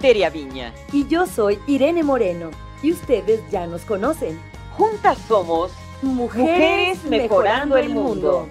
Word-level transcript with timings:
Viña. 0.00 0.72
Y 0.92 1.06
yo 1.06 1.26
soy 1.26 1.58
Irene 1.66 2.02
Moreno. 2.02 2.50
Y 2.82 2.92
ustedes 2.92 3.40
ya 3.50 3.66
nos 3.66 3.82
conocen. 3.82 4.40
Juntas 4.76 5.18
somos 5.28 5.72
Mujeres, 6.02 7.04
mejorando, 7.04 7.76
el 7.76 7.90
mundo. 7.90 8.48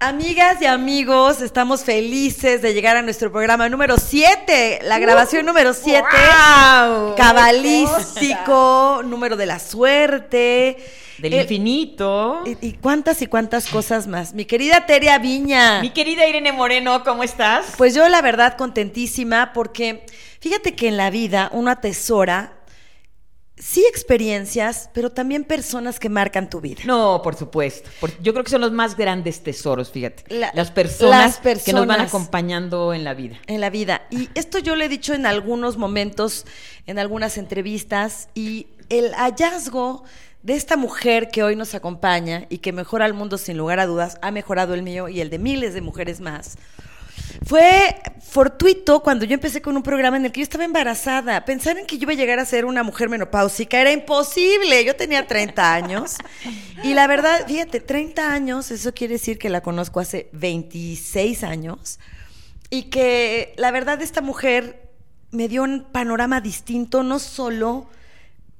Amigas 0.00 0.60
y 0.60 0.66
amigos, 0.66 1.40
estamos 1.40 1.82
felices 1.84 2.60
de 2.60 2.74
llegar 2.74 2.96
a 2.96 3.02
nuestro 3.02 3.30
programa 3.32 3.68
número 3.70 3.96
7, 3.96 4.80
la 4.82 4.98
grabación 4.98 5.46
número 5.46 5.72
7, 5.72 6.04
cabalístico, 7.16 9.00
número 9.04 9.36
de 9.36 9.46
la 9.46 9.58
suerte. 9.58 10.76
Del 11.18 11.32
Eh, 11.32 11.42
infinito. 11.42 12.42
Y, 12.44 12.56
y 12.66 12.72
cuántas 12.72 13.22
y 13.22 13.28
cuántas 13.28 13.68
cosas 13.68 14.06
más. 14.08 14.34
Mi 14.34 14.44
querida 14.44 14.84
Teria 14.84 15.16
Viña. 15.18 15.80
Mi 15.80 15.90
querida 15.90 16.26
Irene 16.26 16.50
Moreno, 16.52 17.02
¿cómo 17.04 17.22
estás? 17.22 17.66
Pues 17.78 17.94
yo 17.94 18.06
la 18.08 18.20
verdad 18.20 18.56
contentísima 18.58 19.52
porque 19.54 20.04
fíjate 20.40 20.74
que 20.74 20.88
en 20.88 20.96
la 20.96 21.10
vida 21.10 21.48
uno 21.52 21.70
atesora 21.70 22.52
sí 23.66 23.82
experiencias, 23.88 24.90
pero 24.92 25.10
también 25.10 25.42
personas 25.44 25.98
que 25.98 26.10
marcan 26.10 26.50
tu 26.50 26.60
vida. 26.60 26.82
No, 26.84 27.20
por 27.22 27.34
supuesto. 27.34 27.88
Por- 27.98 28.10
yo 28.22 28.32
creo 28.34 28.44
que 28.44 28.50
son 28.50 28.60
los 28.60 28.72
más 28.72 28.94
grandes 28.96 29.42
tesoros, 29.42 29.90
fíjate. 29.90 30.22
La- 30.34 30.50
las, 30.54 30.70
personas 30.70 31.40
las 31.42 31.62
que 31.64 31.72
nos 31.72 31.86
van 31.86 31.96
personas. 31.98 32.08
acompañando 32.08 32.92
en 32.92 33.04
la 33.04 33.14
vida. 33.14 33.38
en 33.46 33.60
la 33.62 33.70
vida. 33.70 34.02
Y 34.10 34.28
esto 34.34 34.58
yo 34.58 34.76
lo 34.76 34.84
he 34.84 34.88
dicho 34.90 35.14
en 35.14 35.24
algunos 35.24 35.78
momentos, 35.78 36.44
en 36.86 36.98
algunas 36.98 37.38
entrevistas, 37.38 38.28
y 38.34 38.66
el 38.90 39.14
hallazgo 39.14 40.04
de 40.42 40.52
esta 40.54 40.76
mujer 40.76 41.28
que 41.28 41.42
hoy 41.42 41.56
nos 41.56 41.74
acompaña 41.74 42.44
y 42.50 42.58
que 42.58 42.70
mejora 42.72 43.06
el 43.06 43.14
mundo 43.14 43.38
sin 43.38 43.56
lugar 43.56 43.80
a 43.80 43.86
dudas, 43.86 44.18
ha 44.20 44.30
mejorado 44.30 44.74
el 44.74 44.82
mío 44.82 45.08
y 45.08 45.22
el 45.22 45.30
de 45.30 45.38
miles 45.38 45.72
de 45.72 45.80
mujeres 45.80 46.20
más. 46.20 46.58
Fue 47.46 47.96
fortuito 48.20 49.00
cuando 49.02 49.24
yo 49.24 49.34
empecé 49.34 49.60
con 49.60 49.76
un 49.76 49.82
programa 49.82 50.16
en 50.16 50.24
el 50.24 50.32
que 50.32 50.40
yo 50.40 50.44
estaba 50.44 50.64
embarazada. 50.64 51.44
Pensar 51.44 51.78
en 51.78 51.86
que 51.86 51.98
yo 51.98 52.02
iba 52.04 52.12
a 52.12 52.16
llegar 52.16 52.38
a 52.38 52.44
ser 52.44 52.64
una 52.64 52.82
mujer 52.82 53.08
menopáusica 53.08 53.80
era 53.80 53.92
imposible. 53.92 54.84
Yo 54.84 54.96
tenía 54.96 55.26
30 55.26 55.74
años. 55.74 56.16
Y 56.82 56.94
la 56.94 57.06
verdad, 57.06 57.46
fíjate, 57.46 57.80
30 57.80 58.32
años, 58.32 58.70
eso 58.70 58.94
quiere 58.94 59.14
decir 59.14 59.38
que 59.38 59.50
la 59.50 59.60
conozco 59.60 60.00
hace 60.00 60.28
26 60.32 61.44
años. 61.44 61.98
Y 62.70 62.84
que 62.84 63.54
la 63.56 63.70
verdad 63.70 64.00
esta 64.00 64.20
mujer 64.20 64.90
me 65.30 65.48
dio 65.48 65.62
un 65.62 65.84
panorama 65.92 66.40
distinto, 66.40 67.02
no 67.02 67.18
solo 67.18 67.86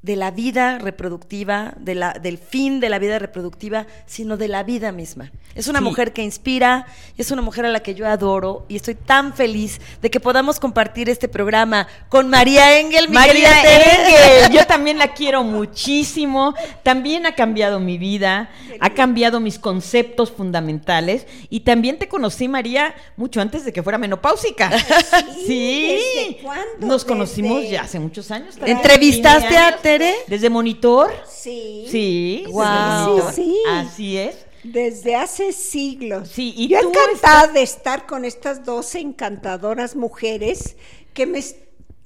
de 0.05 0.17
la 0.17 0.31
vida 0.31 0.79
reproductiva, 0.79 1.73
de 1.79 1.95
la, 1.95 2.13
del 2.13 2.37
fin 2.37 2.79
de 2.79 2.91
la 2.91 2.99
vida 2.99 3.19
reproductiva, 3.19 3.87
sino 4.05 4.37
de 4.37 4.49
la 4.49 4.63
vida 4.63 4.93
misma. 4.93 5.33
Es 5.55 5.67
una 5.67 5.79
Sí. 5.79 5.85
mujer 5.87 6.13
que 6.13 6.23
inspira, 6.23 6.85
es 7.17 7.31
una 7.31 7.41
mujer 7.41 7.65
a 7.65 7.69
la 7.71 7.81
que 7.81 7.95
yo 7.95 8.07
adoro 8.07 8.67
y 8.69 8.77
estoy 8.77 8.97
tan 8.97 9.33
feliz 9.33 9.81
de 10.03 10.11
que 10.11 10.21
podamos 10.21 10.61
compartir 10.61 11.09
este 11.09 11.27
programa 11.29 11.87
con 12.11 12.29
María 12.29 12.79
Engel, 12.81 13.09
mi 13.09 13.15
María. 13.15 13.49
Engel, 13.63 14.53
yo 14.59 14.67
también 14.67 14.99
la 14.99 15.15
quiero 15.15 15.43
muchísimo. 15.43 16.55
También 16.83 17.25
ha 17.25 17.35
cambiado 17.35 17.81
mi 17.81 17.97
vida, 17.97 18.51
ha 18.81 18.91
cambiado 18.91 19.41
mis 19.41 19.59
conceptos 19.59 20.31
fundamentales 20.33 21.27
y 21.49 21.61
también 21.61 21.99
te 21.99 22.09
conocí, 22.09 22.47
María, 22.47 22.95
mucho 23.17 23.41
antes 23.41 23.65
de 23.65 23.73
que 23.73 23.83
fuera 23.83 23.97
menopáusica. 23.97 24.71
Sí. 25.47 25.99
¿desde 26.27 26.43
cuándo? 26.43 26.87
Nos 26.87 27.05
conocimos 27.05 27.61
Desde- 27.63 27.71
ya 27.73 27.83
hace 27.83 27.99
muchos 27.99 28.31
años. 28.31 28.57
¿Entrevistaste 28.65 29.49
15 29.49 29.57
a. 29.59 29.79
Tere? 29.99 30.15
Desde 30.27 30.51
Monitor. 30.51 31.13
Sí. 31.29 31.87
Sí. 31.91 32.45
Monitor. 32.49 33.33
Sí, 33.33 33.43
sí. 33.43 33.63
Así 33.69 34.17
es. 34.17 34.47
Desde 34.63 35.15
hace 35.15 35.53
siglos. 35.53 36.29
Sí, 36.29 36.55
y 36.57 36.69
Yo 36.69 36.81
tú 36.81 36.89
encantada 36.89 37.49
de 37.49 37.63
estar 37.63 38.07
con 38.07 38.25
estas 38.25 38.65
dos 38.65 38.95
encantadoras 38.95 39.95
mujeres 39.95 40.77
que 41.13 41.27
me... 41.27 41.41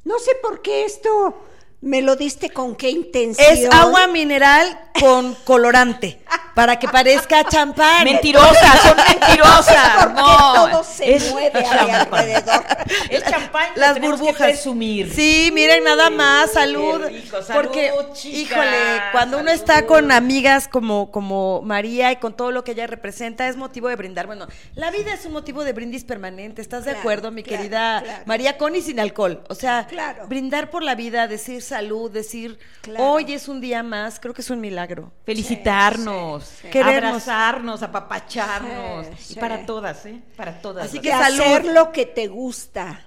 No 0.04 0.18
sé 0.18 0.32
por 0.42 0.62
qué 0.62 0.84
esto 0.84 1.34
me 1.80 2.02
lo 2.02 2.16
diste 2.16 2.50
con 2.50 2.74
qué 2.74 2.90
intención. 2.90 3.46
Es 3.50 3.70
agua 3.72 4.06
mineral 4.08 4.78
con 4.98 5.34
colorante, 5.44 6.20
para 6.54 6.76
que 6.76 6.88
parezca 6.88 7.44
champán. 7.44 8.02
Mentirosas, 8.04 8.80
son 8.82 8.96
mentirosas. 9.08 10.04
Porque 10.06 10.20
no, 10.20 10.70
todo 10.70 10.82
se 10.84 11.20
mueve 11.30 11.64
alrededor. 11.64 12.64
Es 13.10 13.22
champán 13.24 13.74
que 13.74 13.80
Las 13.80 13.94
que 13.94 14.00
burbujas. 14.00 14.34
presumir. 14.36 15.12
Sí, 15.14 15.50
miren 15.52 15.84
nada 15.84 16.10
más, 16.10 16.50
salud. 16.52 17.00
qué 17.02 17.08
rico, 17.10 17.42
salud, 17.42 17.62
Porque, 17.62 17.92
chicas, 18.12 18.38
híjole, 18.40 18.76
cuando 19.12 19.38
uno 19.38 19.52
está 19.52 19.86
con 19.86 20.10
amigas 20.10 20.66
como, 20.66 21.12
como 21.12 21.62
María 21.62 22.10
y 22.10 22.16
con 22.16 22.36
todo 22.36 22.50
lo 22.50 22.64
que 22.64 22.72
ella 22.72 22.88
representa, 22.88 23.46
es 23.46 23.56
motivo 23.56 23.86
de 23.88 23.94
brindar. 23.94 24.26
Bueno, 24.26 24.48
la 24.74 24.90
vida 24.90 25.12
es 25.14 25.24
un 25.26 25.32
motivo 25.32 25.62
de 25.62 25.72
brindis 25.72 26.02
permanente. 26.02 26.60
¿Estás 26.60 26.80
de 26.84 26.90
Claro, 26.90 27.00
acuerdo, 27.00 27.30
mi 27.30 27.44
claro, 27.44 27.62
querida 27.62 28.02
claro. 28.02 28.22
María? 28.26 28.58
Con 28.58 28.74
y 28.74 28.82
sin 28.82 28.98
alcohol. 28.98 29.44
O 29.48 29.54
sea, 29.54 29.86
Claro. 29.88 30.26
brindar 30.26 30.70
por 30.70 30.82
la 30.82 30.96
vida, 30.96 31.28
decir 31.28 31.62
salud, 31.68 32.10
decir 32.10 32.58
Claro. 32.82 33.12
hoy 33.12 33.32
es 33.32 33.48
un 33.48 33.60
día 33.60 33.82
más, 33.82 34.18
creo 34.20 34.34
que 34.34 34.42
es 34.42 34.50
un 34.50 34.60
milagro. 34.60 35.12
Felicitarnos, 35.24 36.44
Sí, 36.44 36.56
sí. 36.62 36.68
Querernos. 36.70 37.04
abrazarnos, 37.28 37.82
apapacharnos. 37.82 39.06
Sí, 39.18 39.34
y 39.34 39.40
para 39.40 39.64
todas, 39.66 40.04
¿eh? 40.06 40.20
Para 40.36 40.60
todas. 40.60 40.86
Así 40.86 41.00
que 41.00 41.10
salud. 41.10 41.40
hacer 41.40 41.64
lo 41.66 41.92
que 41.92 42.06
te 42.06 42.26
gusta, 42.28 43.06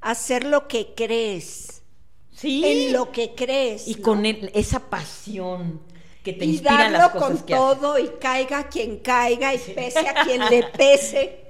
hacer 0.00 0.44
lo 0.44 0.68
que 0.68 0.94
crees, 0.94 1.82
sí. 2.32 2.62
en 2.64 2.92
lo 2.92 3.10
que 3.12 3.34
crees. 3.34 3.88
Y 3.88 3.96
¿no? 3.96 4.02
con 4.02 4.26
el- 4.26 4.50
esa 4.54 4.80
pasión 4.90 5.80
que 6.22 6.32
te 6.32 6.44
y 6.46 6.50
inspiran 6.50 6.92
darlo 6.92 6.98
las 6.98 7.10
cosas 7.10 7.28
con 7.28 7.36
que 7.46 7.54
haces. 7.54 7.64
todo 7.80 7.98
y 7.98 8.08
caiga 8.20 8.68
quien 8.68 8.98
caiga 8.98 9.52
y 9.54 9.58
pese 9.58 10.08
a 10.08 10.24
quien 10.24 10.40
le 10.48 10.62
pese, 10.76 11.40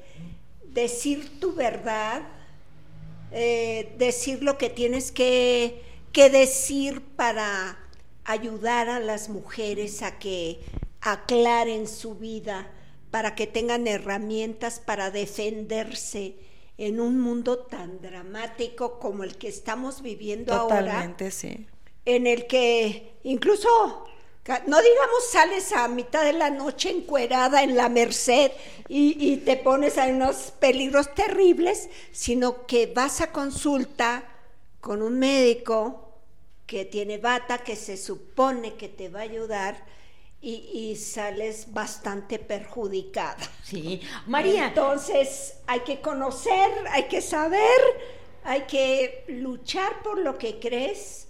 decir 0.64 1.38
tu 1.38 1.52
verdad, 1.54 2.22
eh, 3.32 3.94
decir 3.98 4.42
lo 4.42 4.58
que 4.58 4.70
tienes 4.70 5.10
que, 5.12 5.82
que 6.14 6.30
decir 6.30 7.02
para 7.16 7.76
ayudar 8.24 8.88
a 8.88 9.00
las 9.00 9.28
mujeres 9.28 10.00
a 10.00 10.20
que 10.20 10.60
aclaren 11.00 11.88
su 11.88 12.14
vida, 12.14 12.70
para 13.10 13.34
que 13.34 13.48
tengan 13.48 13.88
herramientas 13.88 14.78
para 14.78 15.10
defenderse 15.10 16.36
en 16.78 17.00
un 17.00 17.20
mundo 17.20 17.58
tan 17.58 18.00
dramático 18.00 19.00
como 19.00 19.24
el 19.24 19.36
que 19.36 19.48
estamos 19.48 20.02
viviendo 20.02 20.54
ahora 20.54 20.82
Totalmente, 20.82 21.32
sí. 21.32 21.66
en 22.04 22.28
el 22.28 22.46
que 22.46 23.18
incluso, 23.24 23.68
no 24.68 24.80
digamos, 24.80 25.30
sales 25.32 25.72
a 25.72 25.88
mitad 25.88 26.24
de 26.24 26.32
la 26.32 26.50
noche 26.50 26.90
encuerada 26.90 27.64
en 27.64 27.76
la 27.76 27.88
merced 27.88 28.52
y, 28.86 29.16
y 29.18 29.38
te 29.38 29.56
pones 29.56 29.98
a 29.98 30.06
unos 30.06 30.52
peligros 30.60 31.12
terribles, 31.12 31.88
sino 32.12 32.66
que 32.66 32.86
vas 32.86 33.20
a 33.20 33.32
consulta 33.32 34.24
con 34.80 35.02
un 35.02 35.18
médico 35.18 36.03
que 36.66 36.84
tiene 36.84 37.18
bata, 37.18 37.58
que 37.58 37.76
se 37.76 37.96
supone 37.96 38.74
que 38.76 38.88
te 38.88 39.08
va 39.08 39.20
a 39.20 39.22
ayudar 39.22 39.84
y, 40.40 40.54
y 40.72 40.96
sales 40.96 41.72
bastante 41.72 42.38
perjudicada. 42.38 43.36
Sí. 43.62 44.00
María, 44.26 44.66
Entonces 44.68 45.58
hay 45.66 45.80
que 45.80 46.00
conocer, 46.00 46.70
hay 46.90 47.04
que 47.08 47.20
saber, 47.22 47.80
hay 48.42 48.62
que 48.62 49.24
luchar 49.28 50.02
por 50.02 50.18
lo 50.18 50.38
que 50.38 50.60
crees 50.60 51.28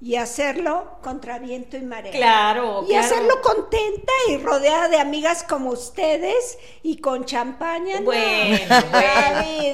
y 0.00 0.16
hacerlo 0.16 0.98
contra 1.02 1.38
viento 1.38 1.76
y 1.76 1.82
marea. 1.82 2.10
Claro, 2.10 2.84
Y 2.84 2.94
claro. 2.94 2.96
hacerlo 2.96 3.40
contenta 3.42 4.12
y 4.28 4.36
rodeada 4.38 4.88
de 4.88 4.98
amigas 4.98 5.44
como 5.44 5.70
ustedes 5.70 6.58
y 6.82 6.98
con 6.98 7.24
champaña. 7.24 8.00
no. 8.00 8.06
Bueno, 8.06 8.82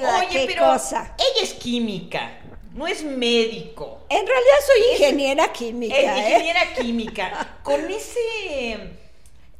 La 0.01 0.27
bueno. 0.27 0.29
Oye, 0.29 0.29
qué 0.29 0.47
pero 0.47 0.63
cosa. 0.65 1.15
ella 1.19 1.43
es 1.45 1.55
química, 1.55 2.41
no 2.79 2.87
es 2.87 3.03
médico. 3.03 4.05
En 4.09 4.25
realidad 4.25 4.57
soy 4.65 4.93
ingeniera 4.93 5.53
química. 5.53 5.97
Es 5.97 6.05
¿eh? 6.05 6.31
ingeniera 6.31 6.61
química. 6.75 7.59
Con 7.65 7.91
ese, 7.91 8.73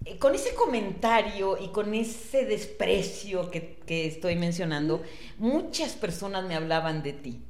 eh, 0.05 0.17
con 0.19 0.35
ese 0.35 0.55
comentario 0.55 1.59
y 1.61 1.69
con 1.69 1.93
ese 1.95 2.47
desprecio 2.47 3.51
que, 3.51 3.77
que 3.85 4.07
estoy 4.07 4.37
mencionando, 4.37 5.03
muchas 5.37 5.93
personas 5.93 6.47
me 6.47 6.55
hablaban 6.55 7.03
de 7.03 7.13
ti. 7.13 7.41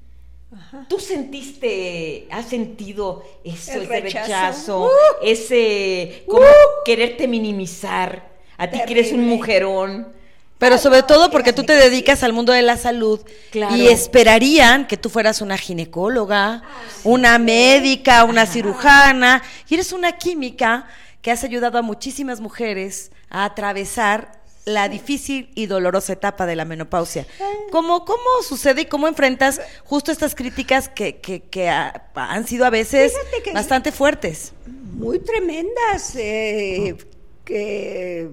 ¿Tú 0.88 0.98
sentiste, 0.98 2.26
has 2.30 2.48
sentido 2.48 3.22
eso, 3.44 3.72
El 3.74 3.82
ese 3.82 4.00
rechazo. 4.00 4.26
rechazo, 4.26 4.84
¡Uh! 4.86 4.90
ese 5.22 6.24
como 6.26 6.46
quererte 6.86 7.28
minimizar? 7.28 8.26
A 8.56 8.70
ti 8.70 8.80
que 8.86 8.92
eres 8.94 9.12
un 9.12 9.28
mujerón. 9.28 10.17
Pero 10.58 10.76
sobre 10.78 11.02
todo 11.04 11.30
porque 11.30 11.52
tú 11.52 11.62
te 11.64 11.74
dedicas 11.74 12.22
al 12.24 12.32
mundo 12.32 12.52
de 12.52 12.62
la 12.62 12.76
salud 12.76 13.20
Claro. 13.50 13.76
y 13.76 13.86
esperarían 13.88 14.86
que 14.88 14.96
tú 14.96 15.08
fueras 15.08 15.40
una 15.40 15.56
ginecóloga, 15.56 16.62
una 17.04 17.38
médica, 17.38 18.24
una 18.24 18.44
cirujana, 18.46 19.42
y 19.68 19.74
eres 19.74 19.92
una 19.92 20.12
química 20.18 20.88
que 21.22 21.30
has 21.30 21.44
ayudado 21.44 21.78
a 21.78 21.82
muchísimas 21.82 22.40
mujeres 22.40 23.12
a 23.30 23.44
atravesar 23.44 24.32
la 24.64 24.88
difícil 24.88 25.50
y 25.54 25.66
dolorosa 25.66 26.12
etapa 26.12 26.44
de 26.44 26.54
la 26.56 26.64
menopausia. 26.66 27.26
¿Cómo, 27.70 28.04
cómo 28.04 28.22
sucede 28.46 28.82
y 28.82 28.84
cómo 28.86 29.08
enfrentas 29.08 29.60
justo 29.84 30.12
estas 30.12 30.34
críticas 30.34 30.88
que, 30.90 31.16
que- 31.20 31.40
que, 31.40 31.68
han 31.70 32.46
sido 32.46 32.66
a 32.66 32.70
veces 32.70 33.12
bastante 33.54 33.92
fuertes? 33.92 34.52
muy 34.66 35.20
tremendas 35.20 36.16
eh, 36.16 36.96
que- 37.44 38.28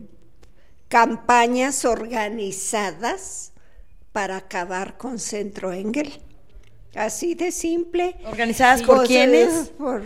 campañas 0.88 1.86
organizadas 1.86 3.54
para 4.12 4.38
acabar 4.38 4.98
con 4.98 5.20
Centro 5.20 5.74
Engel. 5.74 6.14
Así 6.96 7.36
de 7.36 7.52
simple. 7.52 8.16
¿Organizadas 8.26 8.82
por 8.84 8.98
Pues, 8.98 9.08
quiénes? 9.08 9.70
Por 9.78 10.02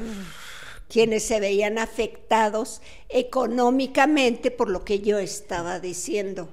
quienes 0.87 1.23
se 1.23 1.39
veían 1.39 1.77
afectados 1.77 2.81
económicamente 3.09 4.51
por 4.51 4.69
lo 4.69 4.83
que 4.83 4.99
yo 5.01 5.19
estaba 5.19 5.79
diciendo. 5.79 6.49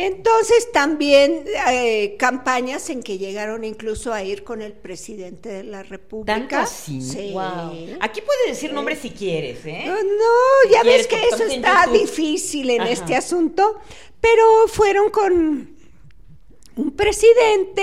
Entonces 0.00 0.70
también 0.70 1.44
eh, 1.70 2.14
campañas 2.20 2.88
en 2.88 3.02
que 3.02 3.18
llegaron 3.18 3.64
incluso 3.64 4.12
a 4.12 4.22
ir 4.22 4.44
con 4.44 4.62
el 4.62 4.72
presidente 4.72 5.48
de 5.48 5.64
la 5.64 5.82
República. 5.82 6.34
Tanto 6.38 6.56
así. 6.56 7.02
Sí. 7.02 7.32
Wow. 7.32 7.96
Aquí 8.00 8.20
puedes 8.20 8.46
decir 8.48 8.72
nombres 8.72 9.00
si 9.00 9.10
quieres, 9.10 9.58
¿eh? 9.66 9.82
No, 9.86 9.94
no, 9.94 10.72
ya 10.72 10.82
¿Quieres 10.82 10.98
ves 10.98 11.06
que 11.08 11.16
que 11.16 11.34
eso 11.34 11.44
está 11.44 11.86
YouTube? 11.86 12.00
difícil 12.00 12.70
en 12.70 12.82
Ajá. 12.82 12.90
este 12.90 13.16
asunto, 13.16 13.76
pero 14.20 14.68
fueron 14.68 15.10
con 15.10 15.76
un 16.76 16.90
presidente, 16.92 17.82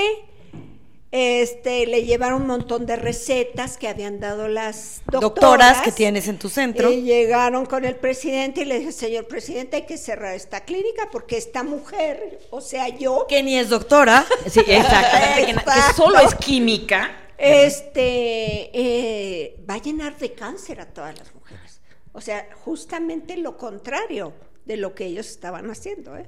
este, 1.17 1.88
le 1.88 2.03
llevaron 2.03 2.41
un 2.41 2.47
montón 2.47 2.85
de 2.85 2.97
recetas 2.97 3.77
que 3.77 3.88
habían 3.88 4.19
dado 4.19 4.50
las 4.50 5.01
doctoras, 5.06 5.21
Doctoras 5.21 5.81
que 5.81 5.94
tienes 5.94 6.27
en 6.27 6.38
tu 6.38 6.50
centro. 6.50 6.91
Y 6.91 7.03
llegaron 7.03 7.65
con 7.65 7.85
el 7.85 7.95
presidente 7.95 8.63
y 8.63 8.65
le 8.65 8.79
dije, 8.79 8.91
señor 8.91 9.25
presidente, 9.25 9.77
hay 9.77 9.85
que 9.85 9.97
cerrar 9.97 10.35
esta 10.35 10.65
clínica 10.65 11.07
porque 11.13 11.38
esta 11.38 11.63
mujer, 11.63 12.39
o 12.50 12.59
sea, 12.59 12.89
yo, 12.89 13.27
Que 13.29 13.41
ni 13.41 13.57
es 13.57 13.69
doctora. 13.69 14.25
Sí, 14.50 14.59
exactamente. 14.59 15.53
que, 15.63 15.94
solo 15.95 16.19
es 16.19 16.35
química. 16.35 17.29
este, 17.38 18.71
eh, 18.73 19.63
va 19.69 19.75
a 19.75 19.81
llenar 19.81 20.17
de 20.17 20.33
cáncer 20.33 20.81
a 20.81 20.85
todas 20.85 21.17
las 21.17 21.33
mujeres. 21.33 21.79
O 22.12 22.19
sea, 22.19 22.45
justamente 22.65 23.38
lo 23.38 23.57
contrario 23.57 24.33
de 24.65 24.75
lo 24.75 24.94
que 24.94 25.06
ellos 25.06 25.27
estaban 25.27 25.69
haciendo, 25.69 26.17
¿eh? 26.17 26.25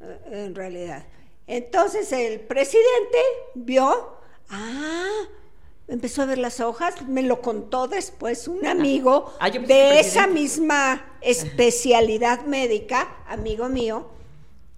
Eh, 0.00 0.46
en 0.46 0.54
realidad. 0.56 1.06
Entonces 1.50 2.12
el 2.12 2.38
presidente 2.38 3.18
vio, 3.56 4.14
ah, 4.50 5.08
empezó 5.88 6.22
a 6.22 6.26
ver 6.26 6.38
las 6.38 6.60
hojas, 6.60 7.08
me 7.08 7.22
lo 7.22 7.42
contó 7.42 7.88
después 7.88 8.46
un 8.46 8.64
amigo 8.66 9.32
Ah, 9.40 9.50
de 9.50 9.98
esa 9.98 10.28
misma 10.28 11.04
especialidad 11.20 12.44
médica, 12.44 13.16
amigo 13.26 13.68
mío, 13.68 14.06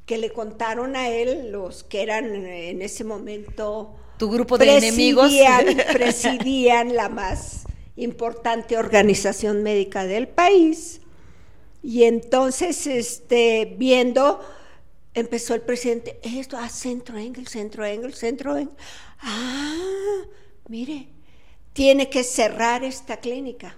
que 0.07 0.17
le 0.17 0.31
contaron 0.31 0.97
a 0.97 1.11
él 1.11 1.53
los 1.53 1.85
que 1.85 2.03
eran 2.03 2.35
en 2.47 2.81
ese 2.81 3.05
momento 3.05 3.95
Tu 4.17 4.31
grupo 4.31 4.57
de 4.57 4.79
enemigos. 4.79 5.31
presidían 5.93 6.97
la 6.97 7.11
más 7.11 7.65
importante 7.97 8.79
organización 8.79 9.63
médica 9.63 10.07
del 10.07 10.27
país. 10.27 11.03
Y 11.83 12.05
entonces, 12.05 12.87
este, 12.87 13.75
viendo, 13.77 14.41
empezó 15.15 15.55
el 15.55 15.63
presidente, 15.63 16.19
esto, 16.23 16.57
ah, 16.57 16.69
centro 16.69 17.19
Engel, 17.19 17.47
centro 17.47 17.85
Engel, 17.85 18.15
centro 18.15 18.57
Engel. 18.57 18.77
Ah, 19.21 20.23
mire, 20.69 21.09
tiene 21.73 22.09
que 22.11 22.25
cerrar 22.25 22.85
esta 22.85 23.19
clínica. 23.19 23.77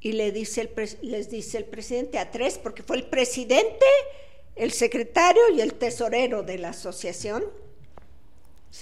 Y 0.00 0.12
le 0.12 0.30
dice 0.30 0.60
el 0.60 0.98
les 1.02 1.30
dice 1.30 1.58
el 1.58 1.64
presidente 1.64 2.18
a 2.18 2.30
tres, 2.30 2.58
porque 2.58 2.82
fue 2.82 2.96
el 2.96 3.06
presidente, 3.06 3.86
el 4.54 4.72
secretario 4.72 5.42
y 5.54 5.60
el 5.60 5.74
tesorero 5.74 6.42
de 6.42 6.58
la 6.58 6.70
asociación. 6.70 7.44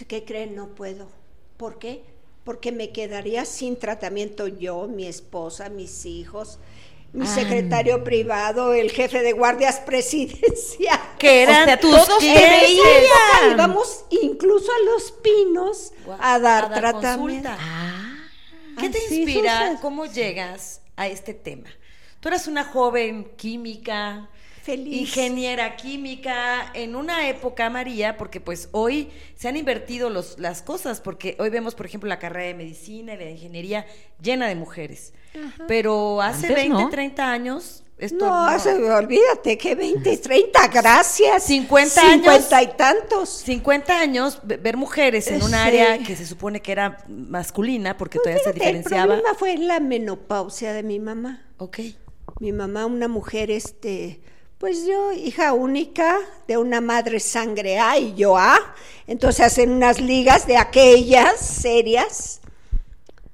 ¿qué 0.08 0.24
creen? 0.24 0.56
No 0.56 0.74
puedo. 0.74 1.08
¿Por 1.56 1.78
qué? 1.78 2.02
Porque 2.42 2.72
me 2.72 2.90
quedaría 2.90 3.44
sin 3.44 3.76
tratamiento 3.76 4.48
yo, 4.48 4.88
mi 4.88 5.06
esposa, 5.06 5.68
mis 5.68 6.04
hijos, 6.04 6.58
mi 7.14 7.24
Ah. 7.26 7.34
secretario 7.34 8.04
privado, 8.04 8.74
el 8.74 8.90
jefe 8.90 9.22
de 9.22 9.32
guardias 9.32 9.80
presidencial. 9.80 11.00
Que 11.18 11.42
eran 11.42 11.62
O 11.62 11.64
sea, 11.64 11.80
tus 11.80 11.90
todos 12.06 12.22
época 12.22 13.52
íbamos 13.52 14.04
incluso 14.10 14.70
a 14.70 14.84
los 14.92 15.12
pinos 15.12 15.92
a 16.20 16.38
dar, 16.38 16.74
tratamiento. 16.74 17.48
consulta. 17.48 17.56
Ah. 17.58 18.10
¿Qué 18.78 18.90
te 18.90 18.98
Así 18.98 19.22
inspira? 19.22 19.58
sucede. 19.60 19.78
¿Cómo 19.80 20.06
llegas 20.06 20.80
a 20.96 21.06
este 21.06 21.32
tema? 21.32 21.70
Tú 22.20 22.28
eras 22.28 22.46
una 22.48 22.64
joven 22.64 23.32
química, 23.36 24.28
Feliz. 24.64 25.00
ingeniera 25.00 25.76
química, 25.76 26.70
en 26.74 26.96
una 26.96 27.28
época, 27.28 27.68
María, 27.70 28.16
porque 28.16 28.40
pues 28.40 28.68
hoy 28.72 29.10
se 29.36 29.48
han 29.48 29.56
invertido 29.56 30.10
los, 30.10 30.38
las 30.38 30.62
cosas, 30.62 31.00
porque 31.00 31.36
hoy 31.38 31.50
vemos, 31.50 31.74
por 31.74 31.86
ejemplo, 31.86 32.08
la 32.08 32.18
carrera 32.18 32.46
de 32.46 32.54
medicina 32.54 33.14
y 33.14 33.16
la 33.18 33.24
de 33.24 33.30
ingeniería 33.32 33.86
llena 34.22 34.48
de 34.48 34.54
mujeres. 34.54 35.12
Pero 35.68 36.20
hace 36.22 36.46
Antes 36.46 36.56
20, 36.64 36.82
no. 36.84 36.88
30 36.90 37.30
años, 37.30 37.84
esto 37.98 38.26
No, 38.26 38.96
olvídate 38.96 39.56
que 39.58 39.74
20, 39.74 40.16
30, 40.16 40.68
gracias. 40.72 41.42
50 41.44 42.00
50 42.00 42.56
años. 42.56 42.72
y 42.74 42.76
tantos. 42.76 43.28
50 43.28 44.00
años, 44.00 44.40
ve- 44.44 44.56
ver 44.56 44.76
mujeres 44.76 45.26
en 45.28 45.42
un 45.42 45.50
Sí. 45.50 45.54
área 45.54 45.98
que 45.98 46.16
se 46.16 46.24
supone 46.26 46.60
que 46.60 46.72
era 46.72 46.98
masculina, 47.08 47.96
porque 47.96 48.18
todavía 48.18 48.42
se 48.42 48.52
Fíjate, 48.52 48.70
el 48.70 48.76
diferenciaba. 48.78 49.14
problema 49.14 49.38
fue 49.38 49.56
la 49.58 49.78
menopausia 49.80 50.72
de 50.72 50.82
mi 50.82 50.98
mamá. 50.98 51.46
Ok. 51.58 51.80
Mi 52.40 52.52
mamá, 52.52 52.86
una 52.86 53.06
mujer, 53.08 53.50
este, 53.50 54.20
pues 54.64 54.86
yo, 54.86 55.12
hija 55.12 55.52
única 55.52 56.16
de 56.48 56.56
una 56.56 56.80
madre 56.80 57.20
sangre 57.20 57.78
A 57.78 57.98
y 57.98 58.14
yo 58.14 58.38
A, 58.38 58.56
entonces 59.06 59.44
hacen 59.44 59.70
unas 59.70 60.00
ligas 60.00 60.46
de 60.46 60.56
aquellas 60.56 61.38
serias. 61.38 62.40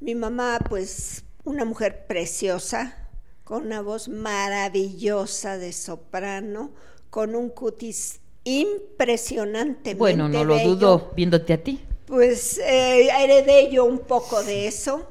Mi 0.01 0.17
mamá, 0.17 0.59
pues, 0.69 1.23
una 1.45 1.65
mujer 1.65 2.09
preciosa, 2.09 3.09
con 3.45 3.67
una 3.67 3.81
voz 3.81 4.09
maravillosa 4.09 5.57
de 5.57 5.73
soprano, 5.73 6.73
con 7.11 7.37
un 7.37 7.51
cutis 7.51 8.19
impresionantemente 8.43 9.95
Bueno, 9.95 10.29
no 10.29 10.43
lo 10.43 10.57
bello. 10.57 10.75
dudo 10.75 11.13
viéndote 11.15 11.53
a 11.53 11.63
ti. 11.63 11.81
Pues 12.07 12.59
eh, 12.59 13.09
heredé 13.09 13.71
yo 13.71 13.85
un 13.85 14.01
poco 14.01 14.43
de 14.43 14.67
eso. 14.67 15.07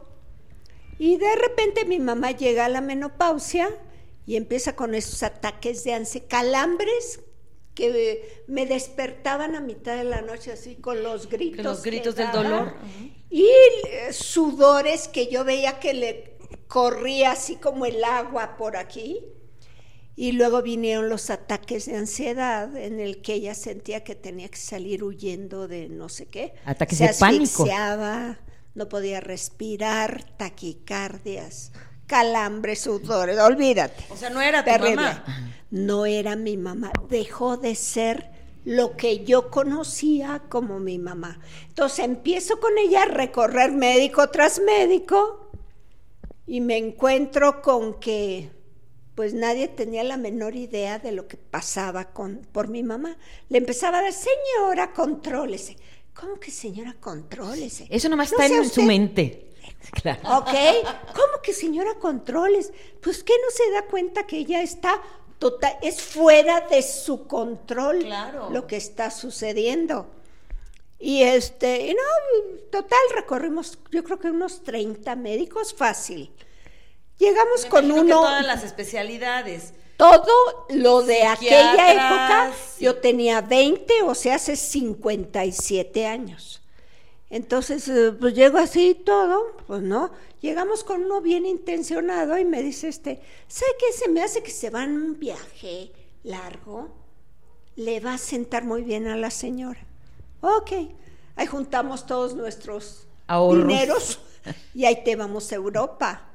Y 0.97 1.15
de 1.15 1.33
repente 1.37 1.85
mi 1.85 1.99
mamá 1.99 2.31
llega 2.31 2.65
a 2.65 2.69
la 2.69 2.81
menopausia 2.81 3.69
y 4.29 4.35
empieza 4.35 4.75
con 4.75 4.93
esos 4.93 5.23
ataques 5.23 5.83
de 5.83 5.95
ansiedad, 5.95 6.27
calambres 6.29 7.19
que 7.73 8.43
me 8.45 8.67
despertaban 8.67 9.55
a 9.55 9.59
mitad 9.59 9.97
de 9.97 10.03
la 10.03 10.21
noche 10.21 10.51
así 10.51 10.75
con 10.75 11.01
los 11.01 11.29
gritos. 11.31 11.65
los 11.65 11.81
gritos 11.81 12.13
del 12.13 12.31
dolor. 12.31 12.75
Y 13.31 13.47
eh, 13.47 14.13
sudores 14.13 15.07
que 15.07 15.29
yo 15.31 15.43
veía 15.43 15.79
que 15.79 15.95
le 15.95 16.37
corría 16.67 17.31
así 17.31 17.55
como 17.55 17.87
el 17.87 18.03
agua 18.03 18.55
por 18.55 18.77
aquí. 18.77 19.19
Y 20.15 20.33
luego 20.33 20.61
vinieron 20.61 21.09
los 21.09 21.31
ataques 21.31 21.87
de 21.87 21.95
ansiedad 21.95 22.77
en 22.77 22.99
el 22.99 23.23
que 23.23 23.33
ella 23.33 23.55
sentía 23.55 24.03
que 24.03 24.13
tenía 24.13 24.47
que 24.49 24.57
salir 24.57 25.03
huyendo 25.03 25.67
de 25.67 25.89
no 25.89 26.07
sé 26.07 26.27
qué. 26.27 26.53
Ataques 26.65 26.99
Se 26.99 27.07
de 27.07 27.13
pánico. 27.15 27.63
asfixiaba, 27.63 28.39
no 28.75 28.89
podía 28.89 29.21
respirar, 29.21 30.23
taquicardias, 30.37 31.71
calambres, 32.09 32.81
sudores, 32.81 33.37
olvídate. 33.39 34.03
O 34.09 34.17
sea, 34.17 34.29
no 34.31 34.41
era 34.41 34.65
tu 34.65 34.71
Terrible. 34.71 34.95
mamá. 34.95 35.23
No 35.69 36.07
era 36.07 36.35
mi 36.35 36.57
mamá, 36.57 36.91
dejó 37.07 37.55
de 37.55 37.75
ser 37.75 38.31
lo 38.65 38.97
que 38.97 39.23
yo 39.23 39.51
conocía 39.51 40.41
como 40.49 40.79
mi 40.79 40.97
mamá. 40.97 41.39
Entonces 41.67 42.03
empiezo 42.03 42.59
con 42.59 42.77
ella 42.79 43.03
a 43.03 43.05
recorrer 43.05 43.71
médico 43.71 44.27
tras 44.31 44.59
médico 44.59 45.51
y 46.47 46.61
me 46.61 46.77
encuentro 46.77 47.61
con 47.61 47.99
que 47.99 48.49
pues 49.13 49.33
nadie 49.35 49.67
tenía 49.67 50.03
la 50.03 50.17
menor 50.17 50.55
idea 50.55 50.97
de 50.97 51.11
lo 51.11 51.27
que 51.27 51.37
pasaba 51.37 52.05
con, 52.05 52.41
por 52.51 52.69
mi 52.69 52.81
mamá. 52.81 53.17
Le 53.49 53.59
empezaba 53.59 53.99
a 53.99 54.01
decir, 54.01 54.29
señora, 54.55 54.93
contrólese. 54.93 55.77
¿Cómo 56.15 56.39
que 56.39 56.49
señora, 56.49 56.95
contrólese? 56.99 57.85
Eso 57.89 58.09
nomás 58.09 58.31
No 58.31 58.39
está 58.41 58.55
en 58.55 58.69
su 58.69 58.81
mente. 58.81 59.48
Claro. 60.01 60.19
¿Ok? 60.39 60.49
¿Cómo 61.15 61.41
que 61.41 61.53
señora 61.53 61.95
controles? 61.95 62.71
Pues 63.01 63.23
que 63.23 63.33
no 63.33 63.49
se 63.51 63.71
da 63.71 63.83
cuenta 63.83 64.27
que 64.27 64.37
ella 64.37 64.61
está 64.61 65.01
total, 65.39 65.77
es 65.81 66.01
fuera 66.01 66.61
de 66.69 66.81
su 66.81 67.25
control 67.27 67.99
Claro. 67.99 68.49
lo 68.51 68.67
que 68.67 68.75
está 68.77 69.09
sucediendo. 69.09 70.07
Y 70.99 71.23
este, 71.23 71.87
y 71.87 71.93
no, 71.93 72.01
total, 72.71 72.99
recorrimos, 73.15 73.79
yo 73.89 74.03
creo 74.03 74.19
que 74.19 74.29
unos 74.29 74.63
30 74.63 75.15
médicos 75.15 75.73
fácil. 75.73 76.31
Llegamos 77.17 77.63
Me 77.63 77.69
con 77.69 77.85
imagino 77.85 78.05
que 78.05 78.11
uno, 78.11 78.21
todas 78.21 78.45
las 78.45 78.63
especialidades. 78.65 79.73
todo 79.97 80.65
lo 80.69 81.01
de 81.03 81.23
aquella 81.23 81.91
época, 81.93 82.51
yo 82.79 82.97
tenía 82.97 83.39
20, 83.41 84.03
o 84.03 84.13
sea, 84.13 84.35
hace 84.35 84.55
57 84.57 86.05
años. 86.05 86.58
Entonces, 87.29 87.87
eh, 87.87 88.11
pues 88.19 88.33
llego 88.33 88.57
así 88.57 88.89
y 88.89 88.95
todo, 88.95 89.55
pues 89.67 89.81
no. 89.81 90.11
Llegamos 90.41 90.83
con 90.83 91.03
uno 91.03 91.21
bien 91.21 91.45
intencionado 91.45 92.37
y 92.37 92.45
me 92.45 92.63
dice 92.63 92.87
este, 92.87 93.21
¿sabe 93.47 93.71
qué? 93.79 93.97
Se 93.97 94.09
me 94.09 94.23
hace 94.23 94.41
que 94.41 94.51
se 94.51 94.69
va 94.69 94.83
en 94.83 94.93
un 94.93 95.19
viaje 95.19 95.91
largo. 96.23 96.89
Le 97.75 97.99
va 97.99 98.15
a 98.15 98.17
sentar 98.17 98.63
muy 98.63 98.81
bien 98.81 99.07
a 99.07 99.15
la 99.15 99.29
señora. 99.29 99.79
Ok, 100.41 100.71
ahí 101.35 101.45
juntamos 101.45 102.05
todos 102.05 102.35
nuestros 102.35 103.07
Ahorros. 103.27 103.67
dineros 103.67 104.19
y 104.73 104.85
ahí 104.85 105.03
te 105.03 105.15
vamos 105.15 105.51
a 105.51 105.55
Europa. 105.55 106.25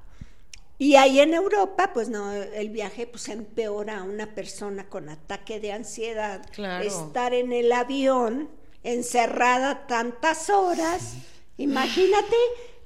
Y 0.79 0.97
ahí 0.97 1.21
en 1.21 1.35
Europa, 1.35 1.93
pues 1.95 2.09
no, 2.09 2.33
el 2.33 2.69
viaje 2.71 3.07
pues 3.07 3.29
empeora 3.29 3.99
a 3.99 4.03
una 4.03 4.35
persona 4.35 4.89
con 4.89 5.09
ataque 5.09 5.61
de 5.61 5.73
ansiedad. 5.73 6.45
Claro. 6.53 6.85
Estar 6.85 7.33
en 7.33 7.53
el 7.53 7.71
avión, 7.73 8.49
encerrada 8.85 9.87
tantas 9.88 10.49
horas. 10.50 11.14
Imagínate 11.59 12.37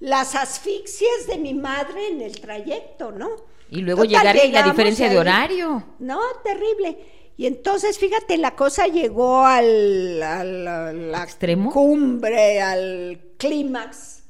las 0.00 0.34
asfixias 0.34 1.26
de 1.26 1.38
mi 1.38 1.54
madre 1.54 2.08
en 2.08 2.22
el 2.22 2.40
trayecto, 2.40 3.12
¿no? 3.12 3.28
Y 3.70 3.82
luego 3.82 4.04
Total, 4.04 4.34
llegar 4.34 4.36
y 4.46 4.52
la 4.52 4.62
diferencia 4.62 5.08
de 5.10 5.18
horario. 5.18 5.84
No, 5.98 6.20
terrible. 6.42 6.96
Y 7.36 7.46
entonces, 7.46 7.98
fíjate, 7.98 8.36
la 8.38 8.56
cosa 8.56 8.86
llegó 8.86 9.44
al, 9.44 10.22
al- 10.22 10.66
a 10.68 10.92
la 10.92 11.22
¿Extremo? 11.22 11.70
cumbre, 11.72 12.60
al 12.62 13.20
clímax 13.36 14.22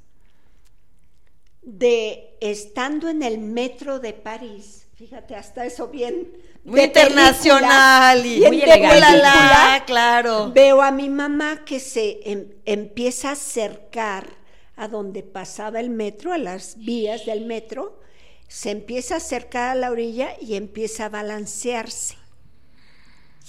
de 1.63 2.37
estando 2.41 3.09
en 3.09 3.23
el 3.23 3.39
metro 3.39 3.99
de 4.01 4.13
París. 4.13 4.87
Fíjate, 4.95 5.37
hasta 5.37 5.65
eso 5.65 5.89
bien. 5.89 6.33
Muy 6.69 6.83
internacional 6.83 8.27
y 8.27 8.41
muy 8.41 8.61
elegante. 8.63 8.89
película. 8.89 9.15
Ulala, 9.19 9.85
claro. 9.87 10.51
Veo 10.53 10.83
a 10.83 10.91
mi 10.91 11.09
mamá 11.09 11.65
que 11.65 11.81
se 11.81 12.21
em- 12.25 12.51
empieza 12.67 13.31
a 13.31 13.33
acercar 13.33 14.37
a 14.77 14.87
donde 14.87 15.23
pasaba 15.23 15.81
el 15.81 15.89
metro, 15.91 16.33
a 16.33 16.39
las 16.39 16.77
vías 16.77 17.25
del 17.25 17.47
metro, 17.47 17.99
se 18.47 18.71
empieza 18.71 19.15
a 19.15 19.17
acercar 19.17 19.71
a 19.71 19.75
la 19.75 19.91
orilla 19.91 20.35
y 20.41 20.55
empieza 20.57 21.07
a 21.07 21.09
balancearse. 21.09 22.18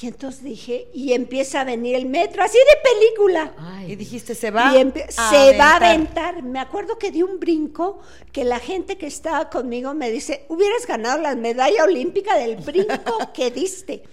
Y 0.02 0.08
entonces 0.08 0.44
dije, 0.44 0.88
y 0.94 1.12
empieza 1.12 1.60
a 1.60 1.64
venir 1.66 1.94
el 1.96 2.06
metro, 2.06 2.42
así 2.42 2.58
de 2.58 2.90
película. 2.90 3.54
Ay, 3.58 3.92
Y 3.92 3.96
dijiste, 3.98 4.34
se 4.34 4.50
va. 4.50 4.74
Y 4.74 4.78
empe- 4.82 5.06
a 5.18 5.30
se 5.30 5.58
va 5.58 5.72
a 5.72 5.76
aventar. 5.76 6.36
aventar. 6.36 6.44
Me 6.44 6.60
acuerdo 6.60 6.98
que 6.98 7.12
di 7.12 7.22
un 7.22 7.38
brinco 7.40 8.00
que 8.32 8.46
la 8.46 8.60
gente 8.60 8.98
que 8.98 9.08
estaba 9.08 9.50
conmigo 9.50 9.94
me 9.94 10.10
dice, 10.10 10.46
hubieras 10.48 10.86
ganado 10.88 11.20
la 11.22 11.36
medalla 11.36 11.84
olímpica 11.84 12.38
del 12.38 12.56
brinco 12.58 13.18
que 13.34 13.52
diste. 13.52 14.04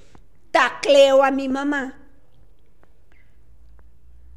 Tacleo 0.51 1.23
a 1.23 1.31
mi 1.31 1.49
mamá. 1.49 2.03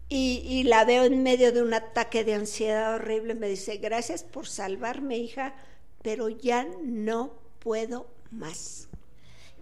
Y, 0.08 0.42
y 0.46 0.64
la 0.64 0.86
veo 0.86 1.04
en 1.04 1.24
medio 1.24 1.52
de 1.52 1.62
un 1.62 1.74
ataque 1.74 2.24
de 2.24 2.34
ansiedad 2.34 2.96
horrible. 2.96 3.36
Me 3.36 3.48
dice, 3.48 3.78
gracias 3.78 4.24
por 4.24 4.48
salvarme, 4.48 5.18
hija, 5.18 5.56
pero 6.02 6.30
ya 6.30 6.68
no 6.84 7.34
puedo 7.60 8.08
más. 8.32 8.89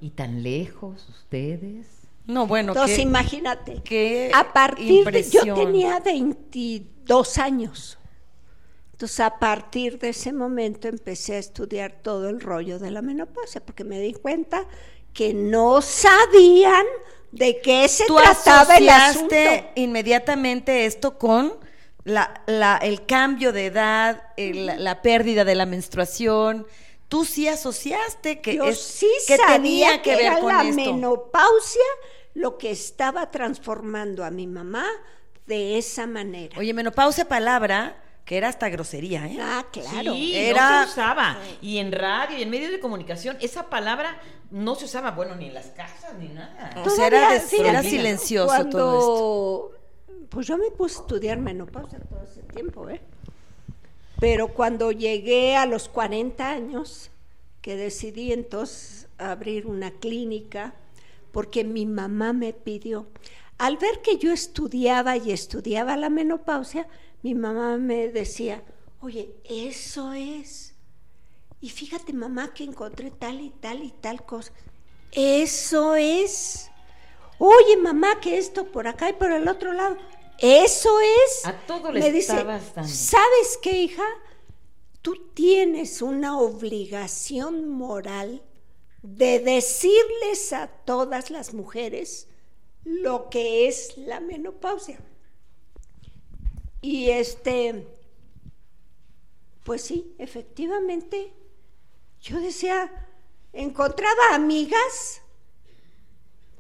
Y 0.01 0.11
tan 0.11 0.43
lejos 0.43 1.07
ustedes. 1.09 1.87
No, 2.25 2.45
bueno, 2.45 2.73
Entonces, 2.73 2.97
qué- 2.97 3.03
imagínate. 3.03 3.81
qué 3.83 4.31
a 4.33 4.51
partir 4.51 5.05
de, 5.09 5.23
yo 5.29 5.53
tenía 5.55 5.99
22 5.99 7.37
años. 7.37 7.97
Entonces, 8.91 9.19
a 9.19 9.37
partir 9.39 9.99
de 9.99 10.09
ese 10.09 10.33
momento 10.33 10.87
empecé 10.87 11.35
a 11.35 11.37
estudiar 11.39 11.99
todo 12.01 12.29
el 12.29 12.41
rollo 12.41 12.79
de 12.79 12.91
la 12.91 13.01
menopausia, 13.01 13.63
porque 13.63 13.83
me 13.83 13.99
di 13.99 14.13
cuenta 14.13 14.65
que 15.13 15.33
no 15.33 15.81
sabían 15.81 16.85
de 17.31 17.61
qué 17.61 17.87
se 17.87 18.05
Tú 18.07 18.15
trataba 18.17 18.75
el 18.77 18.89
asunto. 18.89 19.35
inmediatamente 19.75 20.85
esto 20.85 21.17
con 21.17 21.53
la, 22.03 22.41
la- 22.47 22.77
el 22.77 23.05
cambio 23.05 23.51
de 23.53 23.67
edad, 23.67 24.23
el- 24.37 24.83
la 24.83 25.01
pérdida 25.01 25.43
de 25.45 25.55
la 25.55 25.65
menstruación. 25.65 26.65
Tú 27.07 27.23
sí 27.25 27.47
asociaste 27.47 28.41
que, 28.41 28.55
Yo 28.55 28.65
es- 28.65 28.81
sí 28.81 29.07
que 29.27 29.37
sabía 29.37 29.53
tenía 29.55 30.01
que, 30.01 30.09
que 30.11 30.15
ver 30.17 30.25
era 30.25 30.39
con 30.39 30.49
la 30.49 30.63
esto. 30.63 30.75
menopausia 30.75 31.81
lo 32.33 32.57
que 32.57 32.69
estaba 32.71 33.31
transformando 33.31 34.23
a 34.25 34.31
mi 34.31 34.45
mamá 34.47 34.85
de 35.45 35.77
esa 35.77 36.05
manera. 36.05 36.57
Oye, 36.59 36.73
menopausia 36.73 37.25
palabra 37.27 38.03
que 38.25 38.35
era 38.35 38.49
hasta 38.49 38.67
grosería, 38.67 39.25
¿eh? 39.25 39.37
ah, 39.41 39.65
claro. 39.71 40.11
Sí, 40.13 40.35
Era- 40.35 40.81
no 40.81 40.83
se 40.85 40.91
usaba. 40.91 41.37
Y 41.61 41.77
en 41.77 41.93
radio 41.93 42.37
y 42.37 42.41
en 42.41 42.49
medios 42.49 42.71
de 42.71 42.81
comunicación, 42.81 43.37
esa 43.39 43.69
palabra 43.69 44.19
no 44.51 44.75
se 44.75 44.83
usaba, 44.83 45.11
bueno, 45.11 45.35
ni 45.35 45.45
en 45.47 45.53
las 45.53 45.67
casas 45.67 46.13
ni 46.19 46.27
nada. 46.27 46.73
O 46.85 46.89
sea, 46.89 47.07
era, 47.07 47.39
silencioso 47.83 48.47
cuando, 48.47 48.77
todo 48.77 49.71
Pues 50.29 50.45
yo 50.45 50.57
me 50.57 50.69
puse 50.71 50.97
a 50.97 51.01
estudiar 51.01 51.37
menopausia 51.39 51.99
todo 51.99 52.21
ese 52.29 52.43
tiempo, 52.43 52.89
¿eh? 52.89 52.99
Pero 54.19 54.49
cuando 54.49 54.91
llegué 54.91 55.55
a 55.55 55.65
los 55.65 55.89
40 55.89 56.49
años, 56.49 57.11
que 57.61 57.75
decidí 57.75 58.33
entonces 58.33 59.07
abrir 59.17 59.67
una 59.67 59.91
clínica, 59.91 60.73
porque 61.31 61.63
mi 61.63 61.85
mamá 61.85 62.33
me 62.33 62.53
pidió, 62.53 63.07
al 63.57 63.77
ver 63.77 64.01
que 64.01 64.17
yo 64.17 64.31
estudiaba 64.31 65.17
y 65.17 65.31
estudiaba 65.31 65.97
la 65.97 66.09
menopausia, 66.09 66.87
mi 67.23 67.35
mamá 67.35 67.77
me 67.77 68.07
decía, 68.09 68.63
oye, 69.01 69.35
eso 69.43 70.13
es. 70.13 70.75
Y 71.59 71.69
fíjate, 71.69 72.13
mamá, 72.13 72.53
que 72.53 72.63
encontré 72.63 73.09
tal 73.11 73.41
y 73.41 73.49
tal 73.49 73.83
y 73.83 73.91
tal 73.91 74.23
cosa. 74.25 74.53
Eso 75.11 75.95
es. 75.95 76.69
Oye, 77.39 77.77
mamá, 77.77 78.19
que 78.19 78.37
esto 78.37 78.71
por 78.71 78.87
acá 78.87 79.09
y 79.09 79.13
por 79.13 79.31
el 79.31 79.47
otro 79.47 79.73
lado. 79.73 79.97
Eso 80.39 80.99
es. 80.99 81.45
A 81.45 81.53
todo 81.65 81.91
le 81.91 81.99
Me 81.99 82.11
dice, 82.11 82.43
dando. 82.43 82.87
¿sabes 82.87 83.59
qué, 83.61 83.81
hija? 83.81 84.05
Tú 85.01 85.15
tienes 85.33 86.01
una 86.01 86.39
obligación 86.39 87.69
moral 87.69 88.43
de 89.01 89.39
decirles 89.39 90.53
a 90.53 90.67
todas 90.67 91.29
las 91.29 91.53
mujeres 91.53 92.27
lo 92.83 93.29
que 93.29 93.67
es 93.67 93.97
la 93.97 94.19
menopausia. 94.19 94.99
Y 96.81 97.09
este, 97.09 97.87
pues 99.63 99.81
sí, 99.81 100.15
efectivamente, 100.19 101.33
yo 102.21 102.39
decía, 102.39 103.07
encontraba 103.53 104.33
amigas 104.33 105.21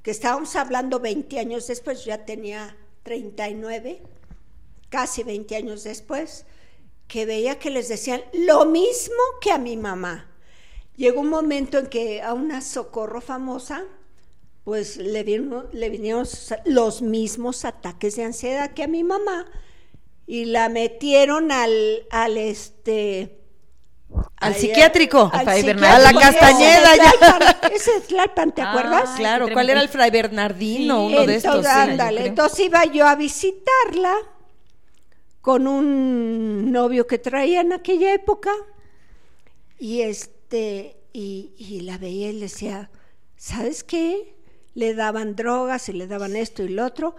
que 0.01 0.11
estábamos 0.11 0.55
hablando 0.55 0.99
20 0.99 1.39
años 1.39 1.67
después, 1.67 2.03
ya 2.05 2.25
tenía 2.25 2.75
39, 3.07 4.01
casi 4.89 5.23
20 5.23 5.55
años 5.55 5.85
después, 5.85 6.45
que 7.07 7.25
veía 7.25 7.57
que 7.57 7.69
les 7.69 7.87
decían 7.87 8.21
lo 8.33 8.65
mismo 8.65 9.15
que 9.39 9.51
a 9.51 9.57
mi 9.57 9.77
mamá. 9.77 10.29
Llegó 10.97 11.21
un 11.21 11.29
momento 11.29 11.77
en 11.77 11.87
que 11.87 12.21
a 12.21 12.33
una 12.33 12.59
socorro 12.59 13.21
famosa, 13.21 13.85
pues 14.65 14.97
le, 14.97 15.23
vinieron 15.23 16.27
los 16.65 17.01
mismos 17.01 17.63
ataques 17.63 18.17
de 18.17 18.25
ansiedad 18.25 18.73
que 18.73 18.83
a 18.83 18.89
mi 18.89 19.05
mamá 19.05 19.49
y 20.25 20.43
la 20.43 20.67
metieron 20.67 21.53
al, 21.53 22.05
al 22.09 22.35
este 22.37 23.39
Al 24.39 24.53
ahí, 24.53 24.59
psiquiátrico. 24.59 25.31
al 25.31 25.45
A 25.45 25.45
psiquiátrico, 25.45 25.97
la 25.99 26.11
ese 26.11 26.19
Castañeda, 26.19 26.95
ya. 26.95 27.11
Tlalpan, 27.19 27.55
ese 27.69 27.91
de 27.93 28.01
Tlalpan, 28.01 28.51
¿te 28.53 28.61
Ah, 28.61 28.69
acuerdas? 28.69 29.09
Claro, 29.15 29.51
¿cuál 29.51 29.69
era 29.69 29.81
el. 29.81 29.89
Fray 29.89 30.11
Bernardino? 30.11 31.07
Sí, 31.07 31.13
Uno 31.13 31.25
de 31.25 31.35
estos. 31.35 31.65
Entonces, 31.65 31.83
sí. 31.83 31.91
ándale, 31.91 32.25
entonces 32.27 32.59
iba 32.61 32.85
yo 32.85 33.07
a 33.07 33.15
visitarla 33.15 34.13
con 35.41 35.67
un 35.67 36.71
novio 36.71 37.07
que 37.07 37.17
traía 37.19 37.61
en 37.61 37.73
aquella 37.73 38.13
época 38.13 38.51
y 39.77 40.01
este 40.01 40.97
y, 41.13 41.53
y 41.57 41.81
la 41.81 41.97
veía 41.97 42.29
y 42.29 42.33
le 42.33 42.41
decía, 42.41 42.89
¿sabes 43.35 43.83
qué? 43.83 44.35
Le 44.73 44.93
daban 44.93 45.35
drogas 45.35 45.89
y 45.89 45.93
le 45.93 46.07
daban 46.07 46.35
esto 46.35 46.63
y 46.63 46.69
lo 46.69 46.85
otro 46.85 47.15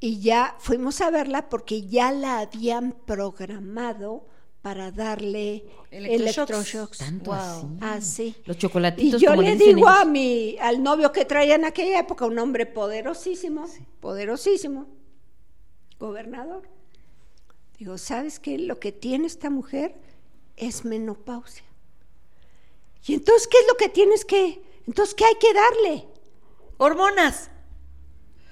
y 0.00 0.20
ya 0.20 0.56
fuimos 0.58 1.00
a 1.00 1.10
verla 1.10 1.48
porque 1.48 1.86
ya 1.86 2.12
la 2.12 2.40
habían 2.40 2.92
programado 2.92 4.26
para 4.62 4.90
darle 4.90 5.64
Electroshocks. 5.90 6.50
electroshocks. 6.50 6.98
Tanto 6.98 7.30
Wow. 7.30 7.38
así. 7.38 7.78
Así. 7.80 8.36
Los 8.44 8.56
Y 8.56 8.60
chocolatitos 8.60 9.20
yo 9.20 9.30
como 9.30 9.42
le 9.42 9.52
dicen 9.56 9.76
digo 9.76 9.88
a 9.88 10.04
mi, 10.04 10.56
al 10.60 10.82
novio 10.82 11.12
que 11.12 11.24
traía 11.24 11.54
en 11.54 11.64
aquella 11.64 12.00
época, 12.00 12.26
un 12.26 12.38
hombre 12.38 12.66
poderosísimo, 12.66 13.66
poderosísimo, 14.00 14.86
gobernador. 15.98 16.68
Digo, 17.78 17.96
¿sabes 17.96 18.40
qué? 18.40 18.58
Lo 18.58 18.80
que 18.80 18.90
tiene 18.92 19.26
esta 19.26 19.50
mujer 19.50 19.94
es 20.56 20.84
menopausia. 20.84 21.64
Y 23.06 23.14
entonces, 23.14 23.46
¿qué 23.46 23.56
es 23.58 23.66
lo 23.68 23.76
que 23.76 23.88
tienes 23.88 24.24
que? 24.24 24.60
Entonces, 24.86 25.14
¿qué 25.14 25.24
hay 25.24 25.36
que 25.40 25.54
darle? 25.54 26.08
Hormonas. 26.76 27.50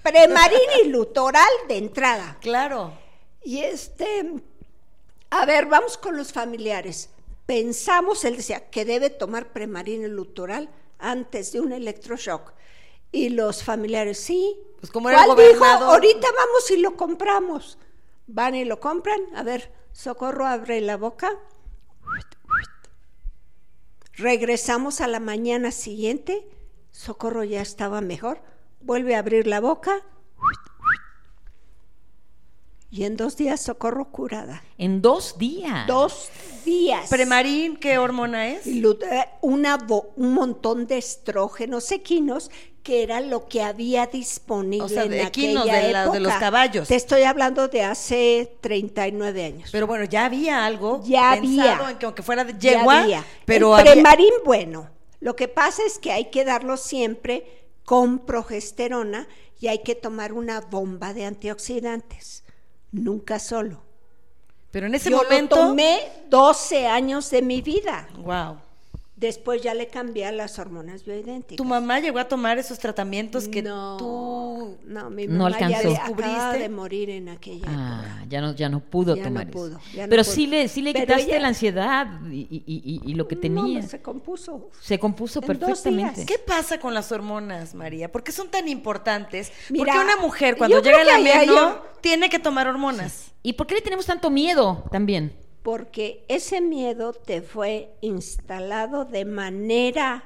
Premarín 0.03 0.59
y 0.85 0.89
lutoral 0.89 1.49
de 1.69 1.79
entrada. 1.79 2.39
Claro. 2.41 2.93
Y 3.43 3.59
este, 3.59 4.33
a 5.31 5.47
ver, 5.47 5.67
vamos 5.67 5.99
con 5.99 6.17
los 6.17 6.33
familiares. 6.33 7.11
Pensamos, 7.47 8.25
él 8.25 8.37
decía, 8.37 8.71
que 8.71 8.85
debe 8.85 9.11
tomar 9.11 9.53
premarina 9.53 10.09
lutoral 10.09 10.69
antes 10.99 11.53
de 11.53 11.61
un 11.61 11.73
electroshock. 11.73 12.53
Y 13.13 13.31
los 13.31 13.63
familiares, 13.63 14.19
sí. 14.19 14.59
Pues 14.81 14.91
como 14.91 15.09
era 15.09 15.25
¿Cuál 15.25 15.37
dijo? 15.37 15.65
Ahorita 15.65 16.29
vamos 16.37 16.71
y 16.71 16.77
lo 16.79 16.97
compramos. 16.97 17.79
Van 18.27 18.55
y 18.55 18.65
lo 18.65 18.81
compran. 18.81 19.21
A 19.35 19.43
ver, 19.43 19.73
Socorro 19.93 20.47
abre 20.47 20.81
la 20.81 20.97
boca. 20.97 21.31
Regresamos 24.15 25.01
a 25.01 25.07
la 25.07 25.21
mañana 25.21 25.71
siguiente. 25.71 26.49
Socorro 26.91 27.45
ya 27.45 27.61
estaba 27.61 28.01
mejor. 28.01 28.41
Vuelve 28.81 29.15
a 29.15 29.21
abrir 29.21 29.47
la 29.47 29.61
boca. 29.61 30.03
Y 32.97 33.05
en 33.05 33.15
dos 33.19 33.37
días 33.37 33.61
socorro 33.61 34.07
curada. 34.11 34.63
En 34.79 35.03
dos 35.03 35.37
días. 35.37 35.87
Dos 35.87 36.31
días. 36.65 37.11
Premarín, 37.11 37.77
¿qué 37.77 37.99
hormona 37.99 38.49
es? 38.49 38.67
Eh, 38.67 38.85
una 39.43 39.77
un 40.17 40.33
montón 40.33 40.87
de 40.87 40.97
estrógenos 40.97 41.93
equinos 41.93 42.51
que 42.83 43.03
era 43.03 43.21
lo 43.21 43.49
que 43.49 43.61
había 43.63 44.07
disponible 44.07 44.85
O 44.87 44.89
sea, 44.89 45.03
en 45.05 45.13
equinos, 45.13 45.65
aquella 45.65 45.83
de 45.87 45.93
la- 45.93 46.09
de 46.09 46.21
los 46.21 46.31
época. 46.33 46.41
caballos. 46.41 46.89
Te 46.89 46.95
estoy 46.95 47.25
hablando 47.25 47.69
de 47.69 47.83
hace 47.83 48.57
39 48.63 49.45
años. 49.45 49.69
Pero 49.73 49.87
bueno, 49.87 50.05
ya 50.05 50.25
había 50.25 50.65
algo 50.65 51.03
Ya 51.05 51.33
pensado 51.39 51.69
había. 51.85 51.91
en 51.91 51.99
que 51.99 52.07
aunque 52.07 52.23
fuera 52.23 52.45
de 52.45 52.53
Ya 52.59 52.79
yegua, 52.79 53.03
había. 53.03 53.25
pero 53.45 53.75
el 53.75 53.81
había- 53.81 53.93
premarín 53.93 54.31
bueno. 54.47 54.89
Lo 55.21 55.37
que 55.37 55.49
pasa 55.49 55.83
es 55.87 55.99
que 55.99 56.13
hay 56.13 56.31
que 56.31 56.45
darlo 56.47 56.79
siempre 56.79 57.67
con 57.85 58.21
progesterona 58.21 59.29
y 59.61 59.67
hay 59.67 59.81
que 59.83 59.95
tomar 59.97 60.33
una 60.33 60.61
bomba 60.61 61.13
de 61.13 61.27
antioxidantes, 61.27 62.45
nunca 62.93 63.39
solo. 63.39 63.83
pero 64.71 64.87
en 64.87 64.95
ese 64.95 65.11
Yo 65.11 65.17
momento, 65.23 65.57
lo 65.57 65.63
tomé 65.69 66.01
12 66.29 66.87
años 66.87 67.31
de 67.31 67.43
mi 67.43 67.63
vida. 67.63 68.09
wow. 68.19 68.59
Después 69.17 69.63
ya 69.63 69.73
le 69.73 69.89
cambié 69.89 70.27
a 70.27 70.33
las 70.33 70.59
hormonas 70.59 71.03
bioidénticas. 71.07 71.57
Tu 71.57 71.65
mamá 71.65 72.01
llegó 72.01 72.19
a 72.19 72.29
tomar 72.29 72.59
esos 72.59 72.79
tratamientos 72.79 73.49
que 73.49 73.63
no, 73.63 73.97
tú 73.97 74.77
no, 74.85 75.09
mi 75.09 75.27
No 75.27 75.45
mamá 75.45 75.59
ya 75.59 75.67
alcanzó. 75.69 75.91
acaba 75.93 76.07
¿Descubriste? 76.09 76.59
de 76.59 76.69
morir 76.69 77.09
en 77.11 77.29
aquella 77.31 77.57
época. 77.65 77.73
Ah, 77.75 78.25
ya 78.29 78.43
no, 78.43 78.55
ya 78.55 78.69
no 78.69 78.81
pudo 78.81 79.17
Ya 79.17 79.23
no 79.23 79.29
tomar 79.29 79.51
pudo, 79.51 79.79
eso. 79.79 79.81
ya 79.95 80.03
no 80.07 80.11
Pero 80.11 80.23
pudo. 80.23 80.33
sí 80.35 80.47
le, 80.47 80.69
sí 80.69 80.83
le 80.83 80.93
Pero 80.93 81.07
quitaste 81.07 81.31
ella- 81.31 81.41
la 81.41 81.49
ansiedad 81.49 82.07
y, 82.31 82.41
y- 82.41 82.63
y- 82.67 83.11
y 83.11 83.15
lo 83.15 83.27
que 83.27 83.37
No, 83.37 83.41
tenía. 83.41 83.81
no, 83.81 83.89
se 83.89 84.03
compuso. 84.03 84.69
Se 84.83 84.99
compuso 84.99 85.41
En 85.41 85.47
dos 85.47 85.57
perfectamente. 85.59 86.15
días. 86.17 86.27
¿Qué 86.27 86.39
pasa 86.39 86.79
con 86.79 86.93
las 86.93 87.11
hormonas, 87.11 87.75
María? 87.75 88.13
¿Por 88.13 88.23
qué 88.23 88.33
son 88.33 88.49
tan 88.51 88.69
importantes? 88.69 89.51
Mira, 89.71 89.95
Porque 89.95 89.99
una 89.99 90.17
mujer 90.19 90.59
cuando 90.59 90.77
yo 90.77 90.83
llega 90.83 91.03
creo 91.03 91.55
la 91.55 91.67
un- 91.69 91.75
tiene 92.03 92.29
que 92.29 92.39
tomar 92.39 92.69
hormonas. 92.69 93.33
¿Y 93.43 93.55
por 93.55 93.67
qué 93.67 93.77
le 93.77 93.81
tenemos 93.81 94.05
tanto 94.05 94.29
miedo 94.29 94.85
también? 94.93 95.33
Porque 95.67 96.25
ese 96.29 96.61
miedo 96.61 97.13
te 97.13 97.43
fue 97.43 97.91
instalado 98.01 99.05
de 99.05 99.25
manera 99.25 100.23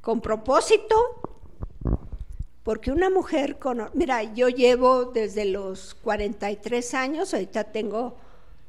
con 0.00 0.20
propósito. 0.20 0.96
Porque 2.64 2.90
una 2.90 3.10
mujer 3.10 3.60
con... 3.60 3.88
Mira, 3.94 4.24
yo 4.34 4.48
llevo 4.48 5.04
desde 5.04 5.44
los 5.44 5.94
43 6.02 6.94
años, 6.94 7.32
ahorita 7.32 7.62
tengo 7.70 8.16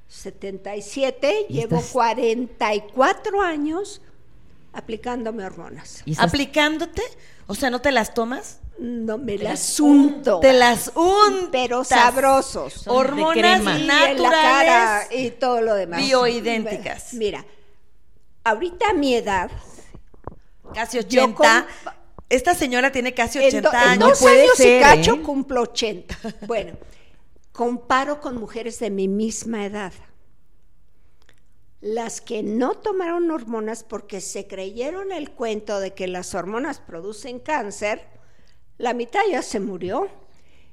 77, 0.07 1.48
Y 1.50 1.53
llevo 1.53 1.77
estás- 1.77 1.91
44 1.93 3.41
años 3.41 4.03
aplicándome 4.72 5.45
hormonas. 5.45 6.03
Y 6.05 6.12
estás- 6.12 6.27
¿Aplicándote? 6.27 7.01
O 7.48 7.55
sea, 7.55 7.72
¿no 7.72 7.81
te 7.81 7.91
las 7.91 8.13
tomas? 8.13 8.60
No 8.77 9.17
me 9.17 9.38
las 9.38 9.79
unto. 9.79 10.39
Te 10.41 10.51
las 10.53 10.91
untas. 10.96 11.50
Pero 11.51 11.84
sabrosos. 11.84 12.74
Son 12.74 12.96
Hormonas 12.96 13.60
en 13.62 13.88
la 13.88 13.94
cara 13.94 15.00
naturales. 15.03 15.08
y 15.12 15.32
todo 15.32 15.62
lo 15.62 15.75
demás. 15.75 16.00
bioidénticas. 16.01 17.13
Mira, 17.13 17.46
ahorita 18.44 18.89
a 18.89 18.94
mi 18.94 19.15
edad, 19.15 19.50
Casi 20.74 20.98
Yo 20.98 21.03
80. 21.25 21.36
con- 21.84 21.94
Esta 22.27 22.53
señora 22.55 22.91
tiene 22.91 23.13
casi 23.13 23.38
en, 23.38 23.62
do- 23.62 23.70
80 23.70 23.84
en 23.84 23.89
años. 23.89 24.10
dos 24.10 24.20
puede 24.20 24.41
años 24.44 24.55
ser, 24.58 24.79
y 24.79 24.84
cacho 24.84 25.13
¿eh? 25.13 25.22
cumplo 25.22 25.62
80. 25.62 26.17
Bueno, 26.48 26.74
comparo 27.53 28.20
con 28.20 28.36
mujeres 28.38 28.79
de 28.79 28.89
mi 28.89 29.08
misma 29.08 29.63
edad. 29.65 29.94
Las 31.82 32.20
que 32.20 32.41
no 32.41 32.74
tomaron 32.75 33.29
hormonas 33.29 33.84
porque 33.84 34.20
se 34.22 34.48
creyeron 34.48 35.12
el 35.12 35.32
cuento 35.32 35.79
de 35.79 35.94
que 35.94 36.08
las 36.08 36.34
hormonas 36.34 36.79
producen 36.79 37.39
cáncer, 37.39 38.08
la 38.77 38.94
mitad 38.94 39.22
ya 39.29 39.41
se 39.41 39.60
murió 39.60 40.10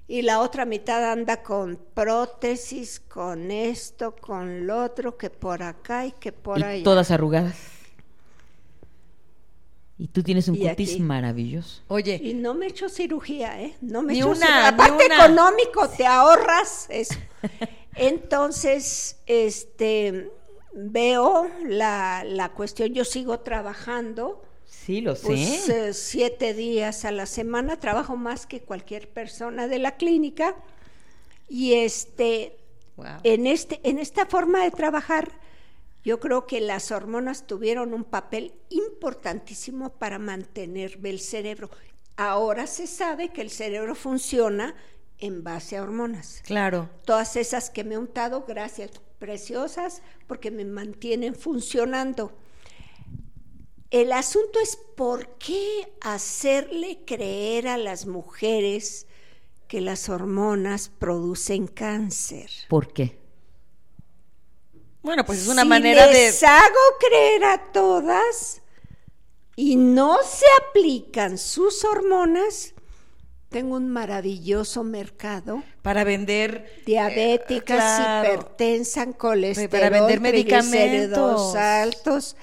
y 0.08 0.22
la 0.22 0.40
otra 0.40 0.64
mitad 0.66 1.10
anda 1.12 1.42
con 1.42 1.78
prótesis, 1.94 3.00
con 3.00 3.50
esto, 3.50 4.16
con 4.16 4.66
lo 4.66 4.82
otro, 4.84 5.16
que 5.16 5.30
por 5.30 5.62
acá 5.62 6.06
y 6.06 6.12
que 6.12 6.32
por 6.32 6.62
y 6.62 6.64
allá. 6.64 6.82
todas 6.82 7.10
arrugadas. 7.10 7.56
Y 9.98 10.08
tú 10.08 10.22
tienes 10.22 10.48
un 10.48 10.56
cutis 10.56 10.98
maravilloso. 10.98 11.82
Oye, 11.88 12.20
Y 12.20 12.34
no 12.34 12.54
me 12.54 12.66
he 12.66 12.68
hecho 12.70 12.88
cirugía, 12.88 13.60
¿eh? 13.62 13.76
No 13.80 14.02
me 14.02 14.12
he 14.12 14.14
Ni 14.14 14.20
hecho 14.20 14.30
una, 14.30 14.46
cirugía. 14.46 14.72
ni 14.72 14.84
Aparte 14.84 15.06
una. 15.06 15.16
económico, 15.26 15.88
te 15.90 16.06
ahorras 16.06 16.86
eso. 16.90 17.14
Entonces, 17.94 19.20
este, 19.26 20.30
veo 20.72 21.48
la, 21.66 22.24
la 22.24 22.52
cuestión, 22.52 22.92
yo 22.94 23.04
sigo 23.04 23.40
trabajando, 23.40 24.42
Sí, 24.84 25.00
lo 25.00 25.14
sé. 25.14 25.26
pues 25.26 25.68
eh, 25.68 25.94
siete 25.94 26.54
días 26.54 27.04
a 27.04 27.12
la 27.12 27.26
semana, 27.26 27.78
trabajo 27.78 28.16
más 28.16 28.46
que 28.46 28.60
cualquier 28.60 29.08
persona 29.08 29.68
de 29.68 29.78
la 29.78 29.96
clínica. 29.96 30.56
Y 31.48 31.74
este, 31.74 32.56
wow. 32.96 33.06
en, 33.22 33.46
este, 33.46 33.80
en 33.84 34.00
esta 34.00 34.26
forma 34.26 34.64
de 34.64 34.72
trabajar, 34.72 35.30
yo 36.02 36.18
creo 36.18 36.46
que 36.48 36.60
las 36.60 36.90
hormonas 36.90 37.46
tuvieron 37.46 37.94
un 37.94 38.02
papel 38.02 38.54
importantísimo 38.70 39.90
para 39.90 40.18
mantener 40.18 40.98
el 41.04 41.20
cerebro. 41.20 41.70
Ahora 42.16 42.66
se 42.66 42.88
sabe 42.88 43.28
que 43.28 43.42
el 43.42 43.50
cerebro 43.50 43.94
funciona 43.94 44.74
en 45.18 45.44
base 45.44 45.76
a 45.76 45.82
hormonas. 45.84 46.42
claro. 46.44 46.90
Todas 47.04 47.36
esas 47.36 47.70
que 47.70 47.84
me 47.84 47.94
he 47.94 47.98
untado, 47.98 48.44
gracias, 48.48 48.90
preciosas, 49.20 50.02
porque 50.26 50.50
me 50.50 50.64
mantienen 50.64 51.36
funcionando. 51.36 52.32
El 53.92 54.10
asunto 54.12 54.58
es 54.58 54.76
por 54.96 55.36
qué 55.36 55.92
hacerle 56.00 57.00
creer 57.04 57.68
a 57.68 57.76
las 57.76 58.06
mujeres 58.06 59.06
que 59.68 59.82
las 59.82 60.08
hormonas 60.08 60.88
producen 60.88 61.66
cáncer. 61.66 62.50
¿Por 62.70 62.90
qué? 62.94 63.18
Bueno, 65.02 65.26
pues 65.26 65.40
es 65.40 65.48
una 65.48 65.64
si 65.64 65.68
manera 65.68 66.06
de... 66.06 66.14
les 66.14 66.42
hago 66.42 66.80
creer 67.06 67.44
a 67.44 67.70
todas 67.70 68.62
y 69.56 69.76
no 69.76 70.16
se 70.22 70.46
aplican 70.66 71.36
sus 71.36 71.84
hormonas, 71.84 72.72
tengo 73.50 73.76
un 73.76 73.90
maravilloso 73.90 74.84
mercado. 74.84 75.62
Para 75.82 76.04
vender... 76.04 76.82
Diabéticas, 76.86 77.76
claro. 77.76 78.32
hipertensas, 78.32 79.08
colesterol, 79.18 79.68
Para 79.68 79.90
vender 79.90 80.20
medicamentos. 80.20 81.54
altos, 81.54 82.36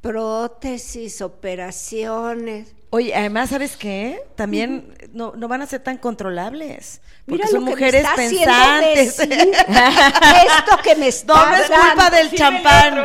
prótesis, 0.00 1.20
operaciones. 1.22 2.74
Oye, 2.92 3.14
además, 3.14 3.50
¿sabes 3.50 3.76
qué? 3.76 4.20
También 4.34 4.92
no, 5.12 5.32
no 5.36 5.46
van 5.46 5.62
a 5.62 5.66
ser 5.66 5.80
tan 5.80 5.96
controlables. 5.96 7.00
Porque 7.24 7.44
Mira 7.44 7.46
son 7.46 7.60
lo 7.60 7.60
que 7.60 7.64
me 7.66 7.70
mujeres 7.70 8.02
está 8.02 8.16
pensantes. 8.16 9.16
decir 9.16 9.32
esto 9.68 10.76
que 10.82 10.96
me 10.96 11.06
está 11.06 11.34
No, 11.34 11.46
no 11.46 11.54
es 11.54 11.66
culpa 11.68 11.94
dando. 12.10 12.16
del 12.16 12.30
champán. 12.32 13.04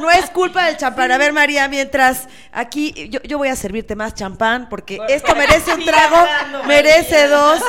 No 0.00 0.10
es 0.10 0.30
culpa 0.30 0.66
del 0.66 0.76
champán. 0.78 1.12
A 1.12 1.18
ver, 1.18 1.32
María, 1.32 1.68
mientras 1.68 2.26
aquí 2.50 3.08
yo, 3.08 3.22
yo 3.22 3.38
voy 3.38 3.46
a 3.46 3.54
servirte 3.54 3.94
más 3.94 4.14
champán 4.14 4.68
porque 4.68 4.98
esto 5.08 5.32
merece 5.36 5.74
un 5.74 5.84
trago, 5.84 6.16
merece 6.66 7.28
dos. 7.28 7.60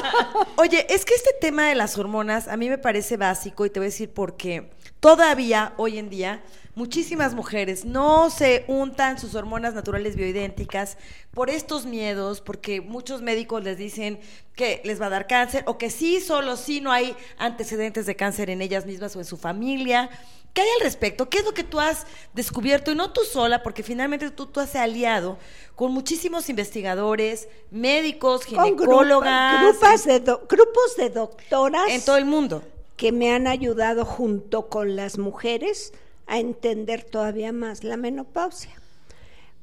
Oye, 0.56 0.88
es 0.90 1.06
que 1.06 1.14
este 1.14 1.30
tema 1.40 1.68
de 1.68 1.76
las 1.76 1.96
hormonas 1.96 2.48
a 2.48 2.58
mí 2.58 2.70
me 2.70 2.80
parece 2.80 3.18
básico 3.18 3.68
y 3.68 3.70
te 3.70 3.80
voy 3.80 3.86
a 3.86 3.90
decir 3.90 4.12
porque 4.12 4.72
todavía 5.00 5.74
hoy 5.78 6.00
en 6.00 6.10
día 6.10 6.42
muchísimas 6.76 7.34
mujeres 7.34 7.86
no 7.86 8.30
se 8.30 8.64
untan 8.68 9.20
sus 9.20 9.36
hormonas 9.36 9.74
naturales 9.74 10.16
bioidénticas 10.16 10.98
por 11.34 11.50
estos 11.50 11.86
miedos, 11.86 12.42
porque 12.42 12.82
muchos 12.82 13.22
médicos 13.22 13.64
les 13.64 13.78
dicen 13.78 14.20
que 14.56 14.82
les 14.86 15.02
va 15.02 15.08
a 15.08 15.10
dar 15.10 15.28
cáncer 15.28 15.64
o 15.68 15.78
que 15.78 15.90
sí, 15.90 16.20
solo 16.22 16.58
sí 16.58 16.82
no 16.82 16.92
hay 16.92 17.16
antecedentes 17.38 18.06
de 18.06 18.16
cáncer 18.16 18.50
en 18.50 18.62
ellas 18.62 18.86
mismas 18.86 19.16
o 19.16 19.20
en 19.20 19.26
su 19.26 19.38
familia. 19.38 20.10
¿Qué 20.54 20.62
hay 20.62 20.68
al 20.80 20.84
respecto? 20.84 21.30
¿Qué 21.30 21.38
es 21.38 21.46
lo 21.46 21.54
que 21.54 21.64
tú 21.64 21.80
has 21.80 22.06
descubierto? 22.34 22.92
Y 22.92 22.96
no 22.96 23.12
tú 23.14 23.22
sola, 23.24 23.64
porque 23.64 23.84
finalmente 23.84 24.32
tú, 24.32 24.48
tú 24.48 24.60
has 24.60 24.76
aliado 24.76 25.38
con 25.76 25.94
muchísimos 25.94 26.50
investigadores, 26.50 27.48
médicos, 27.70 28.46
Con 28.46 28.56
grupa- 28.56 28.66
ginecólogas, 28.66 29.62
grupas 29.64 30.04
de 30.06 30.20
do- 30.20 30.42
grupos 30.50 30.98
de 30.98 31.10
doctoras 31.10 31.90
en 31.90 32.04
todo 32.04 32.18
el 32.18 32.26
mundo. 32.26 32.64
que 32.98 33.14
me 33.14 33.32
han 33.34 33.48
ayudado 33.48 34.04
junto 34.04 34.68
con 34.68 34.98
las 34.98 35.18
mujeres 35.18 35.94
a 36.32 36.40
entender 36.40 37.04
todavía 37.04 37.52
más 37.52 37.84
la 37.84 37.98
menopausia. 37.98 38.72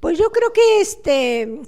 Pues 0.00 0.18
yo 0.18 0.30
creo 0.30 0.52
que 0.52 0.82
este 0.82 1.62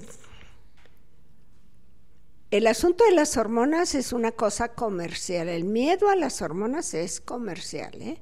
el 2.50 2.66
asunto 2.66 3.04
de 3.04 3.12
las 3.12 3.38
hormonas 3.38 3.94
es 3.94 4.12
una 4.12 4.30
cosa 4.30 4.74
comercial. 4.74 5.48
El 5.48 5.64
miedo 5.64 6.10
a 6.10 6.16
las 6.16 6.42
hormonas 6.42 6.92
es 6.92 7.18
comercial, 7.18 7.94
¿eh? 8.02 8.20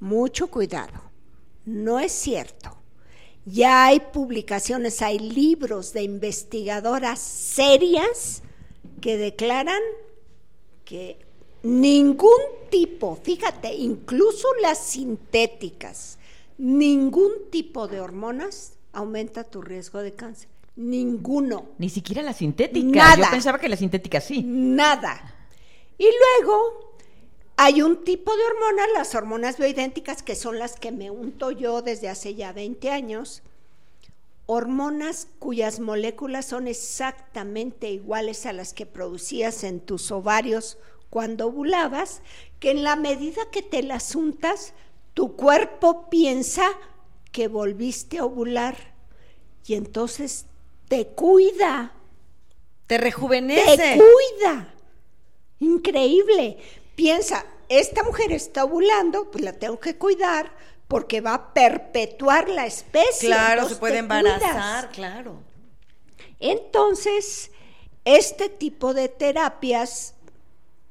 Mucho 0.00 0.46
cuidado. 0.46 1.10
No 1.66 2.00
es 2.00 2.12
cierto. 2.12 2.74
Ya 3.44 3.84
hay 3.84 4.00
publicaciones, 4.00 5.02
hay 5.02 5.18
libros 5.18 5.92
de 5.92 6.04
investigadoras 6.04 7.18
serias 7.18 8.42
que 9.02 9.18
declaran 9.18 9.82
que 10.86 11.18
ningún 11.64 12.40
tipo, 12.70 13.16
fíjate, 13.16 13.74
incluso 13.74 14.46
las 14.62 14.78
sintéticas, 14.78 16.18
ningún 16.56 17.32
tipo 17.50 17.88
de 17.88 18.00
hormonas 18.00 18.74
aumenta 18.92 19.42
tu 19.42 19.60
riesgo 19.60 19.98
de 20.00 20.12
cáncer. 20.14 20.48
Ninguno. 20.76 21.70
Ni 21.78 21.88
siquiera 21.88 22.22
la 22.22 22.32
sintética. 22.32 22.86
Nada. 22.86 23.16
Yo 23.16 23.30
pensaba 23.30 23.58
que 23.58 23.68
la 23.68 23.76
sintética 23.76 24.20
sí. 24.20 24.42
Nada. 24.44 25.34
Y 25.98 26.04
luego, 26.04 26.94
Hay 27.56 27.82
un 27.82 28.02
tipo 28.02 28.36
de 28.36 28.42
hormonas, 28.44 28.88
las 28.94 29.14
hormonas 29.14 29.58
bioidénticas, 29.58 30.24
que 30.24 30.34
son 30.34 30.58
las 30.58 30.74
que 30.74 30.90
me 30.90 31.10
unto 31.12 31.52
yo 31.52 31.82
desde 31.82 32.08
hace 32.08 32.34
ya 32.34 32.52
20 32.52 32.90
años. 32.90 33.42
Hormonas 34.46 35.28
cuyas 35.38 35.78
moléculas 35.78 36.46
son 36.46 36.66
exactamente 36.66 37.90
iguales 37.90 38.44
a 38.44 38.52
las 38.52 38.74
que 38.74 38.86
producías 38.86 39.62
en 39.62 39.78
tus 39.78 40.10
ovarios 40.10 40.78
cuando 41.14 41.46
ovulabas, 41.46 42.22
que 42.58 42.72
en 42.72 42.82
la 42.82 42.96
medida 42.96 43.40
que 43.52 43.62
te 43.62 43.84
las 43.84 44.16
untas, 44.16 44.74
tu 45.14 45.36
cuerpo 45.36 46.10
piensa 46.10 46.64
que 47.30 47.46
volviste 47.46 48.18
a 48.18 48.24
ovular 48.24 48.76
y 49.64 49.74
entonces 49.74 50.46
te 50.88 51.06
cuida, 51.06 51.92
Te 52.88 52.96
te 52.96 52.98
rejuvenece. 52.98 53.96
cuida. 53.96 54.74
Increíble. 55.60 56.58
Piensa, 56.96 57.46
esta 57.68 58.02
mujer 58.02 58.32
está 58.32 58.64
ovulando, 58.64 59.30
pues 59.30 59.44
la 59.44 59.52
tengo 59.52 59.78
que 59.78 59.96
cuidar 59.96 60.50
porque 60.88 61.20
va 61.20 61.34
a 61.34 61.54
perpetuar 61.54 62.48
la 62.48 62.66
especie. 62.66 63.28
Claro, 63.28 63.68
se 63.68 63.76
puede 63.76 63.92
te 63.94 63.98
embarazar, 64.00 64.40
cuidas. 64.40 64.86
claro. 64.96 65.36
Entonces, 66.40 67.52
este 68.04 68.48
tipo 68.48 68.94
de 68.94 69.08
terapias, 69.08 70.14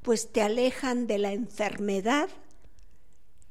pues 0.04 0.30
te 0.32 0.42
alejan 0.42 1.06
de 1.06 1.16
la 1.16 1.32
enfermedad, 1.32 2.28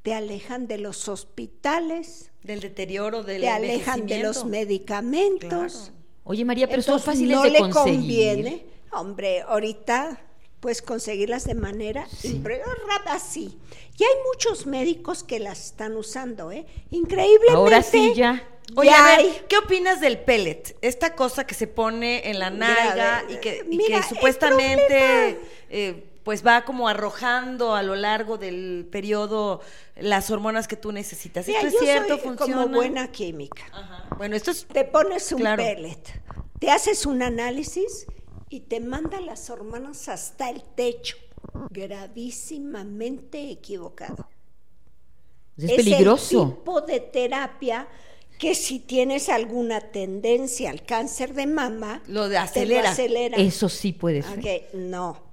te 0.03 0.13
alejan 0.13 0.67
de 0.67 0.77
los 0.77 1.07
hospitales, 1.09 2.29
Del 2.43 2.59
deterioro, 2.59 3.23
del 3.23 3.41
te 3.41 3.49
alejan 3.49 4.05
de 4.05 4.19
los 4.19 4.45
medicamentos. 4.45 5.49
Claro. 5.89 5.93
Oye, 6.25 6.45
María, 6.45 6.67
pero 6.67 6.83
son 6.83 6.99
Entonces, 6.99 7.05
fáciles 7.07 7.35
no 7.37 7.43
de 7.43 7.49
le 7.49 7.59
conseguir. 7.59 7.99
conviene. 7.99 8.65
Hombre, 8.91 9.41
ahorita 9.41 10.21
puedes 10.59 10.83
conseguirlas 10.83 11.45
de 11.45 11.55
manera 11.55 12.07
Sí. 12.07 12.39
ra- 12.43 12.59
así. 13.07 13.57
Y 13.97 14.03
hay 14.03 14.11
muchos 14.31 14.67
médicos 14.67 15.23
que 15.23 15.39
las 15.39 15.65
están 15.65 15.97
usando, 15.97 16.51
¿eh? 16.51 16.67
Increíblemente. 16.91 17.53
Ahora 17.55 17.81
sí 17.81 18.13
ya. 18.15 18.47
Oye, 18.75 18.89
ya 18.91 19.03
a 19.03 19.17
ver, 19.17 19.19
hay. 19.25 19.41
¿qué 19.49 19.57
opinas 19.57 19.99
del 20.01 20.19
pellet? 20.19 20.77
Esta 20.81 21.15
cosa 21.15 21.47
que 21.47 21.55
se 21.55 21.65
pone 21.67 22.29
en 22.29 22.37
la 22.39 22.51
nalga 22.51 23.25
y 23.27 23.37
que, 23.37 23.65
y 23.69 23.75
mira, 23.75 23.87
que 23.87 23.95
el 23.95 24.03
supuestamente 24.03 25.39
eh, 25.69 26.12
pues 26.23 26.45
va 26.45 26.63
como 26.65 26.87
arrojando 26.87 27.75
a 27.75 27.83
lo 27.83 27.95
largo 27.95 28.37
del 28.37 28.87
periodo 28.91 29.61
las 29.95 30.31
hormonas 30.31 30.67
que 30.67 30.75
tú 30.77 30.91
necesitas. 30.91 31.45
Mira, 31.47 31.59
¿Esto 31.61 31.67
es 31.69 31.73
yo 31.73 31.79
cierto? 31.85 32.07
soy 32.17 32.19
¿Funciona? 32.37 32.63
como 32.63 32.75
buena 32.75 33.11
química. 33.11 33.63
Ajá. 33.73 34.07
Bueno, 34.17 34.35
esto 34.35 34.51
es... 34.51 34.65
Te 34.65 34.85
pones 34.85 35.31
un 35.31 35.39
Claro. 35.39 35.61
pellet, 35.63 36.21
te 36.59 36.71
haces 36.71 37.05
un 37.05 37.21
análisis 37.21 38.05
y 38.49 38.61
te 38.61 38.79
manda 38.79 39.19
las 39.19 39.49
hormonas 39.49 40.07
hasta 40.07 40.49
el 40.49 40.63
techo. 40.63 41.17
Gravísimamente 41.71 43.51
equivocado. 43.51 44.27
Es, 45.57 45.69
el 45.69 45.75
peligroso. 45.75 46.55
tipo 46.57 46.81
de 46.81 46.99
terapia 46.99 47.87
que 48.39 48.55
si 48.55 48.79
tienes 48.79 49.29
alguna 49.29 49.79
tendencia 49.81 50.69
al 50.71 50.83
cáncer 50.83 51.33
de 51.33 51.45
mama, 51.47 52.01
Lo 52.07 52.23
de 52.27 52.31
te 52.35 52.37
acelera. 52.37 52.89
acelera. 52.91 53.37
Eso 53.37 53.69
sí 53.69 53.93
puede 53.93 54.23
ser. 54.23 54.39
Ok, 54.39 54.73
no. 54.73 55.32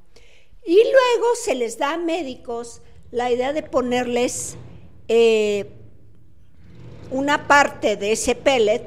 Y 0.65 0.77
luego 0.77 1.27
se 1.43 1.55
les 1.55 1.79
da 1.79 1.95
a 1.95 1.99
médicos 1.99 2.83
la 3.11 3.31
idea 3.31 3.53
de 3.53 3.63
ponerles 3.63 4.57
eh, 5.09 5.71
una 7.11 7.47
parte 7.47 7.97
de 7.97 8.13
ese 8.13 8.35
pellet 8.35 8.83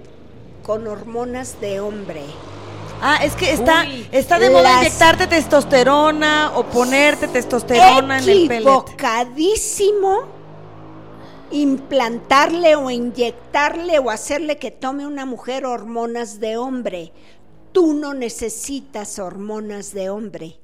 con 0.63 0.87
hormonas 0.87 1.59
de 1.59 1.79
hombre. 1.79 2.23
Ah, 3.01 3.19
es 3.23 3.35
que 3.35 3.51
está, 3.51 3.83
Uy, 3.83 4.07
está 4.11 4.39
de 4.39 4.49
moda 4.49 4.79
inyectarte 4.79 5.27
testosterona 5.27 6.53
o 6.55 6.63
ponerte 6.63 7.27
testosterona 7.27 8.19
en 8.19 8.29
el 8.29 8.47
pellet. 8.47 8.61
Equivocadísimo 8.61 10.43
implantarle 11.53 12.75
o 12.75 12.89
inyectarle 12.89 13.99
o 13.99 14.09
hacerle 14.09 14.57
que 14.57 14.71
tome 14.71 15.05
una 15.05 15.25
mujer 15.25 15.65
hormonas 15.65 16.39
de 16.39 16.57
hombre. 16.57 17.13
Tú 17.71 17.93
no 17.93 18.13
necesitas 18.13 19.19
hormonas 19.19 19.93
de 19.93 20.09
hombre. 20.09 20.59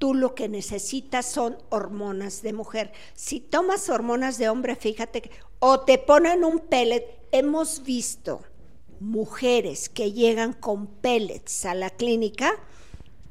Tú 0.00 0.14
lo 0.14 0.34
que 0.34 0.48
necesitas 0.48 1.26
son 1.26 1.58
hormonas 1.68 2.40
de 2.42 2.52
mujer. 2.54 2.90
Si 3.14 3.38
tomas 3.38 3.88
hormonas 3.90 4.38
de 4.38 4.48
hombre, 4.48 4.74
fíjate 4.74 5.20
que 5.20 5.30
o 5.58 5.80
te 5.80 5.98
ponen 5.98 6.42
un 6.42 6.58
pellet. 6.58 7.04
Hemos 7.32 7.84
visto 7.84 8.42
mujeres 8.98 9.88
que 9.90 10.12
llegan 10.12 10.54
con 10.54 10.86
pellets 10.86 11.66
a 11.66 11.74
la 11.74 11.90
clínica, 11.90 12.50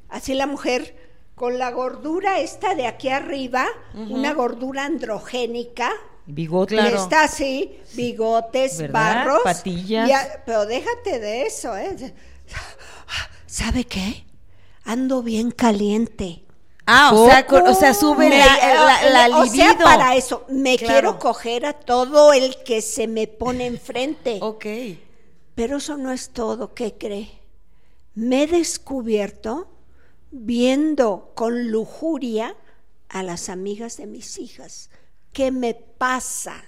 así 0.10 0.36
la 0.36 0.46
mujer 0.48 0.96
con 1.36 1.58
la 1.58 1.72
gordura 1.72 2.40
esta 2.40 2.76
de 2.76 2.86
aquí 2.86 3.10
arriba, 3.10 3.66
una 3.96 4.34
gordura 4.34 4.86
androgénica, 4.86 5.92
Bigote. 6.28 6.76
Claro. 6.76 6.98
está 6.98 7.24
así, 7.24 7.80
bigotes, 7.96 8.78
¿Verdad? 8.78 8.94
barros. 9.26 9.40
Patillas. 9.44 10.12
a- 10.12 10.44
pero 10.46 10.68
déjate 10.68 11.18
de 11.18 11.44
eso, 11.48 11.76
¿eh? 11.76 12.14
¿Sabe 13.48 13.86
qué? 13.86 14.24
Ando 14.84 15.24
bien 15.24 15.50
caliente. 15.50 16.44
Ah, 16.92 17.12
o 17.14 17.28
sea, 17.28 17.46
o 17.72 17.74
sea, 17.76 17.94
sube 17.94 18.30
Me- 18.30 18.38
la, 18.40 19.04
la, 19.12 19.28
la 19.28 19.38
o 19.38 19.46
sea, 19.46 19.78
para 19.78 20.16
eso, 20.16 20.44
me 20.50 20.76
Claro. 20.78 20.94
quiero 20.94 21.20
coger 21.20 21.66
a 21.68 21.74
todo 21.74 22.34
el 22.34 22.64
que 22.64 22.82
se 22.82 23.08
me 23.08 23.28
pone 23.28 23.68
enfrente. 23.68 24.40
Ok. 24.42 24.66
Pero 25.56 25.78
eso 25.78 25.98
no 25.98 26.12
es 26.12 26.30
todo, 26.30 26.74
¿qué 26.74 26.96
cree? 26.98 27.30
Me 28.16 28.44
he 28.44 28.48
descubierto 28.48 29.68
viendo 30.32 31.32
con 31.36 31.70
lujuria 31.72 32.56
a 33.10 33.24
las 33.24 33.50
amigas 33.50 33.98
de 33.98 34.08
mis 34.08 34.38
hijas. 34.40 34.90
¿Qué 35.34 35.52
me 35.52 35.74
pasa? 35.74 36.64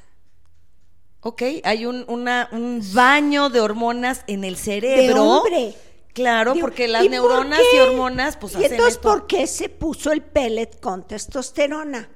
Ok, 1.22 1.42
hay 1.64 1.86
un, 1.86 2.04
una, 2.08 2.50
un 2.52 2.82
baño 2.94 3.50
de 3.50 3.60
hormonas 3.62 4.24
en 4.28 4.44
el 4.44 4.56
De 4.56 4.60
cerebro. 4.62 5.24
hombre. 5.24 5.74
Claro, 6.14 6.54
Digo, 6.54 6.68
porque 6.68 6.88
las 6.88 7.04
¿y 7.04 7.06
por 7.06 7.12
neuronas 7.12 7.62
y 7.74 7.80
hormonas, 7.80 8.38
pues 8.38 8.54
¿Y 8.54 8.58
hacen 8.58 8.74
entonces 8.74 8.96
esto. 8.96 9.10
por 9.10 9.28
qué 9.28 9.48
se 9.48 9.70
puso 9.70 10.12
el 10.12 10.22
pellet 10.22 10.80
con 10.80 11.08
testosterona? 11.08 12.10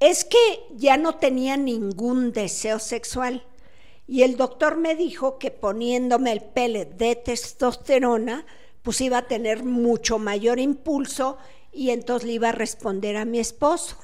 Es 0.00 0.24
que 0.24 0.38
ya 0.76 0.96
no 0.96 1.16
tenía 1.16 1.56
ningún 1.56 2.32
deseo 2.32 2.78
sexual. 2.78 3.44
Y 4.06 4.22
el 4.22 4.36
doctor 4.36 4.76
me 4.76 4.94
dijo 4.94 5.38
que 5.38 5.50
poniéndome 5.50 6.32
el 6.32 6.40
pellet 6.42 6.86
de 6.96 7.16
testosterona, 7.16 8.46
pues 8.82 9.00
iba 9.00 9.18
a 9.18 9.26
tener 9.26 9.64
mucho 9.64 10.18
mayor 10.18 10.58
impulso 10.58 11.38
y 11.72 11.90
entonces 11.90 12.26
le 12.26 12.34
iba 12.34 12.50
a 12.50 12.52
responder 12.52 13.16
a 13.16 13.24
mi 13.24 13.38
esposo. 13.38 13.96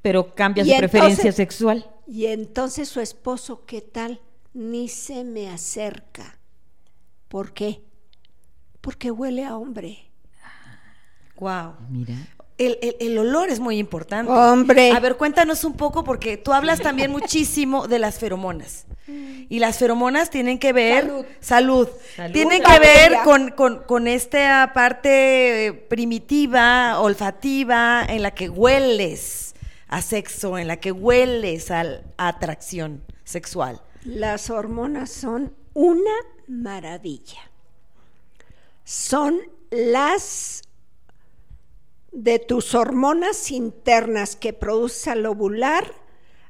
Pero 0.00 0.34
cambia 0.34 0.64
Y 0.64 0.70
su 0.70 0.76
preferencia 0.76 1.32
sexual. 1.32 1.90
Y 2.06 2.26
entonces 2.26 2.88
su 2.88 3.00
esposo, 3.00 3.64
¿qué 3.66 3.80
tal? 3.80 4.20
Ni 4.52 4.88
se 4.88 5.24
me 5.24 5.48
acerca. 5.48 6.38
¿Por 7.28 7.52
qué? 7.52 7.82
Porque 8.82 9.10
huele 9.10 9.44
a 9.46 9.56
hombre. 9.56 10.10
Wow. 11.36 11.74
Mira. 11.88 12.14
El, 12.58 12.78
el- 12.82 12.96
el 13.00 13.18
olor 13.18 13.48
es 13.48 13.58
muy 13.58 13.78
importante. 13.78 14.30
Hombre. 14.30 14.92
A 14.92 15.00
ver, 15.00 15.16
cuéntanos 15.16 15.64
un 15.64 15.72
poco, 15.72 16.04
porque 16.04 16.36
tú 16.36 16.52
hablas 16.52 16.80
también 16.80 17.10
muchísimo 17.10 17.88
de 17.88 17.98
las 17.98 18.18
feromonas. 18.18 18.84
Y 19.48 19.58
las 19.58 19.78
feromonas 19.78 20.30
tienen 20.30 20.58
que 20.58 20.72
ver. 20.72 21.04
Salud. 21.06 21.24
Salud. 21.40 21.88
Salud. 22.16 22.32
Tienen 22.32 22.62
que 22.62 22.78
ver 22.78 23.12
con, 23.24 23.50
con, 23.50 23.82
con 23.82 24.06
esta 24.06 24.70
parte 24.74 25.66
eh, 25.66 25.72
primitiva, 25.72 27.00
olfativa, 27.00 28.04
en 28.08 28.22
la 28.22 28.30
que 28.32 28.48
hueles 28.48 29.54
a 29.88 30.00
sexo, 30.02 30.56
en 30.58 30.68
la 30.68 30.76
que 30.76 30.92
hueles 30.92 31.70
a, 31.70 31.80
a 32.16 32.28
atracción 32.28 33.02
sexual. 33.24 33.80
Las 34.04 34.50
hormonas 34.50 35.10
son 35.10 35.52
una 35.74 36.12
maravilla. 36.46 37.50
Son 38.84 39.40
las 39.70 40.62
de 42.10 42.38
tus 42.38 42.74
hormonas 42.74 43.50
internas 43.50 44.36
que 44.36 44.52
produces 44.52 45.08
al 45.08 45.24
ovular, 45.26 45.92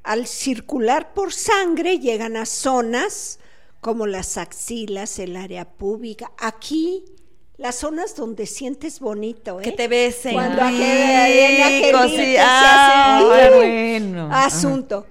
al 0.03 0.27
circular 0.27 1.14
por 1.14 1.33
sangre 1.33 1.99
llegan 2.01 2.37
a 2.37 2.47
zonas 2.47 3.38
como 3.81 4.07
las 4.07 4.37
axilas, 4.38 5.18
el 5.18 5.37
área 5.37 5.64
pública. 5.64 6.33
Aquí, 6.38 7.05
las 7.59 7.77
zonas 7.77 8.16
donde 8.16 8.47
sientes 8.47 8.99
bonito, 8.99 9.61
¿eh? 9.61 9.64
Que 9.64 9.73
te 9.73 9.87
besen. 9.88 10.33
Cuando 10.35 10.62
aquel- 10.62 10.81
se 12.09 12.38
hace- 12.38 12.38
Ah, 12.40 13.23
bueno. 13.55 14.29
asunto. 14.33 15.07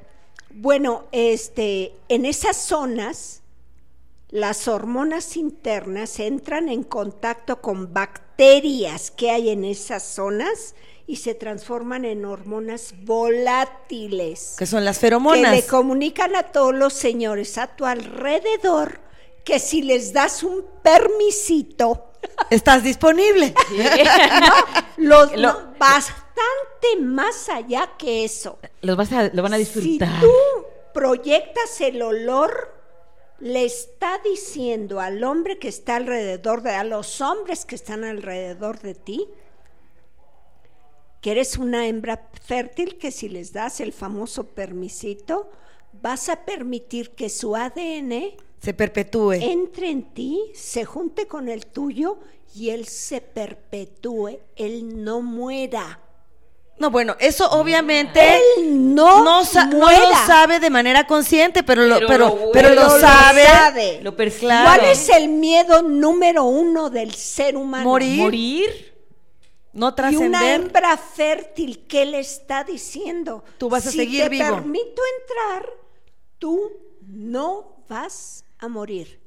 Bueno, 0.54 1.06
este, 1.14 1.94
en 2.10 2.26
esas 2.26 2.58
zonas, 2.58 3.40
las 4.32 4.67
hormonas 4.67 5.36
internas 5.38 6.20
entran 6.20 6.70
en 6.70 6.84
contacto 6.84 7.62
con 7.62 7.94
bacterias 7.94 9.12
que 9.12 9.30
hay 9.32 9.50
en 9.50 9.65
esas 9.65 10.04
zonas 10.04 10.74
y 11.06 11.17
se 11.17 11.36
transforman 11.36 12.06
en 12.06 12.24
hormonas 12.26 12.94
volátiles 13.04 14.56
Que 14.58 14.65
son 14.65 14.86
las 14.86 14.98
que 14.98 15.02
feromonas. 15.08 15.52
le 15.54 15.63
comunican 15.65 16.36
a 16.36 16.44
todos 16.44 16.74
los 16.74 16.94
señores 16.94 17.58
a 17.58 17.67
tu 17.76 17.86
alrededor 17.86 19.00
que 19.44 19.60
si 19.60 19.82
les 19.82 20.13
das 20.13 20.44
un 20.44 20.63
permisito, 20.84 22.08
Estás 22.52 22.84
disponible. 22.84 23.54
los 24.98 25.32
Lo- 25.36 25.38
no, 25.54 25.74
basta 25.80 26.15
bastante 26.36 27.02
más 27.04 27.50
allá 27.50 27.91
que 27.98 28.24
eso. 28.24 28.60
Los 28.82 28.96
vas 28.96 29.12
a, 29.12 29.24
lo 29.34 29.41
van 29.44 29.54
a 29.54 29.58
disfrutar. 29.58 30.08
Si 30.20 30.22
tú 30.22 30.32
proyectas 30.94 31.82
el 31.82 32.02
olor, 32.02 32.74
le 33.41 33.65
está 33.65 34.19
diciendo 34.23 34.99
al 34.99 35.23
hombre 35.23 35.58
que 35.58 35.67
está 35.67 35.95
alrededor 35.95 36.62
de, 36.62 36.71
a 36.71 36.84
los 36.84 37.21
hombres 37.21 37.65
que 37.65 37.75
están 37.75 38.04
alrededor 38.04 38.80
de 38.80 38.93
ti, 38.93 39.27
que 41.21 41.32
eres 41.32 41.58
una 41.58 41.88
hembra 41.88 42.30
fértil, 42.43 42.97
que 42.97 43.12
si 43.12 43.30
les 43.30 43.51
das 43.51 43.80
el 43.80 43.93
famoso 43.93 44.47
permisito, 44.47 45.49
vas 46.01 46.30
a 46.30 46.45
permitir 46.45 47.12
que 47.12 47.30
su 47.30 47.56
ADN 47.56 48.36
Se 48.60 48.73
perpetúe. 48.73 49.34
entre 49.34 49.89
en 49.89 50.13
ti, 50.13 50.51
se 50.54 50.86
junte 50.86 51.27
con 51.27 51.49
el 51.49 51.65
tuyo 51.65 52.19
y 52.56 52.69
él 52.69 52.86
se 52.86 53.21
perpetúe, 53.21 54.39
él 54.56 55.04
no 55.04 55.21
muera. 55.21 55.99
No, 56.82 56.89
bueno, 56.89 57.15
eso 57.20 57.48
obviamente 57.52 58.20
Él 58.58 58.94
no, 58.96 59.24
no, 59.24 59.46
sa- 59.46 59.65
no 59.65 59.78
muera. 59.78 60.00
lo 60.10 60.15
sabe 60.26 60.60
de 60.60 60.70
manera 60.72 61.06
consciente, 61.06 61.62
pero 61.62 61.86
lo, 61.86 61.96
Pero 62.00 62.08
pero, 62.08 62.28
lo- 62.28 62.52
pero 62.52 62.70
lo 62.70 62.76
pero 62.76 62.89
lo 62.94 63.00
sabe. 63.00 63.44
sabe. 63.46 64.00
Lo. 64.02 64.15
Claro. 64.15 64.65
¿Cuál 64.80 64.89
es 64.89 65.08
el 65.10 65.30
miedo 65.30 65.84
número 65.84 66.44
uno 66.46 66.89
del 66.89 67.13
ser 67.13 67.56
humano? 67.56 67.84
Morir. 67.84 68.17
Morir. 68.20 68.94
No 69.74 69.86
Y 69.86 69.88
una 69.88 69.96
trascender. 69.96 70.60
hembra 70.62 70.98
fértil, 70.98 71.86
¿qué 71.88 72.06
le 72.06 72.20
está 72.20 72.63
diciendo? 72.63 73.44
Tú 73.60 73.70
vas 73.70 73.86
a 73.86 73.91
si 73.91 73.98
seguir 74.00 74.24
te 74.24 74.30
vivo. 74.30 74.44
permito 74.56 75.02
entrar, 75.22 75.70
tú 76.39 76.60
no 77.08 77.84
vas 77.88 78.44
a 78.58 78.67
morir. 78.67 79.22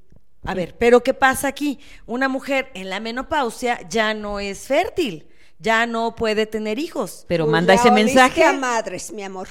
A 0.44 0.54
ver, 0.54 0.76
pero 0.76 1.02
¿qué 1.02 1.14
pasa 1.14 1.48
aquí? 1.48 1.78
Una 2.04 2.28
mujer 2.28 2.70
en 2.74 2.90
la 2.90 2.98
menopausia 3.00 3.80
ya 3.88 4.12
no 4.12 4.40
es 4.40 4.66
fértil, 4.66 5.28
ya 5.64 5.86
no 5.86 6.14
puede 6.14 6.46
tener 6.46 6.78
hijos. 6.78 7.24
Pero 7.26 7.46
manda 7.46 7.74
ese 7.74 7.90
mensaje. 7.90 8.44
a 8.44 8.52
madres, 8.52 9.10
mi 9.12 9.24
amor. 9.24 9.48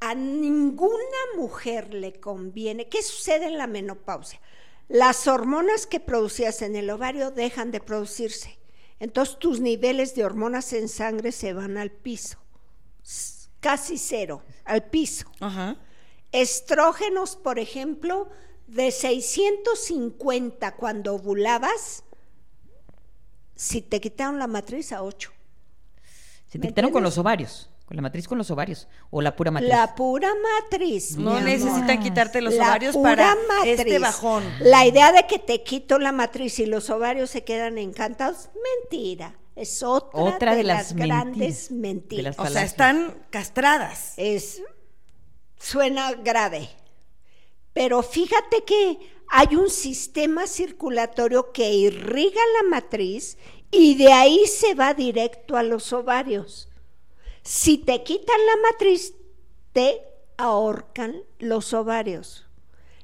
A 0.00 0.14
ninguna 0.14 1.20
mujer 1.36 1.94
le 1.94 2.12
conviene. 2.20 2.88
¿Qué 2.88 3.02
sucede 3.02 3.46
en 3.46 3.56
la 3.56 3.68
menopausia? 3.68 4.40
Las 4.88 5.28
hormonas 5.28 5.86
que 5.86 6.00
producías 6.00 6.60
en 6.62 6.74
el 6.74 6.90
ovario 6.90 7.30
dejan 7.30 7.70
de 7.70 7.80
producirse. 7.80 8.58
Entonces 8.98 9.38
tus 9.38 9.60
niveles 9.60 10.14
de 10.16 10.24
hormonas 10.24 10.72
en 10.72 10.88
sangre 10.88 11.30
se 11.30 11.52
van 11.52 11.76
al 11.76 11.92
piso. 11.92 12.38
Casi 13.60 13.96
cero, 13.96 14.42
al 14.64 14.84
piso. 14.84 15.30
Ajá. 15.40 15.76
Estrógenos, 16.32 17.36
por 17.36 17.60
ejemplo, 17.60 18.28
de 18.66 18.90
650 18.90 20.74
cuando 20.76 21.14
ovulabas, 21.14 22.04
si 23.58 23.82
te 23.82 24.00
quitaron 24.00 24.38
la 24.38 24.46
matriz 24.46 24.92
a 24.92 25.02
8. 25.02 25.32
Se 26.46 26.58
¿Me 26.58 26.62
te 26.62 26.68
quitaron 26.68 26.92
con 26.92 27.02
los 27.02 27.18
ovarios. 27.18 27.70
Con 27.84 27.96
la 27.96 28.02
matriz 28.02 28.28
con 28.28 28.38
los 28.38 28.50
ovarios. 28.50 28.86
O 29.10 29.20
la 29.20 29.34
pura 29.34 29.50
matriz. 29.50 29.68
La 29.70 29.94
pura 29.94 30.28
matriz. 30.62 31.16
No 31.16 31.30
amor. 31.32 31.42
necesitan 31.42 32.00
quitarte 32.02 32.40
los 32.40 32.54
La 32.54 32.68
ovarios 32.68 32.94
pura 32.94 33.10
para 33.16 33.34
matriz. 33.48 33.80
este 33.80 33.98
bajón. 33.98 34.44
La 34.60 34.86
idea 34.86 35.10
de 35.12 35.26
que 35.26 35.38
te 35.38 35.62
quito 35.64 35.98
la 35.98 36.12
matriz 36.12 36.58
y 36.60 36.66
los 36.66 36.88
ovarios 36.90 37.30
se 37.30 37.42
quedan 37.44 37.76
encantados, 37.78 38.50
mentira. 38.82 39.34
Es 39.56 39.82
otra, 39.82 40.20
Otra 40.20 40.50
de, 40.52 40.58
de 40.58 40.62
las, 40.64 40.92
las 40.92 40.96
grandes 40.96 41.70
mentiras. 41.70 41.70
De 41.70 41.74
mentiras. 41.76 42.36
las 42.38 42.46
O 42.46 42.52
sea, 42.52 42.62
están 42.62 43.26
castradas. 43.30 44.14
Es 44.16 44.62
suena 45.58 46.12
grave. 46.12 46.68
Pero 47.72 48.02
fíjate 48.02 48.64
que 48.64 48.98
hay 49.30 49.56
un 49.56 49.70
sistema 49.70 50.46
circulatorio 50.46 51.52
que 51.52 51.72
irriga 51.72 52.40
la 52.60 52.68
matriz 52.70 53.36
y 53.70 53.96
de 53.96 54.12
ahí 54.12 54.46
se 54.46 54.74
va 54.74 54.94
directo 54.94 55.56
a 55.56 55.62
los 55.62 55.92
ovarios. 55.92 56.68
Si 57.42 57.78
te 57.78 58.02
quitan 58.02 58.38
la 58.46 58.70
matriz, 58.70 59.14
te 59.72 60.02
ahorcan 60.36 61.22
los 61.38 61.74
ovarios. 61.74 62.46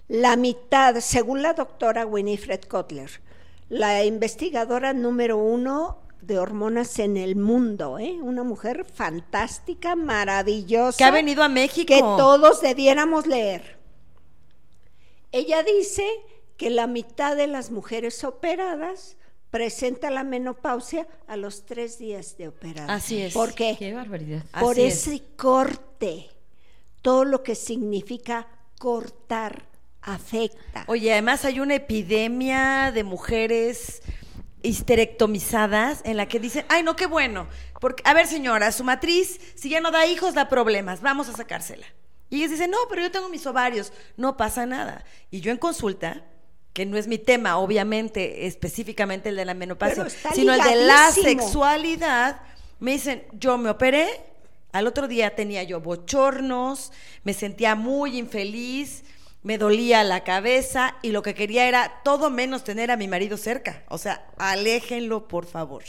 La 0.08 0.36
mitad, 0.36 0.96
según 1.00 1.42
la 1.42 1.54
doctora 1.54 2.06
Winifred 2.06 2.62
Kotler, 2.62 3.10
la 3.68 4.04
investigadora 4.04 4.92
número 4.92 5.38
uno 5.38 5.98
de 6.20 6.38
hormonas 6.38 6.98
en 6.98 7.16
el 7.16 7.36
mundo, 7.36 7.98
¿eh? 7.98 8.18
una 8.20 8.42
mujer 8.44 8.84
fantástica, 8.84 9.94
maravillosa 9.94 10.96
Que 10.96 11.04
ha 11.04 11.10
venido 11.10 11.42
a 11.42 11.48
México. 11.48 11.86
que 11.86 12.00
todos 12.00 12.62
debiéramos 12.62 13.26
leer. 13.26 13.78
Ella 15.34 15.64
dice 15.64 16.08
que 16.56 16.70
la 16.70 16.86
mitad 16.86 17.34
de 17.34 17.48
las 17.48 17.72
mujeres 17.72 18.22
operadas 18.22 19.16
presenta 19.50 20.08
la 20.08 20.22
menopausia 20.22 21.08
a 21.26 21.36
los 21.36 21.66
tres 21.66 21.98
días 21.98 22.36
de 22.38 22.46
operar. 22.46 22.88
Así 22.88 23.20
es. 23.20 23.34
¿Por 23.34 23.52
qué? 23.52 23.74
Qué 23.76 23.92
barbaridad. 23.92 24.44
Por 24.60 24.74
Así 24.74 24.82
es. 24.82 25.08
ese 25.08 25.22
corte. 25.34 26.30
Todo 27.02 27.24
lo 27.24 27.42
que 27.42 27.56
significa 27.56 28.46
cortar 28.78 29.66
afecta. 30.02 30.84
Oye, 30.86 31.10
además 31.10 31.44
hay 31.44 31.58
una 31.58 31.74
epidemia 31.74 32.92
de 32.92 33.02
mujeres 33.02 34.02
histerectomizadas 34.62 36.00
en 36.04 36.16
la 36.16 36.28
que 36.28 36.38
dicen, 36.38 36.64
ay, 36.68 36.84
no, 36.84 36.94
qué 36.94 37.06
bueno. 37.06 37.48
Porque, 37.80 38.04
a 38.06 38.14
ver, 38.14 38.28
señora, 38.28 38.70
su 38.70 38.84
matriz, 38.84 39.40
si 39.56 39.68
ya 39.68 39.80
no 39.80 39.90
da 39.90 40.06
hijos, 40.06 40.34
da 40.34 40.48
problemas, 40.48 41.00
vamos 41.00 41.28
a 41.28 41.32
sacársela. 41.32 41.86
Y 42.34 42.38
ellas 42.38 42.50
dicen, 42.50 42.72
no, 42.72 42.78
pero 42.90 43.00
yo 43.00 43.12
tengo 43.12 43.28
mis 43.28 43.46
ovarios, 43.46 43.92
no 44.16 44.36
pasa 44.36 44.66
nada. 44.66 45.04
Y 45.30 45.40
yo 45.40 45.52
en 45.52 45.56
consulta, 45.56 46.24
que 46.72 46.84
no 46.84 46.96
es 46.96 47.06
mi 47.06 47.16
tema, 47.16 47.58
obviamente, 47.58 48.48
específicamente 48.48 49.28
el 49.28 49.36
de 49.36 49.44
la 49.44 49.54
menopausia, 49.54 50.08
sino 50.34 50.52
el 50.52 50.60
de 50.60 50.84
la 50.84 51.12
sexualidad, 51.12 52.40
me 52.80 52.90
dicen, 52.90 53.24
yo 53.34 53.56
me 53.56 53.70
operé, 53.70 54.08
al 54.72 54.88
otro 54.88 55.06
día 55.06 55.36
tenía 55.36 55.62
yo 55.62 55.80
bochornos, 55.80 56.90
me 57.22 57.34
sentía 57.34 57.76
muy 57.76 58.18
infeliz, 58.18 59.04
me 59.44 59.56
dolía 59.56 60.02
la 60.02 60.24
cabeza 60.24 60.96
y 61.02 61.10
lo 61.10 61.22
que 61.22 61.34
quería 61.34 61.68
era 61.68 62.00
todo 62.02 62.30
menos 62.30 62.64
tener 62.64 62.90
a 62.90 62.96
mi 62.96 63.06
marido 63.06 63.36
cerca. 63.36 63.84
O 63.88 63.98
sea, 63.98 64.26
aléjenlo, 64.38 65.28
por 65.28 65.46
favor. 65.46 65.84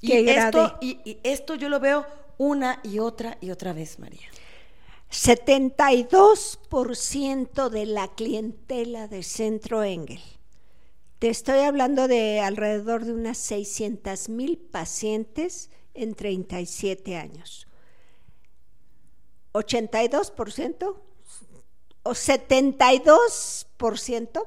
Y 0.00 0.12
Qué 0.12 0.22
grave. 0.22 0.46
esto, 0.46 0.78
y, 0.80 1.00
y 1.04 1.18
esto 1.24 1.56
yo 1.56 1.68
lo 1.68 1.80
veo 1.80 2.06
una 2.36 2.78
y 2.84 3.00
otra 3.00 3.36
y 3.40 3.50
otra 3.50 3.72
vez, 3.72 3.98
María. 3.98 4.28
72% 5.10 7.68
de 7.70 7.86
la 7.86 8.08
clientela 8.08 9.06
de 9.08 9.22
Centro 9.22 9.82
Engel. 9.84 10.20
Te 11.18 11.28
estoy 11.28 11.60
hablando 11.60 12.08
de 12.08 12.40
alrededor 12.40 13.04
de 13.04 13.12
unas 13.12 13.38
600 13.38 14.28
mil 14.28 14.58
pacientes 14.58 15.70
en 15.94 16.14
37 16.14 17.16
años. 17.16 17.66
82% 19.52 20.96
o 22.04 22.10
72% 22.14 24.42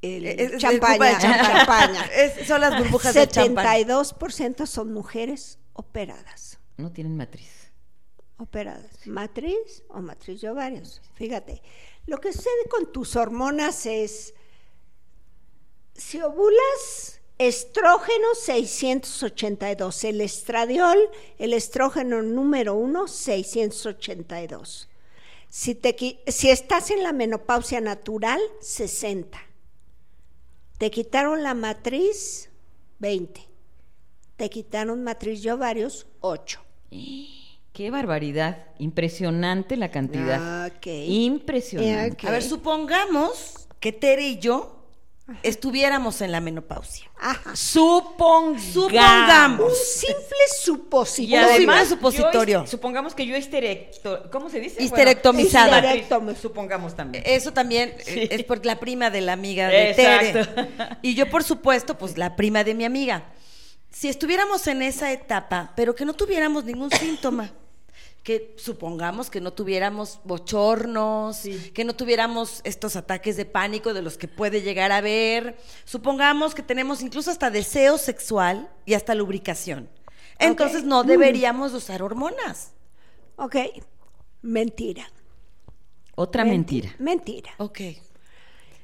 el 0.00 0.26
Es- 0.26 0.38
es- 0.40 0.52
es 0.54 0.60
champaña, 0.62 1.18
champán. 1.20 1.56
champaña. 1.56 2.04
Es- 2.16 2.46
son 2.48 2.60
las 2.60 2.76
burbujas 2.78 3.14
de 3.14 3.28
champán. 3.28 3.64
72% 3.66 4.66
son 4.66 4.92
mujeres 4.92 5.58
operadas 5.74 6.58
No 6.76 6.90
tienen 6.90 7.16
matriz. 7.16 7.61
Operadas. 8.42 9.06
Matriz 9.06 9.82
o 9.88 10.00
matriz 10.00 10.40
de 10.40 10.50
ovarios. 10.50 11.00
Fíjate, 11.14 11.62
lo 12.06 12.18
que 12.18 12.32
sucede 12.32 12.68
con 12.68 12.92
tus 12.92 13.16
hormonas 13.16 13.86
es, 13.86 14.34
si 15.94 16.20
ovulas, 16.20 17.20
estrógeno 17.38 18.34
682, 18.34 20.04
el 20.04 20.20
estradiol, 20.20 20.98
el 21.38 21.54
estrógeno 21.54 22.22
número 22.22 22.74
uno, 22.74 23.08
682. 23.08 24.88
Si, 25.48 25.74
te, 25.74 26.22
si 26.28 26.50
estás 26.50 26.90
en 26.90 27.02
la 27.02 27.12
menopausia 27.12 27.80
natural, 27.80 28.40
60. 28.60 29.38
Te 30.78 30.90
quitaron 30.90 31.42
la 31.42 31.54
matriz, 31.54 32.50
20. 32.98 33.40
Te 34.36 34.50
quitaron 34.50 35.04
matriz 35.04 35.42
de 35.42 35.52
ovarios, 35.52 36.06
8. 36.20 36.60
Qué 37.72 37.90
barbaridad. 37.90 38.58
Impresionante 38.78 39.76
la 39.76 39.90
cantidad. 39.90 40.38
Ah, 40.40 40.70
ok. 40.76 40.86
Impresionante. 40.86 42.26
A 42.26 42.30
ver, 42.30 42.42
supongamos 42.42 43.66
que 43.80 43.92
Tere 43.92 44.22
y 44.28 44.38
yo 44.38 44.78
estuviéramos 45.42 46.20
en 46.20 46.32
la 46.32 46.40
menopausia. 46.40 47.06
Ajá. 47.18 47.56
Supongamos. 47.56 48.62
Supongamos. 48.62 49.70
Un 49.70 49.76
simple 49.86 50.36
Y 50.46 50.62
supositorio. 50.64 51.38
además- 51.38 51.56
además, 51.56 51.88
simple 51.88 51.96
supositorio. 51.96 52.66
supongamos 52.66 53.14
que 53.14 53.24
yo 53.26 53.36
histerecto, 53.36 54.28
¿cómo 54.30 54.50
se 54.50 54.60
dice? 54.60 54.82
Histerectomizada. 54.82 55.80
Bueno, 55.80 55.88
Histerectomi- 55.96 56.36
supongamos 56.36 56.94
también. 56.94 57.24
Eso 57.26 57.52
también 57.52 57.94
eh, 58.00 58.04
Sí. 58.04 58.28
es 58.30 58.44
por 58.44 58.66
la 58.66 58.78
prima 58.78 59.08
de 59.08 59.20
la 59.22 59.32
amiga 59.32 59.68
de 59.68 59.90
Exacto. 59.92 60.54
Tere. 60.54 60.68
Y 61.02 61.14
yo, 61.14 61.30
por 61.30 61.42
supuesto, 61.44 61.96
pues 61.96 62.18
la 62.18 62.36
prima 62.36 62.64
de 62.64 62.74
mi 62.74 62.84
amiga. 62.84 63.24
Si 63.90 64.08
estuviéramos 64.08 64.66
en 64.66 64.82
esa 64.82 65.12
etapa, 65.12 65.72
pero 65.76 65.94
que 65.94 66.04
no 66.04 66.12
tuviéramos 66.14 66.64
ningún 66.64 66.90
síntoma, 66.90 67.50
que 68.22 68.54
supongamos 68.56 69.30
que 69.30 69.40
no 69.40 69.52
tuviéramos 69.52 70.20
bochornos, 70.24 71.42
que 71.74 71.84
no 71.84 71.94
tuviéramos 71.94 72.60
estos 72.64 72.94
ataques 72.96 73.36
de 73.36 73.44
pánico 73.46 73.94
de 73.94 74.02
los 74.02 74.16
que 74.16 74.28
puede 74.28 74.62
llegar 74.62 74.92
a 74.92 74.98
haber, 74.98 75.56
supongamos 75.84 76.54
que 76.54 76.62
tenemos 76.62 77.02
incluso 77.02 77.30
hasta 77.32 77.50
deseo 77.50 77.98
sexual 77.98 78.70
y 78.86 78.94
hasta 78.94 79.14
lubricación. 79.16 79.88
Entonces 80.38 80.84
no 80.84 81.02
deberíamos 81.04 81.72
usar 81.72 82.02
hormonas. 82.02 82.72
Ok, 83.36 83.56
mentira. 84.40 85.08
Otra 86.14 86.44
Menti- 86.44 86.48
mentira. 86.82 86.94
Mentira. 86.98 87.50
Ok. 87.58 87.80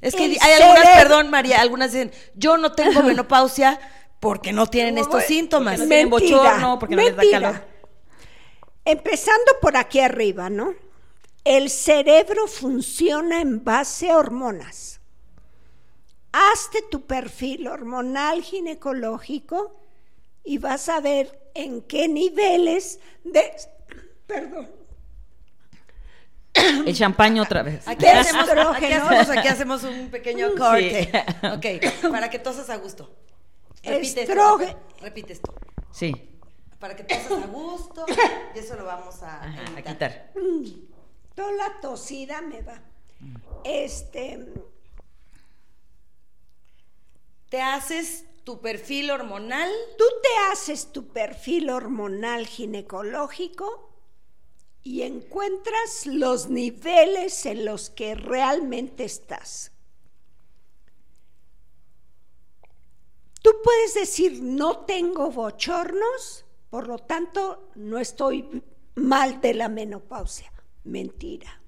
Es 0.01 0.15
que 0.15 0.25
El 0.27 0.39
hay 0.41 0.53
algunas, 0.63 0.83
cerebro- 0.85 1.03
perdón, 1.03 1.31
María, 1.31 1.61
algunas 1.61 1.93
dicen, 1.93 2.11
yo 2.35 2.57
no 2.57 2.73
tengo 2.73 3.03
menopausia 3.05 3.79
porque 4.21 4.53
no 4.53 4.67
tienen 4.67 4.99
estos 4.99 5.25
síntomas. 5.25 5.79
no 5.79 5.87
tienen 5.87 6.09
Mentira, 6.11 6.39
bochorno, 6.39 6.79
porque 6.79 6.97
no 6.97 7.03
les 7.03 7.17
da 7.17 7.23
calor. 7.31 7.78
Empezando 8.89 9.53
por 9.61 9.77
aquí 9.77 10.01
arriba, 10.01 10.49
¿no? 10.49 10.75
El 11.45 11.69
cerebro 11.69 12.47
funciona 12.47 13.43
en 13.43 13.63
base 13.63 14.11
a 14.11 14.17
hormonas. 14.17 15.01
Hazte 16.33 16.81
tu 16.91 17.07
perfil 17.07 17.69
hormonal 17.69 18.43
ginecológico 18.43 19.77
y 20.43 20.57
vas 20.57 20.89
a 20.89 21.01
ver 21.01 21.39
en 21.55 21.83
qué 21.83 22.09
niveles 22.09 22.99
de... 23.25 23.53
Perdón. 24.27 24.71
El 26.55 26.97
champaño 26.97 27.43
otra 27.43 27.63
vez. 27.63 27.87
Aquí 27.87 28.07
hacemos, 28.07 28.49
aquí, 28.49 28.87
hacemos, 28.87 29.29
aquí 29.37 29.49
hacemos 29.49 29.85
un 29.85 30.09
pequeño 30.11 30.49
Sí. 30.49 30.57
corte. 30.57 31.11
Ok, 31.43 32.11
para 32.11 32.31
que 32.31 32.39
tosas 32.39 32.71
a 32.71 32.77
gusto. 32.77 33.15
Repite 33.83 34.23
esto, 34.23 34.59
repite 35.03 35.33
esto. 35.35 35.55
Sí. 35.93 36.15
Para 36.79 36.95
que 36.97 37.05
tosas 37.05 37.43
a 37.43 37.47
gusto. 37.47 38.07
Y 38.55 38.59
eso 38.59 38.77
lo 38.77 38.85
vamos 38.85 39.23
a, 39.23 39.43
Ajá, 39.45 39.61
a 39.61 39.73
evitar. 39.73 39.93
quitar. 39.95 40.33
Toda 41.35 41.53
la 41.53 41.81
tosida 41.81 42.41
me 42.43 42.63
va. 42.63 42.81
Este, 43.65 44.47
Te 47.49 47.61
haces 47.63 48.25
tu 48.45 48.61
perfil 48.61 49.11
hormonal. 49.11 49.71
tú 49.97 50.05
te 50.23 50.29
haces 50.53 50.93
tu 50.93 51.09
perfil 51.09 51.69
hormonal 51.71 52.47
ginecológico 52.47 53.91
y 54.83 55.03
encuentras 55.03 56.07
los 56.07 56.49
niveles 56.49 57.45
en 57.47 57.65
los 57.65 57.91
que 57.91 58.15
realmente 58.15 59.05
estás. 59.05 59.73
Tú 63.43 63.51
puedes 63.63 63.95
decir, 63.95 64.43
no 64.43 64.79
tengo 64.87 65.31
bochornos, 65.31 66.45
por 66.71 66.87
lo 66.87 66.99
tanto, 66.99 67.71
no 67.75 67.99
estoy 67.99 68.63
mal 68.95 69.41
de 69.41 69.55
la 69.55 69.69
menopausia. 69.69 70.53
Mentira. 70.85 71.61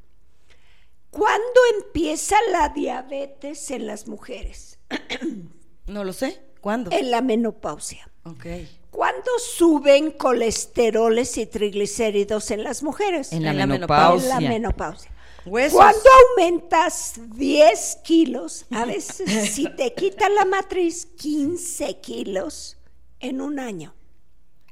¿Cuándo 1.10 1.60
empieza 1.78 2.36
la 2.52 2.68
diabetes 2.68 3.70
en 3.70 3.86
las 3.86 4.06
mujeres? 4.06 4.78
No 5.86 6.04
lo 6.04 6.12
sé. 6.12 6.40
¿Cuándo? 6.60 6.92
En 6.92 7.10
la 7.10 7.20
menopausia. 7.20 8.08
Ok. 8.22 8.46
¿Cuándo 8.92 9.30
suben 9.40 10.12
colesteroles 10.12 11.36
y 11.36 11.46
triglicéridos 11.46 12.52
en 12.52 12.62
las 12.62 12.84
mujeres? 12.84 13.32
En 13.32 13.42
la, 13.42 13.50
En 13.50 13.58
la 13.58 13.66
menopausia. 13.66 14.36
En 14.36 14.44
la 14.44 14.48
menopausia. 14.50 15.10
Huesos. 15.46 15.76
Cuando 15.76 16.08
aumentas 16.28 17.14
10 17.34 17.98
kilos, 18.04 18.66
a 18.70 18.84
veces 18.84 19.50
si 19.52 19.68
te 19.74 19.94
quitan 19.94 20.32
la 20.36 20.44
matriz, 20.44 21.06
15 21.06 21.98
kilos 21.98 22.78
en 23.18 23.40
un 23.40 23.58
año. 23.58 23.94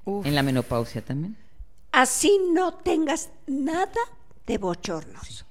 Uf. 0.09 0.27
En 0.27 0.35
la 0.35 0.43
menopausia 0.43 1.03
también. 1.03 1.37
Así 1.93 2.41
no 2.53 2.75
tengas 2.75 3.31
nada 3.47 4.01
de 4.47 4.57
bochornos. 4.59 5.45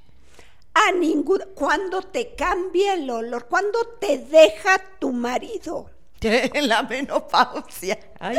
A 0.73 0.91
ningún, 0.91 1.39
cuando 1.55 2.01
te 2.01 2.35
cambia 2.35 2.93
el 2.93 3.09
olor, 3.09 3.47
cuando 3.47 3.79
te 3.99 4.17
deja 4.19 4.77
tu 4.99 5.11
marido. 5.11 5.89
En 6.21 6.67
la 6.67 6.81
menopausia. 6.83 7.99
Ay, 8.19 8.37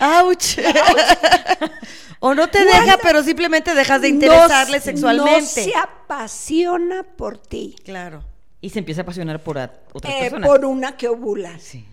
¡Auch! 0.00 0.58
o 2.20 2.34
no 2.34 2.48
te 2.48 2.64
deja, 2.64 2.98
pero 3.02 3.22
simplemente 3.22 3.74
dejas 3.74 4.00
de 4.00 4.08
interesarle 4.08 4.78
no, 4.78 4.82
sexualmente. 4.84 5.40
No 5.66 5.72
se 5.72 5.74
apasiona 5.76 7.02
por 7.02 7.38
ti. 7.38 7.76
Claro. 7.84 8.22
y 8.60 8.70
se 8.70 8.78
empieza 8.78 9.00
a 9.00 9.04
apasionar 9.04 9.42
por 9.42 9.58
a- 9.58 9.72
otras 9.92 10.14
eh, 10.14 10.18
personas. 10.20 10.48
por 10.48 10.64
una 10.64 10.96
que 10.96 11.08
ovula. 11.08 11.58
Sí. 11.58 11.86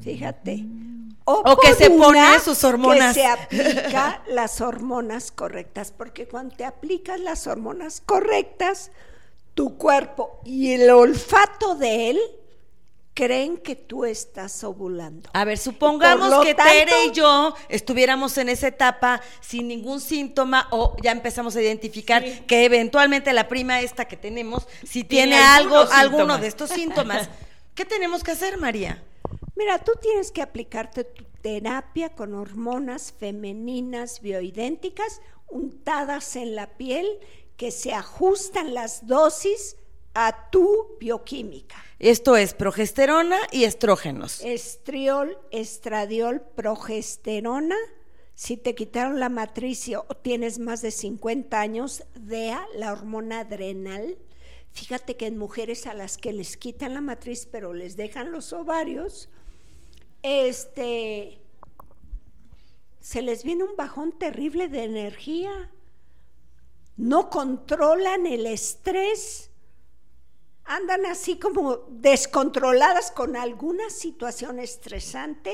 Fíjate. 0.00 0.64
O 1.24 1.56
que 1.60 1.74
se 1.74 1.90
pone 1.90 2.38
sus 2.40 2.62
hormonas. 2.62 3.14
Que 3.14 3.20
se 3.22 3.26
aplica 3.26 4.22
las 4.28 4.60
hormonas 4.60 5.32
correctas, 5.32 5.92
porque 5.96 6.28
cuando 6.28 6.54
te 6.54 6.64
aplicas 6.64 7.18
las 7.18 7.46
hormonas 7.48 8.00
correctas, 8.04 8.92
tu 9.54 9.76
cuerpo 9.76 10.40
y 10.44 10.72
el 10.72 10.88
olfato 10.90 11.74
de 11.74 12.10
él 12.10 12.20
creen 13.14 13.56
que 13.56 13.74
tú 13.74 14.04
estás 14.04 14.62
ovulando. 14.62 15.30
A 15.32 15.44
ver, 15.46 15.56
supongamos 15.56 16.44
que 16.44 16.54
tanto- 16.54 16.70
Tere 16.70 17.06
y 17.06 17.12
yo 17.12 17.54
estuviéramos 17.70 18.36
en 18.36 18.50
esa 18.50 18.68
etapa 18.68 19.22
sin 19.40 19.68
ningún 19.68 20.00
síntoma 20.02 20.68
o 20.70 20.94
ya 21.02 21.12
empezamos 21.12 21.56
a 21.56 21.62
identificar 21.62 22.22
que 22.22 22.66
eventualmente 22.66 23.32
la 23.32 23.48
prima 23.48 23.80
esta 23.80 24.04
que 24.04 24.18
tenemos, 24.18 24.68
si 24.84 25.02
tiene, 25.02 25.32
Tiene 25.32 25.42
algo, 25.42 25.78
alguno 25.92 26.36
de 26.36 26.46
estos 26.46 26.68
síntomas, 26.70 27.30
¿qué 27.74 27.86
tenemos 27.86 28.22
que 28.22 28.32
hacer, 28.32 28.58
María? 28.58 29.02
Mira, 29.56 29.78
tú 29.82 29.92
tienes 30.00 30.30
que 30.32 30.42
aplicarte 30.42 31.04
tu 31.04 31.24
terapia 31.40 32.14
con 32.14 32.34
hormonas 32.34 33.12
femeninas 33.12 34.20
bioidénticas 34.20 35.20
untadas 35.48 36.36
en 36.36 36.54
la 36.54 36.76
piel 36.76 37.06
que 37.56 37.70
se 37.70 37.92
ajustan 37.94 38.74
las 38.74 39.06
dosis 39.06 39.76
a 40.12 40.50
tu 40.50 40.96
bioquímica. 41.00 41.76
Esto 41.98 42.36
es 42.36 42.52
progesterona 42.52 43.38
y 43.50 43.64
estrógenos. 43.64 44.42
Estriol, 44.44 45.38
estradiol, 45.50 46.42
progesterona. 46.54 47.76
Si 48.34 48.58
te 48.58 48.74
quitaron 48.74 49.18
la 49.20 49.30
matriz 49.30 49.88
y- 49.88 49.94
o 49.94 50.04
tienes 50.22 50.58
más 50.58 50.82
de 50.82 50.90
50 50.90 51.58
años, 51.60 52.04
DEA, 52.14 52.66
la 52.74 52.92
hormona 52.92 53.40
adrenal. 53.40 54.18
Fíjate 54.72 55.16
que 55.16 55.26
en 55.26 55.38
mujeres 55.38 55.86
a 55.86 55.94
las 55.94 56.18
que 56.18 56.34
les 56.34 56.58
quitan 56.58 56.92
la 56.92 57.00
matriz 57.00 57.46
pero 57.50 57.72
les 57.72 57.96
dejan 57.96 58.32
los 58.32 58.52
ovarios, 58.52 59.30
este, 60.26 61.40
se 63.00 63.22
les 63.22 63.44
viene 63.44 63.64
un 63.64 63.76
bajón 63.76 64.18
terrible 64.18 64.68
de 64.68 64.84
energía. 64.84 65.70
No 66.96 67.30
controlan 67.30 68.26
el 68.26 68.46
estrés 68.46 69.50
andan 70.66 71.06
así 71.06 71.38
como 71.38 71.76
descontroladas 71.88 73.10
con 73.12 73.36
alguna 73.36 73.88
situación 73.88 74.58
estresante, 74.58 75.52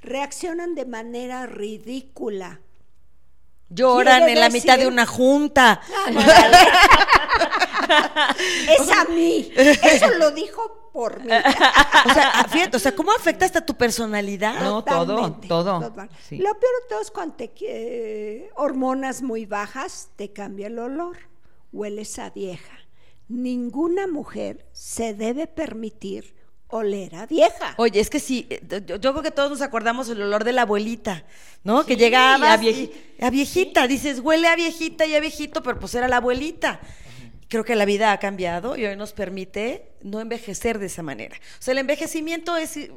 reaccionan 0.00 0.74
de 0.74 0.86
manera 0.86 1.46
ridícula. 1.46 2.60
Lloran 3.74 4.28
en 4.28 4.40
la 4.40 4.50
mitad 4.50 4.78
de 4.78 4.86
una 4.86 5.06
junta. 5.06 5.80
Es 8.68 8.90
a 8.90 9.04
mí. 9.04 9.52
Eso 9.54 10.10
lo 10.18 10.30
dijo 10.30 10.90
por 10.92 11.20
mí. 11.22 11.30
O 11.30 12.14
sea, 12.14 12.46
fíjate, 12.48 12.76
o 12.76 12.80
sea, 12.80 12.94
¿cómo 12.94 13.12
afecta 13.12 13.44
hasta 13.44 13.64
tu 13.64 13.74
personalidad? 13.74 14.60
No, 14.60 14.82
todo, 14.84 15.06
Totalmente, 15.06 15.48
todo. 15.48 15.92
Sí. 16.28 16.38
Lo 16.38 16.58
peor 16.58 16.72
de 16.82 16.88
todo 16.88 17.00
es 17.00 17.10
cuando 17.10 17.34
te 17.34 17.52
eh, 17.60 18.50
hormonas 18.54 19.22
muy 19.22 19.44
bajas 19.44 20.10
te 20.16 20.32
cambia 20.32 20.68
el 20.68 20.78
olor, 20.78 21.16
hueles 21.72 22.18
a 22.18 22.30
vieja. 22.30 22.78
Ninguna 23.28 24.06
mujer 24.06 24.66
se 24.72 25.14
debe 25.14 25.46
permitir 25.46 26.34
oler 26.76 27.14
a 27.14 27.26
vieja. 27.26 27.74
Oye, 27.78 28.00
es 28.00 28.10
que 28.10 28.20
sí, 28.20 28.46
eh, 28.50 28.60
yo, 28.86 28.96
yo 28.96 29.12
creo 29.12 29.22
que 29.22 29.30
todos 29.30 29.50
nos 29.50 29.60
acordamos 29.62 30.08
el 30.08 30.20
olor 30.22 30.44
de 30.44 30.52
la 30.52 30.62
abuelita, 30.62 31.24
¿no? 31.62 31.84
que 31.86 31.96
llegaba 31.96 32.52
a 32.52 32.58
vieji- 32.58 32.90
a 33.20 33.30
viejita, 33.30 33.86
dices, 33.86 34.20
huele 34.20 34.48
a 34.48 34.56
viejita 34.56 35.06
y 35.06 35.14
a 35.14 35.20
viejito, 35.20 35.62
pero 35.62 35.78
pues 35.78 35.94
era 35.94 36.08
la 36.08 36.16
abuelita. 36.16 36.80
Creo 37.48 37.64
que 37.64 37.76
la 37.76 37.84
vida 37.84 38.10
ha 38.10 38.18
cambiado 38.18 38.76
y 38.76 38.84
hoy 38.84 38.96
nos 38.96 39.12
permite 39.12 39.92
no 40.02 40.20
envejecer 40.20 40.78
de 40.78 40.86
esa 40.86 41.02
manera. 41.02 41.36
O 41.60 41.62
sea, 41.62 41.72
el 41.72 41.78
envejecimiento 41.78 42.56
es, 42.56 42.76
eh, 42.76 42.90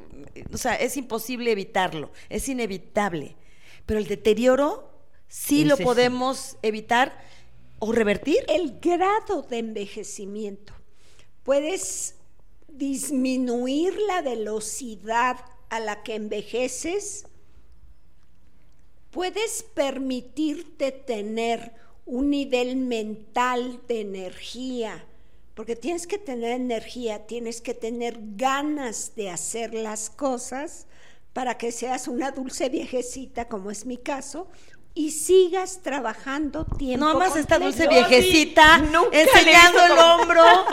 o 0.52 0.56
sea, 0.58 0.74
es 0.74 0.96
imposible 0.96 1.52
evitarlo, 1.52 2.10
es 2.28 2.48
inevitable. 2.48 3.36
Pero 3.86 4.00
el 4.00 4.06
deterioro 4.08 4.90
sí 5.28 5.64
lo 5.64 5.74
Ese 5.74 5.84
podemos 5.84 6.56
evitar 6.62 7.20
o 7.78 7.92
revertir. 7.92 8.38
el 8.48 8.80
grado 8.80 9.42
de 9.42 9.58
envejecimiento. 9.58 10.72
Puedes 11.44 12.16
disminuir 12.78 13.94
la 14.06 14.22
velocidad 14.22 15.36
a 15.68 15.80
la 15.80 16.02
que 16.02 16.14
envejeces. 16.14 17.26
Puedes 19.10 19.62
permitirte 19.74 20.92
tener 20.92 21.72
un 22.06 22.30
nivel 22.30 22.76
mental 22.76 23.80
de 23.86 24.00
energía, 24.00 25.04
porque 25.54 25.76
tienes 25.76 26.06
que 26.06 26.18
tener 26.18 26.52
energía, 26.52 27.26
tienes 27.26 27.60
que 27.60 27.74
tener 27.74 28.16
ganas 28.36 29.14
de 29.16 29.28
hacer 29.28 29.74
las 29.74 30.08
cosas 30.08 30.86
para 31.32 31.58
que 31.58 31.72
seas 31.72 32.08
una 32.08 32.30
dulce 32.30 32.68
viejecita, 32.68 33.48
como 33.48 33.70
es 33.70 33.84
mi 33.84 33.96
caso, 33.96 34.48
y 34.98 35.12
sigas 35.12 35.80
trabajando 35.82 36.64
tiempo 36.64 37.06
No 37.06 37.18
más 37.18 37.36
esta 37.36 37.58
dulce 37.58 37.86
viejecita 37.86 38.78
nunca 38.78 39.16
enseñando 39.16 39.84
el 39.84 39.90
como- 39.90 40.02
hombro. 40.14 40.42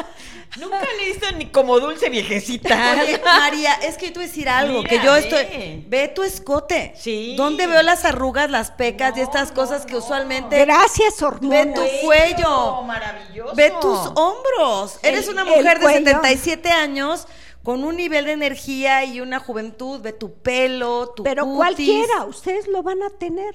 Nunca 0.57 0.79
le 0.79 1.05
visto 1.11 1.29
ni 1.33 1.47
como 1.47 1.81
dulce 1.81 2.09
viejecita. 2.09 2.95
Oye, 3.03 3.19
María, 3.25 3.73
es 3.73 3.97
que 3.97 4.05
yo 4.07 4.13
te 4.13 4.19
voy 4.19 4.23
a 4.23 4.27
decir 4.27 4.47
algo, 4.47 4.77
Mira, 4.83 4.89
que 4.89 5.05
yo 5.05 5.11
ve. 5.11 5.19
estoy... 5.19 5.85
Ve 5.89 6.07
tu 6.07 6.23
escote. 6.23 6.93
Sí. 6.95 7.35
¿Dónde 7.35 7.67
veo 7.67 7.81
las 7.81 8.05
arrugas, 8.05 8.49
las 8.49 8.71
pecas 8.71 9.17
y 9.17 9.21
estas 9.21 9.49
no, 9.49 9.55
cosas 9.55 9.85
que 9.85 9.91
no. 9.93 9.97
usualmente... 9.99 10.57
Gracias, 10.63 11.19
Ve 11.19 11.25
hormonas. 11.25 11.73
tu 11.73 12.05
cuello. 12.05 12.81
Maravilloso. 12.83 13.53
Ve 13.53 13.73
tus 13.81 13.99
hombros. 14.15 14.97
El- 15.01 15.15
Eres 15.15 15.27
una 15.27 15.43
mujer 15.43 15.79
de 15.79 15.83
cuello. 15.83 15.97
77 16.05 16.69
años 16.71 17.27
con 17.61 17.83
un 17.83 17.97
nivel 17.97 18.23
de 18.23 18.31
energía 18.31 19.03
y 19.03 19.19
una 19.19 19.39
juventud. 19.39 19.99
Ve 19.99 20.13
tu 20.13 20.35
pelo, 20.35 21.09
tu 21.17 21.23
Pero 21.23 21.43
cutis. 21.43 21.57
cualquiera, 21.57 22.23
ustedes 22.25 22.67
lo 22.69 22.81
van 22.81 23.03
a 23.03 23.09
tener. 23.09 23.53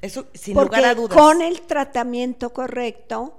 Eso, 0.00 0.26
sin 0.34 0.54
porque 0.54 0.76
lugar 0.76 0.90
a 0.90 0.94
dudas. 0.94 1.18
con 1.18 1.42
el 1.42 1.62
tratamiento 1.62 2.50
correcto, 2.50 3.34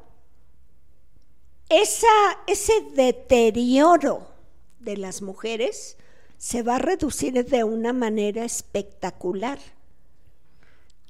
esa, 1.69 2.07
ese 2.47 2.73
deterioro 2.93 4.27
de 4.79 4.97
las 4.97 5.21
mujeres 5.21 5.97
se 6.37 6.63
va 6.63 6.75
a 6.75 6.79
reducir 6.79 7.45
de 7.45 7.63
una 7.63 7.93
manera 7.93 8.43
espectacular. 8.43 9.59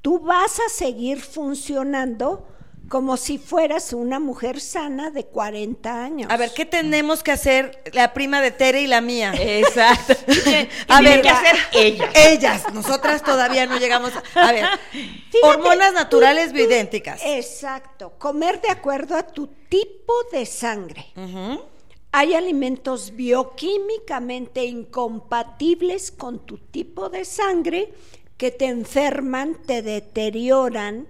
Tú 0.01 0.19
vas 0.19 0.59
a 0.59 0.69
seguir 0.69 1.21
funcionando 1.21 2.47
como 2.89 3.17
si 3.17 3.37
fueras 3.37 3.93
una 3.93 4.19
mujer 4.19 4.59
sana 4.59 5.11
de 5.11 5.25
40 5.25 6.03
años. 6.03 6.31
A 6.31 6.37
ver, 6.37 6.51
¿qué 6.53 6.65
tenemos 6.65 7.23
que 7.23 7.31
hacer 7.31 7.83
la 7.93 8.13
prima 8.13 8.41
de 8.41 8.51
Tere 8.51 8.81
y 8.81 8.87
la 8.87 8.99
mía? 8.99 9.31
Exacto. 9.37 10.13
¿Qué 10.25 10.67
A 10.87 11.01
ver, 11.01 11.21
que 11.21 11.29
hacer 11.29 11.55
ella? 11.73 12.09
Ellas, 12.15 12.73
nosotras 12.73 13.23
todavía 13.23 13.67
no 13.67 13.77
llegamos. 13.77 14.11
A, 14.35 14.49
a 14.49 14.51
ver, 14.51 14.65
hormonas 15.43 15.93
naturales 15.93 16.51
bioidénticas. 16.51 17.21
Exacto, 17.23 18.13
comer 18.17 18.59
de 18.59 18.69
acuerdo 18.69 19.15
a 19.15 19.23
tu 19.23 19.47
tipo 19.69 20.13
de 20.31 20.45
sangre. 20.45 21.05
Hay 22.11 22.33
alimentos 22.33 23.15
bioquímicamente 23.15 24.65
incompatibles 24.65 26.11
con 26.11 26.39
tu 26.39 26.57
tipo 26.57 27.09
de 27.09 27.23
sangre 27.23 27.93
que 28.37 28.49
te 28.49 28.65
enferman, 28.65 29.61
te 29.65 29.83
deterioran, 29.83 31.07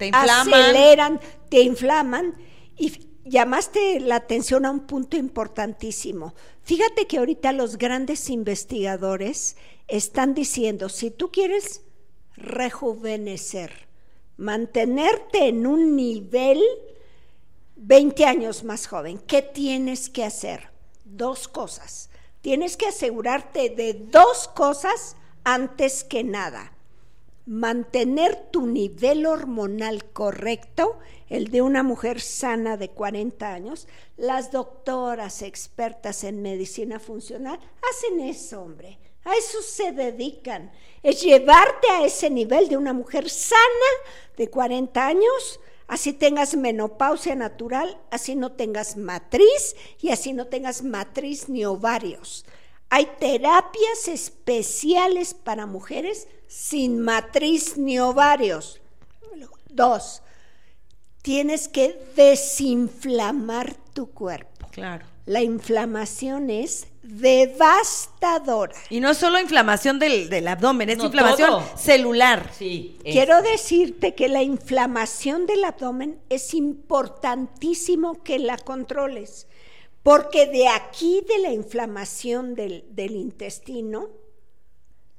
Te 0.00 0.06
inflaman. 0.06 0.54
aceleran, 0.54 1.20
te 1.50 1.60
inflaman 1.60 2.34
y 2.78 2.90
llamaste 3.26 4.00
la 4.00 4.16
atención 4.16 4.64
a 4.64 4.70
un 4.70 4.86
punto 4.86 5.18
importantísimo. 5.18 6.34
Fíjate 6.62 7.06
que 7.06 7.18
ahorita 7.18 7.52
los 7.52 7.76
grandes 7.76 8.30
investigadores 8.30 9.58
están 9.88 10.32
diciendo, 10.32 10.88
si 10.88 11.10
tú 11.10 11.30
quieres 11.30 11.82
rejuvenecer, 12.34 13.88
mantenerte 14.38 15.48
en 15.48 15.66
un 15.66 15.96
nivel 15.96 16.62
20 17.76 18.24
años 18.24 18.64
más 18.64 18.86
joven, 18.86 19.18
¿qué 19.18 19.42
tienes 19.42 20.08
que 20.08 20.24
hacer? 20.24 20.70
Dos 21.04 21.46
cosas. 21.46 22.08
Tienes 22.40 22.78
que 22.78 22.86
asegurarte 22.86 23.68
de 23.68 23.92
dos 23.92 24.48
cosas 24.48 25.16
antes 25.44 26.04
que 26.04 26.24
nada. 26.24 26.72
Mantener 27.46 28.36
tu 28.50 28.66
nivel 28.66 29.26
hormonal 29.26 30.04
correcto, 30.12 30.98
el 31.28 31.50
de 31.50 31.62
una 31.62 31.82
mujer 31.82 32.20
sana 32.20 32.76
de 32.76 32.90
40 32.90 33.52
años. 33.52 33.88
Las 34.16 34.52
doctoras 34.52 35.42
expertas 35.42 36.24
en 36.24 36.42
medicina 36.42 37.00
funcional 37.00 37.58
hacen 37.90 38.20
eso, 38.20 38.62
hombre. 38.62 38.98
A 39.24 39.34
eso 39.34 39.62
se 39.62 39.92
dedican. 39.92 40.70
Es 41.02 41.22
llevarte 41.22 41.88
a 41.90 42.04
ese 42.04 42.30
nivel 42.30 42.68
de 42.68 42.76
una 42.76 42.92
mujer 42.92 43.28
sana 43.28 43.58
de 44.36 44.48
40 44.48 45.06
años 45.06 45.60
así 45.90 46.12
tengas 46.12 46.56
menopausia 46.56 47.34
natural, 47.34 48.00
así 48.12 48.36
no 48.36 48.52
tengas 48.52 48.96
matriz 48.96 49.74
y 50.00 50.10
así 50.10 50.32
no 50.32 50.46
tengas 50.46 50.82
matriz 50.82 51.48
ni 51.48 51.64
ovarios. 51.64 52.46
Hay 52.90 53.08
terapias 53.18 54.06
especiales 54.06 55.34
para 55.34 55.66
mujeres 55.66 56.28
sin 56.50 56.98
matriz 57.00 57.76
ni 57.78 58.00
ovarios. 58.00 58.80
Dos, 59.68 60.20
tienes 61.22 61.68
que 61.68 61.96
desinflamar 62.16 63.76
tu 63.94 64.10
cuerpo. 64.10 64.66
Claro. 64.72 65.06
La 65.26 65.42
inflamación 65.42 66.50
es 66.50 66.88
devastadora. 67.04 68.74
Y 68.90 68.98
no 68.98 69.14
solo 69.14 69.38
inflamación 69.38 70.00
del, 70.00 70.28
del 70.28 70.48
abdomen, 70.48 70.90
es 70.90 70.98
No, 70.98 71.04
inflamación 71.04 71.50
todo. 71.50 71.76
celular. 71.76 72.50
Sí. 72.56 72.98
es- 73.04 73.12
Quiero 73.14 73.40
decirte 73.42 74.16
que 74.16 74.28
la 74.28 74.42
inflamación 74.42 75.46
del 75.46 75.62
abdomen 75.64 76.18
es 76.30 76.52
importantísimo 76.54 78.24
que 78.24 78.40
la 78.40 78.58
controles, 78.58 79.46
porque 80.02 80.46
de 80.46 80.66
aquí 80.66 81.22
de 81.28 81.38
la 81.38 81.52
inflamación 81.52 82.56
del, 82.56 82.84
del 82.90 83.12
intestino 83.14 84.08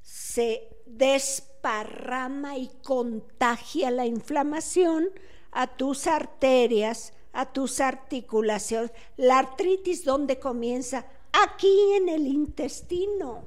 se 0.02 0.68
desparrama 0.96 2.56
y 2.58 2.68
contagia 2.82 3.90
la 3.90 4.06
inflamación 4.06 5.10
a 5.50 5.66
tus 5.66 6.06
arterias, 6.06 7.12
a 7.32 7.52
tus 7.52 7.80
articulaciones. 7.80 8.92
La 9.16 9.38
artritis, 9.38 10.04
¿dónde 10.04 10.38
comienza? 10.38 11.06
Aquí 11.32 11.94
en 11.94 12.08
el 12.08 12.26
intestino. 12.26 13.44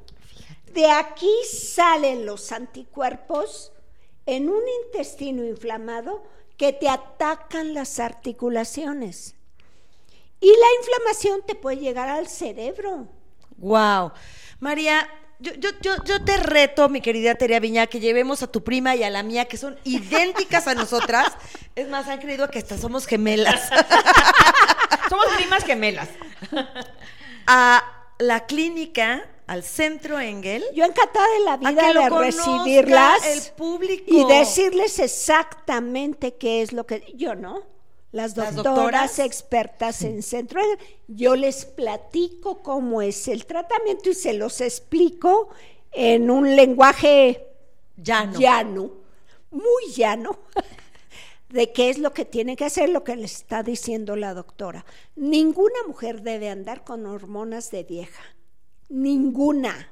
De 0.74 0.90
aquí 0.90 1.32
salen 1.50 2.26
los 2.26 2.52
anticuerpos 2.52 3.72
en 4.26 4.50
un 4.50 4.62
intestino 4.86 5.44
inflamado 5.46 6.24
que 6.58 6.74
te 6.74 6.90
atacan 6.90 7.74
las 7.74 8.00
articulaciones. 8.00 9.36
Y 10.40 10.48
la 10.48 10.68
inflamación 10.80 11.42
te 11.46 11.56
puede 11.56 11.78
llegar 11.78 12.10
al 12.10 12.28
cerebro. 12.28 13.08
Wow. 13.58 14.12
María, 14.60 15.08
yo, 15.40 15.54
yo, 15.54 15.70
yo, 15.82 16.04
yo 16.04 16.24
te 16.24 16.38
reto, 16.38 16.90
mi 16.90 17.02
querida 17.02 17.36
Terea 17.36 17.60
Viña, 17.60 17.88
que 17.88 18.00
llevemos 18.00 18.42
a 18.44 18.48
tu 18.48 18.64
prima 18.64 18.96
y 18.96 19.04
a 19.04 19.10
la 19.10 19.24
mía, 19.24 19.46
que 19.46 19.58
son 19.58 19.78
idénticas 19.84 20.68
a 20.68 20.76
nosotras. 20.76 21.28
Es 21.76 21.90
más, 21.90 22.08
han 22.08 22.20
creído 22.20 22.50
que 22.50 22.60
hasta 22.60 22.78
somos 22.78 23.06
gemelas. 23.06 23.70
Somos 25.10 25.26
primas 25.36 25.64
gemelas. 25.66 26.08
A 27.48 27.84
la 28.18 28.46
clínica, 28.46 29.30
al 29.46 29.62
centro 29.64 30.20
Engel. 30.20 30.64
Yo 30.74 30.86
encantada 30.86 31.28
de 31.38 31.40
la 31.46 31.54
A 31.54 31.58
vida 31.58 31.82
que 31.82 31.94
lo 31.94 32.02
de 32.02 32.10
recibirlas 32.10 33.26
el 33.28 33.42
público. 33.56 34.04
y 34.08 34.26
decirles 34.26 35.00
exactamente 35.00 36.36
qué 36.36 36.62
es 36.62 36.74
lo 36.74 36.86
que 36.86 37.14
yo 37.16 37.36
no. 37.36 37.75
Las 38.16 38.34
doctoras. 38.34 39.20
expertas 39.20 40.02
en 40.02 40.24
centro, 40.24 40.62
yo 41.10 41.36
les 41.36 41.66
platico 41.66 42.64
cómo 42.64 43.02
es 43.02 43.28
el 43.28 43.46
tratamiento 43.46 44.10
y 44.10 44.14
se 44.14 44.32
los 44.32 44.62
explico 44.62 45.50
en 45.92 46.32
un 46.32 46.56
lenguaje 46.56 47.46
Llano. 47.98 48.40
llano, 48.40 48.92
muy 49.52 49.92
llano, 49.94 50.40
de 51.50 51.74
qué 51.74 51.90
es 51.90 51.98
lo 51.98 52.14
que 52.14 52.24
tiene 52.24 52.56
que 52.56 52.64
hacer, 52.64 52.88
lo 52.88 53.04
que 53.04 53.18
le 53.18 53.26
está 53.26 53.64
diciendo 53.64 54.16
la 54.16 54.34
doctora. 54.34 54.86
Ninguna 55.18 55.84
mujer 55.86 56.22
debe 56.22 56.50
andar 56.50 56.86
con 56.86 57.06
hormonas 57.06 57.70
de 57.70 57.84
vieja. 57.84 58.24
Ninguna. 58.88 59.92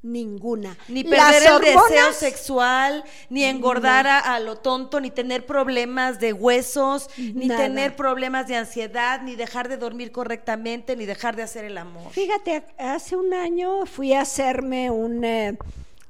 Ninguna. 0.00 0.76
Ni 0.86 1.02
perder 1.02 1.42
el 1.42 1.60
deseo 1.60 2.12
sexual, 2.12 3.02
ni 3.30 3.42
engordar 3.42 4.06
a, 4.06 4.20
a 4.20 4.38
lo 4.38 4.56
tonto, 4.56 5.00
ni 5.00 5.10
tener 5.10 5.44
problemas 5.44 6.20
de 6.20 6.32
huesos, 6.32 7.10
ni 7.18 7.48
Nada. 7.48 7.64
tener 7.64 7.96
problemas 7.96 8.46
de 8.46 8.54
ansiedad, 8.54 9.20
ni 9.22 9.34
dejar 9.34 9.68
de 9.68 9.76
dormir 9.76 10.12
correctamente, 10.12 10.94
ni 10.94 11.04
dejar 11.04 11.34
de 11.34 11.42
hacer 11.42 11.64
el 11.64 11.76
amor. 11.76 12.12
Fíjate, 12.12 12.64
hace 12.78 13.16
un 13.16 13.34
año 13.34 13.86
fui 13.86 14.12
a 14.12 14.20
hacerme 14.20 14.88
un, 14.90 15.24
eh, 15.24 15.58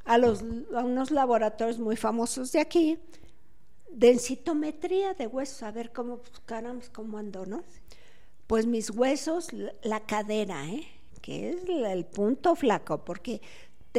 a, 0.05 0.19
los, 0.19 0.43
a 0.75 0.85
unos 0.85 1.11
laboratorios 1.11 1.79
muy 1.79 1.97
famosos 1.97 2.53
de 2.53 2.61
aquí, 2.61 2.99
densitometría 3.91 5.15
de 5.15 5.27
huesos, 5.27 5.63
a 5.63 5.71
ver 5.71 5.93
cómo, 5.93 6.19
pues, 6.19 6.41
caramba, 6.45 6.85
cómo 6.93 7.17
ando, 7.17 7.47
¿no? 7.47 7.65
Pues 8.47 8.67
mis 8.67 8.91
huesos, 8.91 9.53
la, 9.55 9.73
la 9.83 10.01
cadera, 10.01 10.67
¿eh? 10.67 10.87
Que 11.23 11.51
es 11.51 11.57
el 11.69 12.05
punto 12.05 12.55
flaco, 12.55 13.05
porque 13.05 13.41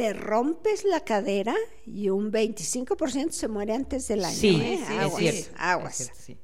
te 0.00 0.14
rompes 0.14 0.84
la 0.84 1.00
cadera 1.00 1.54
y 1.84 2.08
un 2.08 2.32
25% 2.32 3.32
se 3.32 3.48
muere 3.48 3.74
antes 3.74 4.08
del 4.08 4.24
año. 4.24 4.34
Sí, 4.34 4.56
¿eh? 4.56 4.82
sí, 4.86 4.94
es 4.94 4.98
aguas, 4.98 5.18
cierto. 5.20 5.50
aguas. 5.58 6.00
es 6.00 6.06
cierto, 6.06 6.22
sí. 6.24 6.38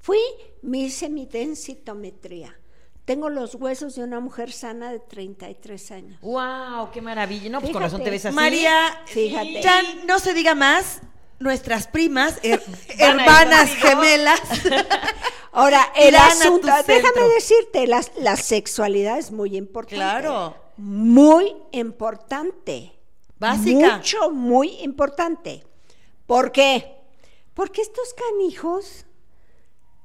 Fui, 0.00 0.20
me 0.62 0.78
hice 0.78 1.08
mi 1.08 1.26
densitometría. 1.26 2.56
Tengo 3.04 3.28
los 3.28 3.56
huesos 3.56 3.96
de 3.96 4.04
una 4.04 4.20
mujer 4.20 4.52
sana 4.52 4.92
de 4.92 5.00
33 5.00 5.90
años. 5.90 6.20
Wow, 6.20 6.92
qué 6.92 7.02
maravilla. 7.02 7.50
No, 7.50 7.60
pues 7.60 7.72
con 7.72 7.82
razón 7.82 8.04
te 8.04 8.10
ves 8.10 8.24
así. 8.26 8.36
María, 8.36 9.02
Fíjate. 9.06 9.60
ya 9.60 9.82
no 10.06 10.20
se 10.20 10.32
diga 10.32 10.54
más, 10.54 11.00
nuestras 11.40 11.88
primas, 11.88 12.40
her- 12.44 12.62
hermanas 13.00 13.74
gemelas. 13.74 14.40
Ahora, 15.52 15.92
el 15.96 16.14
asunto, 16.14 16.68
déjame 16.86 17.28
decirte, 17.34 17.88
la, 17.88 18.00
la 18.20 18.36
sexualidad 18.36 19.18
es 19.18 19.32
muy 19.32 19.56
importante. 19.56 19.96
Claro. 19.96 20.67
Muy 20.78 21.54
importante. 21.72 22.92
Básica. 23.38 23.98
Mucho, 23.98 24.30
muy 24.30 24.68
importante. 24.80 25.64
¿Por 26.26 26.50
qué? 26.52 26.96
Porque 27.54 27.82
estos 27.82 28.14
canijos, 28.14 29.04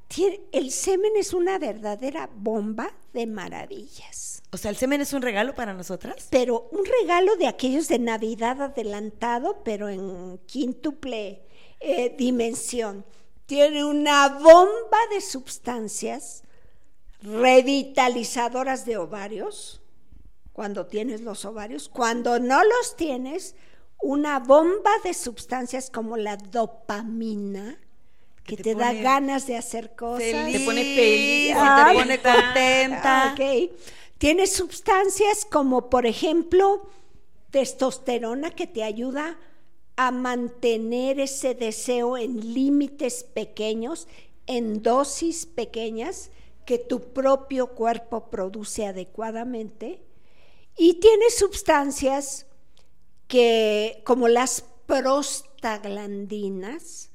tiene- 0.08 0.42
el 0.52 0.72
semen 0.72 1.14
es 1.16 1.34
una 1.34 1.58
verdadera 1.60 2.30
bomba 2.36 2.94
de 3.14 3.26
maravillas. 3.28 4.42
O 4.52 4.58
sea, 4.58 4.70
el 4.72 4.78
semen 4.78 5.02
es 5.02 5.14
un 5.14 5.22
regalo 5.22 5.56
para 5.56 5.74
nosotras. 5.74 6.28
Pero 6.30 6.68
un 6.72 6.84
regalo 6.86 7.36
de 7.38 7.48
aquellos 7.48 7.88
de 7.88 8.00
Navidad 8.00 8.62
adelantado, 8.62 9.64
pero 9.64 9.90
en 9.90 10.40
quíntuple 10.46 11.46
eh, 11.80 12.16
dimensión. 12.18 13.04
Tiene 13.46 13.84
una 13.84 14.30
bomba 14.30 14.98
de 15.12 15.20
sustancias 15.22 16.44
revitalizadoras 17.22 18.86
de 18.86 18.98
ovarios, 18.98 19.82
cuando 20.54 20.86
tienes 20.86 21.22
los 21.22 21.44
ovarios. 21.46 21.90
Cuando 21.90 22.40
no 22.40 22.64
los 22.64 22.96
tienes, 22.96 23.56
una 24.02 24.40
bomba 24.40 24.92
de 25.04 25.14
sustancias 25.14 25.90
como 25.90 26.16
la 26.18 26.38
dopamina, 26.38 27.80
que, 28.44 28.58
te 28.58 28.64
te, 28.64 28.76
da 28.76 28.94
ganas 28.94 29.48
de 29.48 29.58
hacer 29.58 29.96
cosas. 29.96 30.24
Feliz, 30.24 30.60
Te 30.60 30.66
pone 30.66 30.84
feliz, 30.84 31.56
te 31.56 31.94
pone 31.94 32.22
contenta. 32.22 33.24
Ah, 33.24 33.34
ok. 33.34 33.72
Tiene 34.18 34.48
sustancias 34.48 35.46
como, 35.50 35.90
por 35.90 36.06
ejemplo, 36.06 36.88
testosterona 37.52 38.52
que 38.52 38.68
te 38.68 38.84
ayuda 38.84 39.38
a 39.96 40.12
mantener 40.12 41.20
ese 41.20 41.56
deseo 41.56 42.18
en 42.18 42.54
límites 42.54 43.24
pequeños, 43.24 44.08
en 44.48 44.82
dosis 44.82 45.46
pequeñas 45.46 46.32
que 46.66 46.78
tu 46.78 47.14
propio 47.14 47.68
cuerpo 47.68 48.30
produce 48.30 48.86
adecuadamente. 48.86 50.02
Y 50.78 50.96
tiene 50.96 51.30
sustancias 51.30 52.46
que, 53.28 54.02
como 54.06 54.28
las 54.28 54.66
prostaglandinas, 54.86 57.10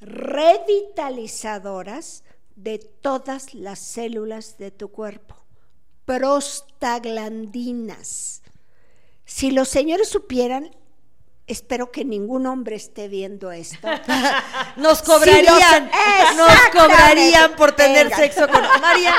revitalizadoras 0.00 2.22
de 2.56 2.78
todas 2.78 3.54
las 3.54 3.78
células 3.78 4.58
de 4.58 4.70
tu 4.70 4.90
cuerpo. 4.90 5.34
Prostaglandinas. 6.04 8.42
Si 9.24 9.50
los 9.50 9.68
señores 9.68 10.08
supieran, 10.08 10.74
espero 11.46 11.90
que 11.92 12.04
ningún 12.04 12.46
hombre 12.46 12.76
esté 12.76 13.08
viendo 13.08 13.50
esto. 13.52 13.88
Nos 14.76 15.02
cobrarían, 15.02 15.90
los- 15.90 16.36
nos 16.36 16.58
cobrarían 16.72 17.54
por 17.56 17.72
tener 17.72 18.04
Venga. 18.04 18.16
sexo 18.16 18.46
con 18.48 18.62
María. 18.80 19.14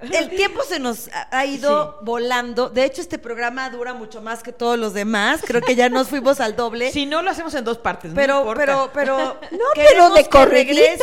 El 0.00 0.30
tiempo 0.30 0.62
se 0.62 0.78
nos 0.78 1.08
ha- 1.30 1.44
ido 1.46 1.98
volando. 2.02 2.68
De 2.70 2.84
hecho, 2.84 3.00
este 3.00 3.18
programa 3.18 3.68
dura 3.70 3.94
mucho 3.94 4.22
más 4.22 4.42
que 4.42 4.52
todos 4.52 4.78
los 4.78 4.94
demás. 4.94 5.40
Creo 5.44 5.60
que 5.60 5.74
ya 5.74 5.88
nos 5.88 6.08
fuimos 6.08 6.40
al 6.40 6.54
doble. 6.54 6.92
Si 6.98 7.04
no, 7.06 7.22
lo 7.22 7.30
hacemos 7.30 7.52
en 7.54 7.64
dos 7.64 7.78
partes. 7.78 8.10
no 8.12 8.16
pero, 8.16 8.38
importa. 8.40 8.60
pero, 8.64 8.90
pero, 8.94 9.16
No, 9.50 9.64
pero 9.74 10.10
de 10.10 10.22
que 10.24 10.28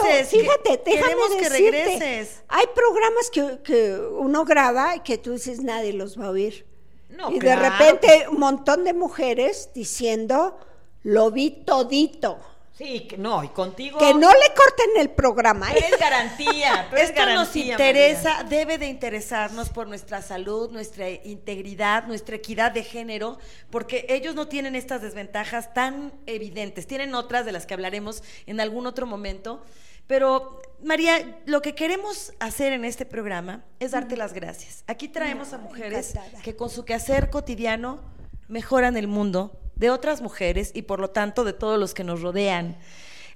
que- 0.01 0.23
Fíjate, 0.25 0.81
déjame 0.85 1.01
queremos 1.03 1.29
que 1.35 1.49
decirte, 1.49 1.83
regreses. 1.83 2.43
Hay 2.47 2.65
programas 2.73 3.29
que, 3.29 3.59
que 3.63 3.97
uno 3.99 4.45
graba 4.45 4.95
y 4.95 4.99
que 5.01 5.17
tú 5.17 5.33
dices 5.33 5.61
nadie 5.61 5.91
los 5.93 6.19
va 6.19 6.27
a 6.27 6.29
oír. 6.29 6.65
No, 7.09 7.31
y 7.31 7.39
claro. 7.39 7.61
de 7.61 7.69
repente 7.69 8.27
un 8.29 8.39
montón 8.39 8.83
de 8.83 8.93
mujeres 8.93 9.69
diciendo 9.73 10.57
lo 11.03 11.31
vi 11.31 11.51
todito. 11.51 12.39
Sí, 12.77 13.07
que 13.07 13.17
no, 13.17 13.41
y 13.41 13.47
contigo. 13.49 13.97
Que 13.99 14.13
no 14.13 14.29
le 14.29 14.53
corten 14.53 14.97
el 14.97 15.09
programa. 15.09 15.71
¿eh? 15.71 15.77
eres 15.77 15.97
garantía. 15.97 16.89
Esto 16.97 17.25
nos 17.27 17.55
interesa, 17.55 18.43
María. 18.43 18.49
debe 18.49 18.77
de 18.77 18.87
interesarnos 18.87 19.69
por 19.69 19.87
nuestra 19.87 20.21
salud, 20.21 20.69
nuestra 20.71 21.09
integridad, 21.09 22.05
nuestra 22.05 22.35
equidad 22.35 22.73
de 22.73 22.83
género, 22.83 23.37
porque 23.69 24.05
ellos 24.09 24.35
no 24.35 24.49
tienen 24.49 24.75
estas 24.75 25.01
desventajas 25.01 25.73
tan 25.73 26.11
evidentes, 26.25 26.85
tienen 26.85 27.15
otras 27.15 27.45
de 27.45 27.53
las 27.53 27.65
que 27.65 27.73
hablaremos 27.73 28.23
en 28.45 28.59
algún 28.59 28.87
otro 28.87 29.05
momento. 29.07 29.63
Pero, 30.05 30.61
María, 30.83 31.39
lo 31.45 31.61
que 31.61 31.75
queremos 31.75 32.33
hacer 32.39 32.73
en 32.73 32.83
este 32.83 33.05
programa 33.05 33.63
es 33.79 33.91
darte 33.91 34.17
las 34.17 34.33
gracias. 34.33 34.83
Aquí 34.87 35.07
traemos 35.07 35.53
a 35.53 35.59
mujeres 35.59 36.11
encantada. 36.11 36.43
que 36.43 36.57
con 36.57 36.69
su 36.69 36.83
quehacer 36.83 37.29
cotidiano 37.29 38.01
mejoran 38.49 38.97
el 38.97 39.07
mundo 39.07 39.57
de 39.75 39.89
otras 39.89 40.21
mujeres 40.21 40.71
y 40.73 40.83
por 40.83 40.99
lo 40.99 41.09
tanto 41.09 41.43
de 41.43 41.53
todos 41.53 41.79
los 41.79 41.93
que 41.93 42.03
nos 42.03 42.21
rodean. 42.21 42.77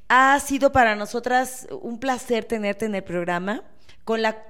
Ha 0.07 0.39
sido 0.39 0.71
para 0.71 0.95
nosotras 0.95 1.67
un 1.81 1.99
placer 1.99 2.45
tenerte 2.45 2.85
en 2.85 2.95
el 2.95 3.03
programa, 3.03 3.63
con 4.03 4.21
la, 4.23 4.43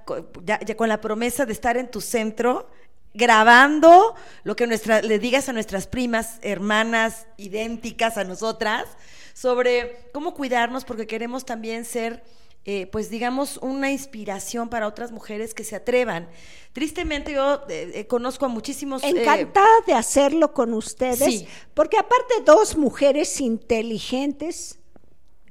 con 0.77 0.87
la 0.87 1.01
promesa 1.01 1.45
de 1.45 1.51
estar 1.51 1.75
en 1.75 1.91
tu 1.91 1.99
centro, 1.99 2.69
grabando 3.13 4.15
lo 4.43 4.55
que 4.55 4.67
nuestra, 4.67 5.01
le 5.01 5.19
digas 5.19 5.49
a 5.49 5.53
nuestras 5.53 5.87
primas, 5.87 6.39
hermanas, 6.41 7.27
idénticas 7.37 8.17
a 8.17 8.23
nosotras, 8.23 8.85
sobre 9.33 10.09
cómo 10.13 10.33
cuidarnos, 10.33 10.85
porque 10.85 11.07
queremos 11.07 11.45
también 11.45 11.85
ser, 11.85 12.23
eh, 12.65 12.87
pues 12.87 13.09
digamos, 13.09 13.57
una 13.57 13.91
inspiración 13.91 14.69
para 14.69 14.87
otras 14.87 15.11
mujeres 15.11 15.53
que 15.53 15.63
se 15.63 15.75
atrevan. 15.75 16.29
Tristemente 16.73 17.31
yo 17.33 17.63
eh, 17.69 17.91
eh, 17.95 18.07
conozco 18.07 18.45
a 18.45 18.49
muchísimos... 18.49 19.03
eh, 19.03 19.09
Encantada 19.09 19.67
de 19.87 19.93
hacerlo 19.93 20.53
con 20.53 20.73
ustedes, 20.73 21.17
Sí. 21.19 21.47
porque 21.73 21.97
aparte 21.97 22.33
dos 22.45 22.77
mujeres 22.77 23.41
inteligentes, 23.41 24.77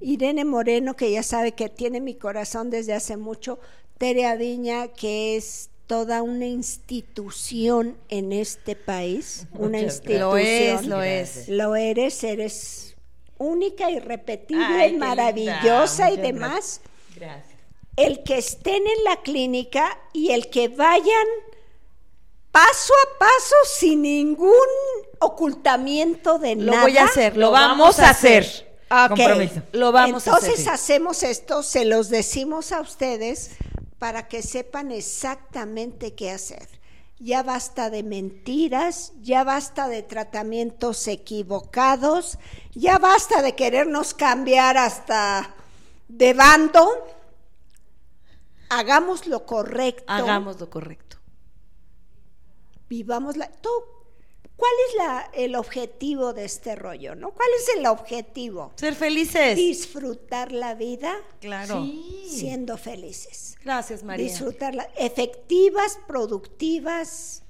Irene 0.01 0.45
Moreno, 0.45 0.95
que 0.95 1.11
ya 1.11 1.23
sabe 1.25 1.53
que 1.53 1.69
tiene 1.69 2.01
mi 2.01 2.15
corazón 2.15 2.71
desde 2.71 2.93
hace 2.95 3.17
mucho, 3.17 3.59
Tere 3.99 4.27
Aviña, 4.27 4.89
que 4.89 5.37
es 5.37 5.71
toda 5.89 6.23
una 6.23 6.47
institución 6.47 7.97
en 8.11 8.33
este 8.33 8.77
país, 8.77 9.47
una 9.53 9.79
Muchas 9.79 9.95
institución. 9.97 10.21
Lo 10.21 10.37
es, 10.37 10.87
lo 10.87 11.03
es. 11.03 11.49
Lo 11.49 11.75
eres, 11.77 12.23
eres 12.23 12.95
única, 13.39 13.91
irrepetible, 13.91 14.65
Ay, 14.65 14.97
maravillosa 14.97 16.11
y 16.13 16.17
demás. 16.19 16.81
Gracias. 16.81 16.81
El 17.97 18.23
que 18.23 18.39
estén 18.39 18.87
en 18.87 19.05
la 19.05 19.23
clínica 19.23 19.99
y 20.12 20.31
el 20.31 20.51
que 20.51 20.69
vayan 20.69 21.27
paso 22.53 22.93
a 22.95 23.19
paso 23.19 23.55
sin 23.79 24.03
ningún 24.03 24.53
ocultamiento 25.21 26.39
de 26.39 26.57
Lo 26.57 26.73
nada. 26.73 26.83
voy 26.83 26.99
a 26.99 27.05
hacer, 27.05 27.37
lo, 27.37 27.47
Lo 27.47 27.51
vamos 27.51 27.99
a 27.99 28.11
hacer. 28.11 28.45
Ok. 28.91 29.09
Compromiso. 29.09 29.62
Lo 29.73 29.93
vamos 29.93 30.27
a 30.27 30.31
Entonces 30.31 30.55
hacer. 30.61 30.64
sí. 30.64 30.71
hacemos 30.71 31.23
esto, 31.23 31.62
se 31.62 31.85
los 31.85 32.09
decimos 32.09 32.73
a 32.73 32.81
ustedes 32.81 33.51
para 33.99 34.29
que 34.29 34.43
sepan 34.43 34.93
exactamente 34.93 36.14
qué 36.14 36.31
hacer. 36.31 36.69
Ya 37.21 37.43
basta 37.43 37.91
de 37.91 38.05
mentiras, 38.05 39.12
ya 39.21 39.43
basta 39.45 39.89
de 39.89 40.03
tratamientos 40.05 41.07
equivocados, 41.09 42.39
ya 42.75 42.99
basta 42.99 43.43
de 43.43 43.57
querernos 43.57 44.14
cambiar 44.14 44.77
hasta 44.77 45.55
de 46.09 46.35
bando. 46.35 46.89
Hagamos 48.71 49.27
lo 49.27 49.47
correcto. 49.47 50.05
Hagamos 50.07 50.61
lo 50.61 50.69
correcto. 50.69 51.17
vivamos 52.89 53.37
la. 53.37 53.51
Tú, 53.51 53.69
¿cuál 54.57 54.73
es 54.89 54.95
la, 54.97 55.31
el 55.35 55.55
objetivo 55.55 56.33
de 56.35 56.45
este 56.45 56.75
rollo? 56.77 57.15
¿No? 57.15 57.31
¿Cuál 57.33 57.49
es 57.59 57.77
el 57.77 57.87
objetivo? 57.87 58.73
Ser 58.77 58.95
felices. 58.95 59.57
Disfrutar 59.57 60.53
la 60.53 60.75
vida 60.75 61.15
Claro. 61.41 61.87
siendo 62.27 62.77
felices. 62.77 63.57
Gracias, 63.65 64.03
María. 64.03 64.27
Disfrutarla. 64.27 64.89
Efectivas, 64.97 65.99
productivas, 66.07 67.43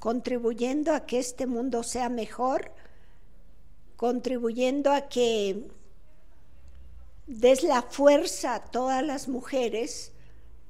contribuyendo 0.00 0.92
a 0.92 1.06
que 1.06 1.18
este 1.18 1.46
mundo 1.46 1.82
sea 1.82 2.08
mejor, 2.08 2.72
contribuyendo 3.96 4.92
a 4.92 5.08
que 5.08 5.68
des 7.26 7.62
la 7.62 7.82
fuerza 7.82 8.54
a 8.54 8.60
todas 8.60 9.02
las 9.02 9.28
mujeres 9.28 10.12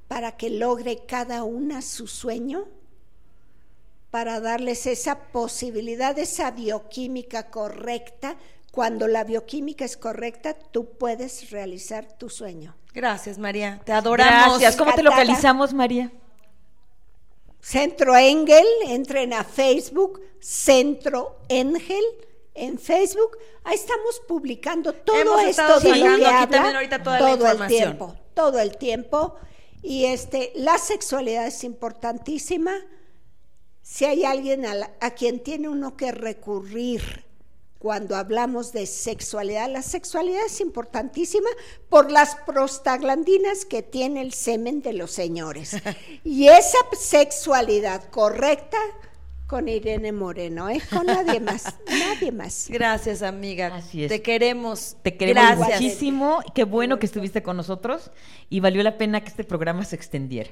para 0.08 0.36
que 0.36 0.50
logre 0.50 1.04
cada 1.06 1.44
una 1.44 1.82
su 1.82 2.06
sueño, 2.06 2.66
para 4.10 4.40
darles 4.40 4.86
esa 4.86 5.18
posibilidad, 5.32 6.16
esa 6.18 6.50
bioquímica 6.50 7.50
correcta. 7.50 8.36
Cuando 8.70 9.08
la 9.08 9.24
bioquímica 9.24 9.84
es 9.84 9.96
correcta, 9.96 10.54
tú 10.54 10.90
puedes 10.98 11.50
realizar 11.50 12.06
tu 12.18 12.28
sueño. 12.28 12.74
Gracias, 12.92 13.38
María. 13.38 13.80
Te 13.84 13.92
adoramos. 13.92 14.60
Gracias. 14.60 14.76
¿Cómo 14.76 14.94
te 14.94 15.02
localizamos, 15.02 15.72
María? 15.72 16.12
Centro 17.60 18.16
Engel, 18.16 18.66
entren 18.86 19.32
a 19.32 19.42
Facebook, 19.42 20.20
Centro 20.38 21.38
Engel 21.48 22.04
en 22.54 22.78
Facebook. 22.78 23.36
Ahí 23.64 23.74
estamos 23.74 24.20
publicando 24.28 24.92
todo 24.92 25.16
Hemos 25.16 25.42
esto 25.42 25.80
de 25.80 25.88
lo 25.88 25.94
que 25.94 26.00
aquí 26.08 26.24
habla 26.24 26.48
también 26.48 26.76
ahorita 26.76 27.02
toda 27.02 27.20
la 27.20 27.26
todo 27.26 27.34
el 27.34 27.40
información. 27.52 27.68
tiempo, 27.68 28.14
todo 28.34 28.58
el 28.60 28.76
tiempo. 28.76 29.34
Y 29.82 30.06
este, 30.06 30.52
la 30.54 30.78
sexualidad 30.78 31.46
es 31.46 31.62
importantísima. 31.64 32.72
Si 33.82 34.04
hay 34.06 34.24
alguien 34.24 34.64
a, 34.64 34.74
la- 34.74 34.90
a 35.00 35.10
quien 35.10 35.42
tiene 35.42 35.68
uno 35.68 35.96
que 35.96 36.10
recurrir 36.10 37.24
cuando 37.78 38.16
hablamos 38.16 38.72
de 38.72 38.86
sexualidad, 38.86 39.68
la 39.68 39.82
sexualidad 39.82 40.46
es 40.46 40.62
importantísima 40.62 41.50
por 41.90 42.10
las 42.10 42.34
prostaglandinas 42.46 43.66
que 43.66 43.82
tiene 43.82 44.22
el 44.22 44.32
semen 44.32 44.80
de 44.80 44.94
los 44.94 45.10
señores. 45.10 45.76
Y 46.24 46.48
esa 46.48 46.78
sexualidad 46.98 48.08
correcta 48.10 48.78
con 49.54 49.68
Irene 49.68 50.10
Moreno, 50.10 50.68
¿eh? 50.68 50.82
Con 50.90 51.06
nadie 51.06 51.38
más, 51.38 51.76
nadie 51.88 52.32
más. 52.32 52.66
Gracias, 52.70 53.22
amiga. 53.22 53.72
Así 53.76 54.02
es. 54.02 54.08
Te 54.08 54.20
queremos. 54.20 54.96
Te 55.04 55.16
queremos 55.16 55.44
Gracias. 55.58 55.80
muchísimo. 55.80 56.40
Qué 56.56 56.64
bueno 56.64 56.98
que 56.98 57.06
estuviste 57.06 57.44
con 57.44 57.56
nosotros 57.56 58.10
y 58.50 58.58
valió 58.58 58.82
la 58.82 58.98
pena 58.98 59.20
que 59.20 59.28
este 59.28 59.44
programa 59.44 59.84
se 59.84 59.94
extendiera. 59.94 60.50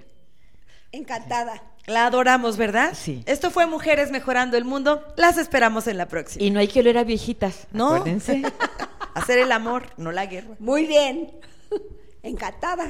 Encantada. 0.92 1.64
La 1.86 2.06
adoramos, 2.06 2.56
¿verdad? 2.56 2.92
Sí. 2.94 3.24
Esto 3.26 3.50
fue 3.50 3.66
Mujeres 3.66 4.12
Mejorando 4.12 4.56
el 4.56 4.64
Mundo. 4.64 5.02
Las 5.16 5.36
esperamos 5.36 5.88
en 5.88 5.98
la 5.98 6.06
próxima. 6.06 6.44
Y 6.44 6.52
no 6.52 6.60
hay 6.60 6.68
que 6.68 6.78
oler 6.78 6.96
a 6.96 7.02
viejitas, 7.02 7.66
No. 7.72 7.94
acuérdense. 7.96 8.40
Hacer 9.14 9.38
el 9.38 9.50
amor, 9.50 9.86
no 9.96 10.12
la 10.12 10.26
guerra. 10.26 10.54
Muy 10.60 10.86
bien. 10.86 11.32
Encantada. 12.22 12.76